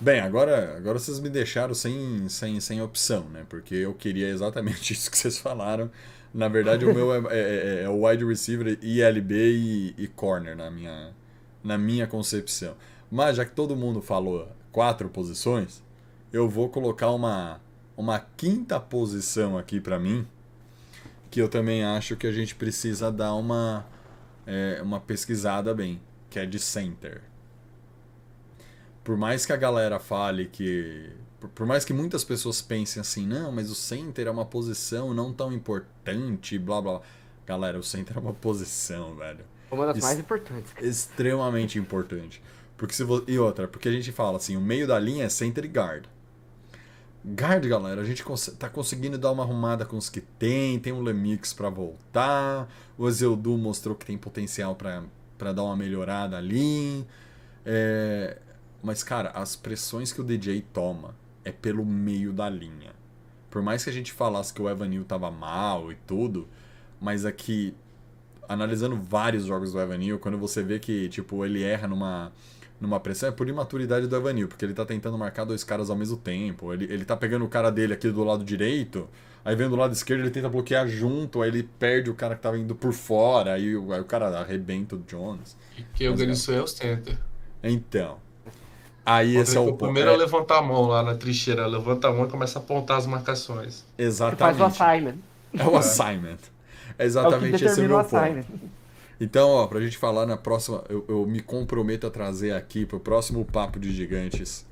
[0.00, 3.44] Bem, agora, agora vocês me deixaram sem, sem, sem opção, né?
[3.48, 5.90] Porque eu queria exatamente isso que vocês falaram.
[6.32, 10.56] Na verdade, o meu é, é, é, é, o wide receiver, ILB e, e corner
[10.56, 11.12] na minha,
[11.62, 12.76] na minha concepção.
[13.10, 15.82] Mas já que todo mundo falou quatro posições,
[16.32, 17.60] eu vou colocar uma,
[17.96, 20.26] uma quinta posição aqui para mim,
[21.30, 23.84] que eu também acho que a gente precisa dar uma,
[24.46, 27.22] é, uma pesquisada bem, que é de center.
[29.02, 31.10] Por mais que a galera fale que
[31.48, 35.32] por, mais que muitas pessoas pensem assim, não, mas o center é uma posição não
[35.32, 37.00] tão importante, blá blá.
[37.46, 39.44] Galera, o center é uma posição, velho.
[39.70, 40.72] Uma das mais importantes.
[40.80, 42.42] Extremamente importante.
[42.76, 43.04] Porque se.
[43.26, 46.04] E outra, porque a gente fala assim, o meio da linha é center e guard.
[47.24, 50.92] Guard, galera, a gente cons tá conseguindo dar uma arrumada com os que tem, tem
[50.92, 57.06] um Lemix para voltar, o Ezeudu mostrou que tem potencial para dar uma melhorada ali.
[57.64, 58.38] É...
[58.82, 61.14] Mas, cara, as pressões que o DJ toma
[61.44, 62.92] é pelo meio da linha.
[63.50, 66.48] Por mais que a gente falasse que o Evanil tava mal e tudo,
[67.00, 67.74] mas aqui
[68.48, 72.32] analisando vários jogos do Evanil, quando você vê que, tipo, ele erra numa,
[72.80, 75.96] numa pressão, é por imaturidade do Evanil, porque ele tá tentando marcar dois caras ao
[75.96, 76.72] mesmo tempo.
[76.72, 79.08] Ele, ele tá pegando o cara dele aqui do lado direito,
[79.44, 82.42] aí vem do lado esquerdo, ele tenta bloquear junto, aí ele perde o cara que
[82.42, 85.56] tava indo por fora, aí, aí o cara arrebenta o Jones.
[85.78, 87.18] E que organizou é o center.
[87.62, 88.18] Então.
[89.10, 90.14] Aí esse é o, o primeiro é...
[90.14, 93.06] a levantar a mão lá na trincheira, levanta a mão e começa a apontar as
[93.06, 93.84] marcações.
[93.98, 94.58] Exatamente.
[94.58, 95.18] faz o assignment.
[95.52, 96.38] É o assignment.
[96.96, 98.46] É exatamente é esse o meu ponto.
[99.20, 103.00] Então, ó, pra gente falar na próxima, eu, eu me comprometo a trazer aqui pro
[103.00, 104.64] próximo Papo de Gigantes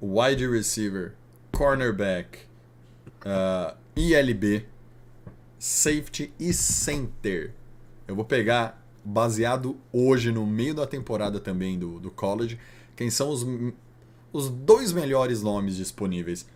[0.00, 1.14] wide receiver,
[1.52, 2.40] cornerback,
[3.24, 4.66] uh, ILB,
[5.58, 7.52] safety e center.
[8.06, 12.58] Eu vou pegar baseado hoje no meio da temporada também do, do college,
[12.96, 13.46] quem são os,
[14.32, 16.46] os dois melhores nomes disponíveis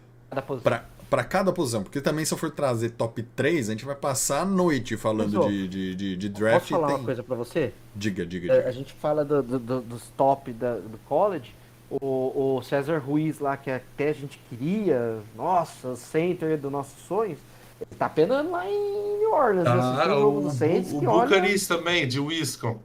[1.10, 1.82] para cada posição.
[1.82, 5.46] Porque também, se eu for trazer top 3, a gente vai passar a noite falando
[5.46, 6.60] de, de, de, de, draft.
[6.60, 6.96] Posso falar tem...
[6.96, 7.72] uma coisa para você?
[7.94, 8.68] Diga, diga, é, diga.
[8.68, 11.54] A gente fala do, do, dos top da, do college.
[11.90, 17.40] O, o César Ruiz lá, que até a gente queria, nossa, center dos nossos sonhos,
[17.80, 19.66] ele tá penando lá em New Orleans.
[19.66, 22.78] Ah, o jogo do Saints, o, o Bucaris também, de Wisconsin.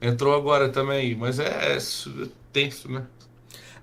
[0.00, 1.78] Entrou agora também, mas é, é
[2.52, 3.06] tenso, né?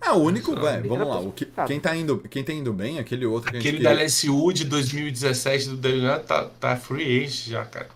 [0.02, 1.20] É, o único, velho, vamos lá.
[1.20, 4.54] O que, quem, tá indo, quem tá indo bem, aquele outro que Aquele da LSU
[4.54, 7.90] de 2017 do Daniel tá, tá free agent já, cara.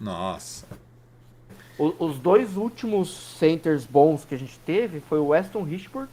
[0.00, 0.66] Nossa.
[1.78, 6.08] O, os dois últimos centers bons que a gente teve foi o Weston Richburg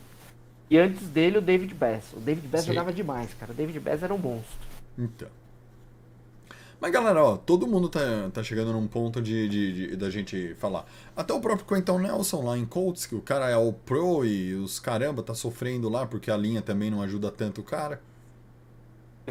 [0.70, 2.12] e antes dele o David Bass.
[2.14, 2.68] O David Bass Sim.
[2.68, 3.54] jogava demais, cara.
[3.54, 4.68] O David Bass era um monstro.
[4.98, 5.30] Então.
[6.84, 8.02] Mas galera, ó, todo mundo tá,
[8.34, 10.86] tá chegando num ponto de, de, de, da gente falar.
[11.16, 14.54] Até o próprio Quentin Nelson lá em Colts, que o cara é o pro e
[14.56, 18.02] os caramba tá sofrendo lá porque a linha também não ajuda tanto o cara.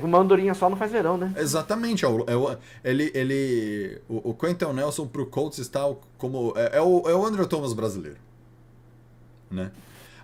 [0.03, 1.35] Uma andorinha só não faz verão, né?
[1.37, 2.07] Exatamente.
[2.07, 5.83] É o, é o, ele, ele, o, o Quentin Nelson pro Colts está
[6.17, 6.55] como.
[6.57, 8.17] É, é, o, é o Andrew Thomas brasileiro.
[9.51, 9.71] Né?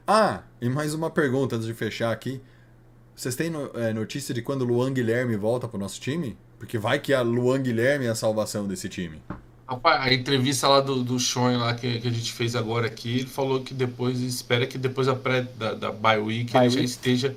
[0.06, 2.40] Ah, e mais uma pergunta antes de fechar aqui.
[3.14, 6.34] Vocês têm no, é, notícia de quando o Luan Guilherme volta pro nosso time?
[6.58, 9.20] Porque vai que a Luan Guilherme é a salvação desse time.
[9.66, 13.26] A entrevista lá do, do Sean lá que, que a gente fez agora aqui, ele
[13.26, 16.78] falou que depois, espera que depois da, pré, da, da bye week bye ele week.
[16.78, 17.36] já esteja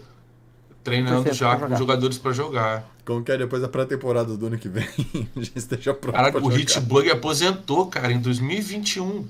[0.82, 2.90] treinando já com jogadores para jogar.
[3.04, 4.88] Como que é depois da pré-temporada do ano que vem?
[5.38, 6.16] já esteja pronto.
[6.16, 9.28] Cara, o Hitchburg aposentou, cara, em 2021.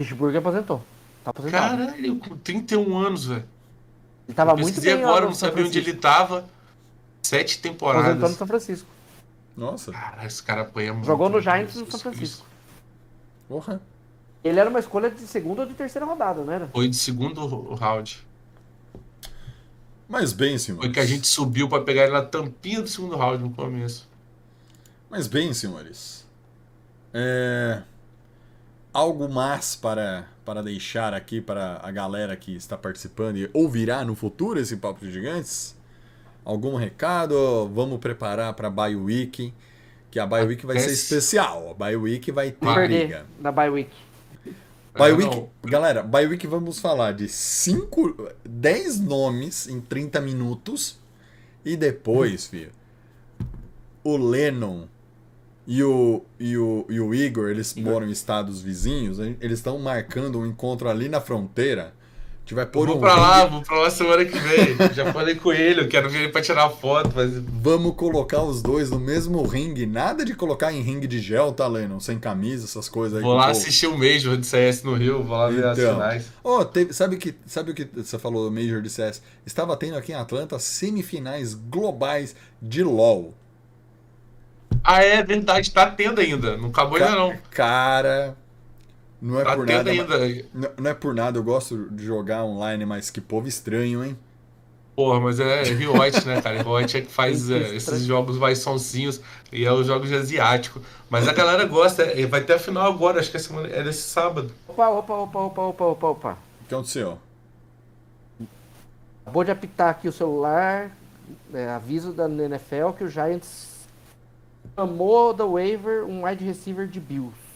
[0.00, 0.82] Hitchburg aposentou.
[1.22, 1.86] Tá aposentado.
[1.86, 3.44] Caralho, com 31 anos, velho.
[4.26, 6.44] Ele tava muito bem agora, não sabia onde ele tava.
[7.22, 8.06] Sete temporadas.
[8.06, 8.97] Aposentando no São Francisco.
[9.58, 9.90] Nossa.
[9.90, 11.04] Cara, esse cara apanha muito.
[11.04, 12.46] Jogou no Giants no São Francisco.
[13.48, 13.82] Porra.
[14.44, 16.68] Ele era uma escolha de segunda ou de terceira rodada, não era?
[16.68, 17.44] Foi de segundo
[17.74, 18.24] round.
[20.08, 20.84] Mas bem, senhores.
[20.84, 24.08] Foi que a gente subiu para pegar ele na tampinha do segundo round no começo.
[25.10, 26.24] Mas bem, senhores.
[27.12, 27.82] É...
[28.92, 34.14] Algo mais para, para deixar aqui para a galera que está participando e ouvirá no
[34.14, 35.76] futuro esse Papo de Gigantes?
[36.48, 37.70] Algum recado?
[37.74, 39.52] Vamos preparar para a Bye Week,
[40.10, 41.72] que a Bye Week vai ser especial.
[41.72, 43.26] A Bye Week vai ter vai briga.
[43.38, 43.90] Na Bye Week.
[44.96, 50.98] Bye Week, galera, Bye Week vamos falar de 5, 10 nomes em 30 minutos
[51.62, 52.50] e depois, hum.
[52.50, 52.72] filho,
[54.02, 54.86] o Lennon
[55.66, 57.92] e o, e o, e o Igor, eles Igor.
[57.92, 61.92] moram em estados vizinhos, eles estão marcando um encontro ali na fronteira
[62.48, 64.76] gente vai pôr vou um pra lá, vou pra lá semana que vem.
[64.94, 67.12] Já falei com ele, eu quero ver ele pra tirar foto.
[67.14, 67.34] Mas...
[67.34, 69.84] Vamos colocar os dois no mesmo ringue.
[69.84, 72.00] Nada de colocar em ringue de gel, tá, Lennon?
[72.00, 73.22] Sem camisa, essas coisas aí.
[73.22, 76.32] Vou lá assistir o Major de CS no Rio, vou lá ver então, as finais.
[76.42, 79.20] Oh, teve, sabe, que, sabe o que você falou, Major de CS?
[79.44, 83.34] Estava tendo aqui em Atlanta semifinais globais de LoL.
[84.82, 86.56] Ah, é verdade, tá tendo ainda.
[86.56, 87.36] Não acabou Ca ainda não.
[87.50, 88.36] Cara,
[89.20, 89.90] não é tá por nada.
[89.90, 90.18] Ainda.
[90.54, 94.16] Não, não é por nada, eu gosto de jogar online, mas que povo estranho, hein?
[94.98, 96.60] Porra, mas é Riot, né, cara?
[96.60, 99.20] Riot é que faz é, esses jogos mais sonsinhos
[99.52, 100.80] e é os jogos de asiático.
[101.08, 103.84] Mas a galera gosta, é, vai ter a final agora, acho que é, semana, é
[103.84, 104.52] nesse sábado.
[104.66, 106.38] Opa, opa, opa, opa, opa, opa, opa.
[106.62, 107.18] O que aconteceu?
[109.22, 110.90] Acabou de apitar aqui o celular,
[111.54, 113.86] é, aviso da NFL que o Giants
[114.74, 117.47] chamou da waiver um wide receiver de Bills.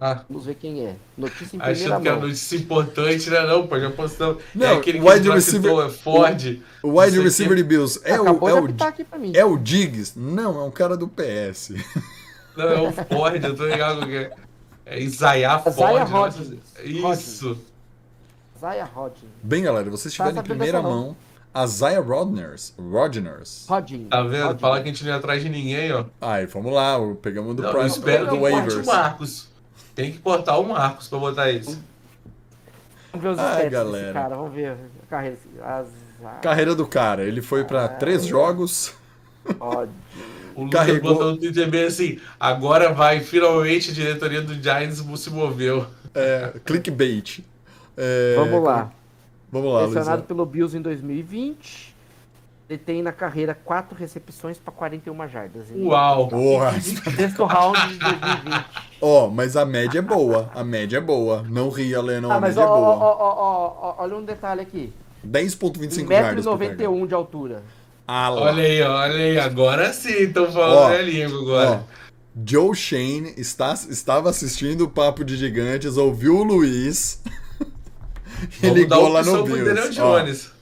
[0.00, 0.24] Ah.
[0.28, 0.96] Vamos ver quem é.
[1.16, 3.46] Notícia em primeira Achando que é notícia importante, né?
[3.46, 4.42] Não, pô, já postamos.
[4.54, 6.62] Não, é aquele wide receiver, é Ford.
[6.82, 8.48] O, wide receiver de Bills é o, é, o,
[9.34, 10.12] é o Diggs?
[10.18, 11.72] Não, é um cara do PS.
[12.54, 14.32] Não, é o Ford, eu tô ligado que é.
[14.84, 15.76] É Isaiah Ford.
[15.76, 16.52] Isaiah Rodgers.
[16.84, 17.58] Isso.
[18.56, 19.32] Isaiah Rodgers.
[19.42, 21.16] Bem, galera, vocês estiverem em primeira mão,
[21.56, 22.72] Isaiah Rodgers.
[22.78, 23.66] Rodgers.
[23.68, 24.08] Rodgers.
[24.08, 24.42] Tá vendo?
[24.42, 24.60] Rodgers.
[24.60, 26.04] Fala que a gente não ia atrás de ninguém, ó.
[26.20, 26.98] Aí, vamos lá.
[27.20, 28.74] Pegamos do não, Price do waivers.
[28.74, 29.55] o Marcos.
[29.96, 31.82] Tem que cortar o Marcos pra botar isso.
[33.10, 34.12] Vamos ver os Ai, galera.
[34.12, 34.36] cara.
[34.36, 34.76] Vamos ver a
[35.08, 35.38] carreira.
[35.64, 35.88] As...
[36.42, 37.24] Carreira do cara.
[37.24, 38.94] Ele foi para três jogos.
[39.58, 39.94] Ódio.
[40.54, 41.14] O Lucas Carregou...
[41.14, 45.86] botou no Twitter bem assim, agora vai, finalmente a diretoria do Giants se moveu.
[46.14, 47.40] É, clickbait.
[47.96, 48.92] É, Vamos lá.
[49.50, 51.95] Vamos lá, Selecionado pelo Bills em 2020.
[52.68, 55.66] Ele tem na carreira quatro recepções para 41 jardas.
[55.72, 56.26] Uau!
[56.26, 56.72] Porra!
[56.80, 58.64] Sexto round de 2020.
[59.00, 60.50] Ó, oh, mas a média é boa.
[60.52, 61.44] A média é boa.
[61.48, 62.28] Não ria, Lennon.
[62.28, 62.96] Ah, a média ó, é boa.
[62.96, 64.92] Ó, ó, ó, olha um detalhe aqui.
[65.24, 66.44] 10,25 jardas.
[66.44, 67.62] 1,91m de altura.
[68.04, 68.42] Ah, lá.
[68.42, 69.38] Olha aí, olha aí.
[69.38, 71.84] Agora sim, estão falando a língua agora.
[71.88, 72.06] Ó,
[72.44, 77.22] Joe Shane está, estava assistindo o Papo de Gigantes, ouviu o Luiz.
[78.60, 79.90] e ligou lá no Bills.
[79.90, 80.55] Jones.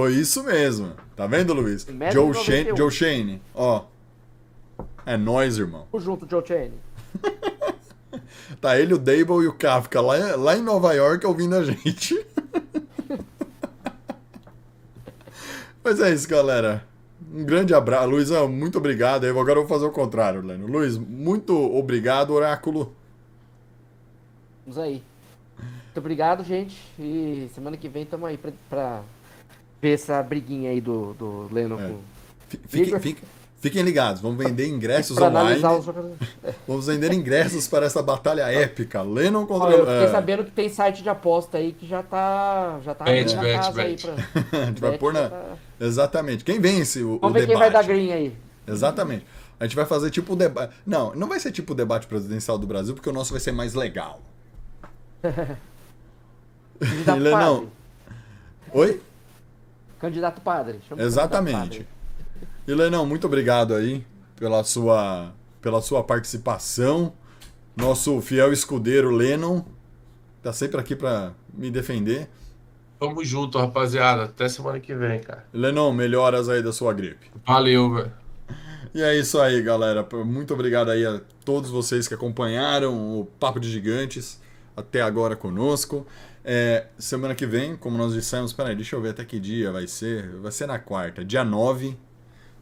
[0.00, 0.94] Foi isso mesmo.
[1.14, 1.86] Tá vendo, Luiz?
[2.10, 3.84] Joe Shane, Joe Shane, ó.
[5.04, 5.86] É nós, irmão.
[5.92, 6.72] Tamo junto, Joe Shane.
[8.62, 12.26] tá ele, o Dable e o Kafka lá, lá em Nova York ouvindo a gente.
[15.84, 16.82] Mas é isso, galera.
[17.30, 18.08] Um grande abraço.
[18.08, 19.26] Luizão, muito obrigado.
[19.26, 20.66] Eu agora eu vou fazer o contrário, Leno.
[20.66, 22.96] Luiz, muito obrigado, Oráculo.
[24.64, 25.02] Vamos aí.
[25.58, 26.74] Muito obrigado, gente.
[26.98, 29.02] E semana que vem estamos aí pra,
[29.80, 31.88] ver essa briguinha aí do, do Leno é.
[31.88, 31.98] com.
[32.68, 33.24] Fiquem, fiquem,
[33.60, 35.60] fiquem, ligados, vamos vender ingressos online.
[36.66, 39.02] Vamos vender ingressos para essa batalha épica.
[39.02, 39.68] Lennon contra.
[39.68, 40.10] Olha, eu fiquei é...
[40.10, 42.80] sabendo que tem site de aposta aí que já tá.
[42.84, 43.86] Já tá bet, bet, casa bet.
[43.86, 44.58] aí pra.
[44.60, 45.28] a gente vai pôr na.
[45.28, 45.44] Tá...
[45.80, 46.44] Exatamente.
[46.44, 47.48] Quem vence o, vamos o ver debate?
[47.48, 48.36] quem vai dar green aí.
[48.66, 49.24] Exatamente.
[49.58, 50.74] A gente vai fazer tipo o debate.
[50.86, 53.52] Não, não vai ser tipo o debate presidencial do Brasil, porque o nosso vai ser
[53.52, 54.20] mais legal.
[56.80, 57.68] Ele não.
[58.72, 59.00] Oi?
[60.00, 60.80] Candidato padre.
[60.96, 61.86] Exatamente.
[62.66, 64.04] E Lenão, muito obrigado aí
[64.36, 67.12] pela sua, pela sua participação.
[67.76, 69.62] Nosso fiel escudeiro Lennon
[70.42, 72.28] tá sempre aqui para me defender.
[72.98, 74.24] Tamo junto, rapaziada.
[74.24, 75.46] Até semana que vem, cara.
[75.52, 77.30] Lennon, melhoras aí da sua gripe.
[77.46, 78.12] Valeu, velho.
[78.94, 80.06] E é isso aí, galera.
[80.24, 84.40] Muito obrigado aí a todos vocês que acompanharam o Papo de Gigantes
[84.76, 86.06] até agora conosco.
[86.44, 89.86] É, semana que vem, como nós dissemos, peraí, deixa eu ver até que dia vai
[89.86, 90.28] ser.
[90.36, 91.96] Vai ser na quarta, dia 9.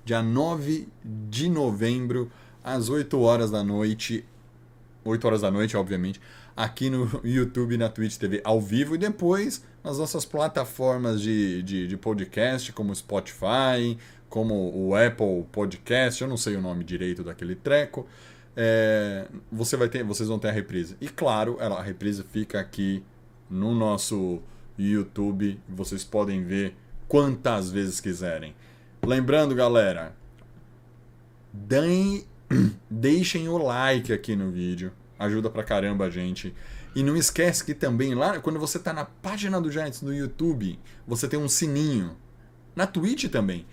[0.05, 2.31] Dia 9 de novembro,
[2.65, 4.25] às 8 horas da noite.
[5.05, 6.21] 8 horas da noite, obviamente.
[6.57, 8.95] Aqui no YouTube e na Twitch TV ao vivo.
[8.95, 13.97] E depois nas nossas plataformas de, de, de podcast, como Spotify,
[14.29, 18.07] como o Apple Podcast, eu não sei o nome direito daquele treco.
[18.57, 20.97] É, você vai ter, vocês vão ter a reprise.
[21.01, 23.05] E claro, ela, a reprise fica aqui
[23.51, 24.41] no nosso
[24.79, 25.61] YouTube.
[25.69, 26.75] Vocês podem ver
[27.07, 28.55] quantas vezes quiserem.
[29.05, 30.15] Lembrando, galera,
[31.53, 32.25] deem,
[32.91, 34.93] deixem o like aqui no vídeo.
[35.19, 36.55] Ajuda pra caramba a gente.
[36.95, 40.79] E não esquece que também lá, quando você tá na página do Giants no YouTube,
[41.07, 42.17] você tem um sininho.
[42.75, 43.67] Na Twitch também.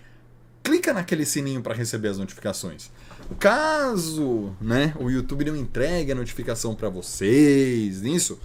[0.62, 2.90] Clica naquele sininho para receber as notificações.
[3.38, 8.38] Caso, né, o YouTube não entregue a notificação para vocês, isso,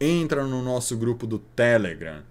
[0.00, 2.22] entra no nosso grupo do Telegram.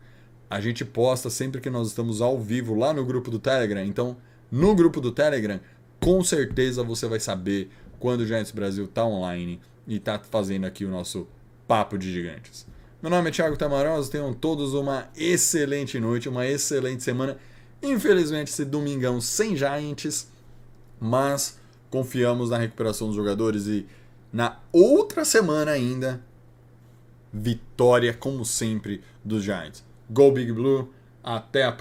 [0.49, 3.85] A gente posta sempre que nós estamos ao vivo lá no grupo do Telegram.
[3.85, 4.17] Então,
[4.51, 5.59] no grupo do Telegram,
[5.99, 7.69] com certeza você vai saber
[7.99, 11.27] quando o Giants Brasil está online e está fazendo aqui o nosso
[11.67, 12.65] Papo de Gigantes.
[13.01, 17.37] Meu nome é Thiago Tamarosa, tenham todos uma excelente noite, uma excelente semana.
[17.81, 20.27] Infelizmente, esse domingão sem Giants,
[20.99, 21.59] mas
[21.89, 23.85] confiamos na recuperação dos jogadores e
[24.33, 26.21] na outra semana ainda
[27.31, 29.85] vitória, como sempre, dos Giants.
[30.09, 30.93] Go Big Blue,
[31.23, 31.77] até a próxima.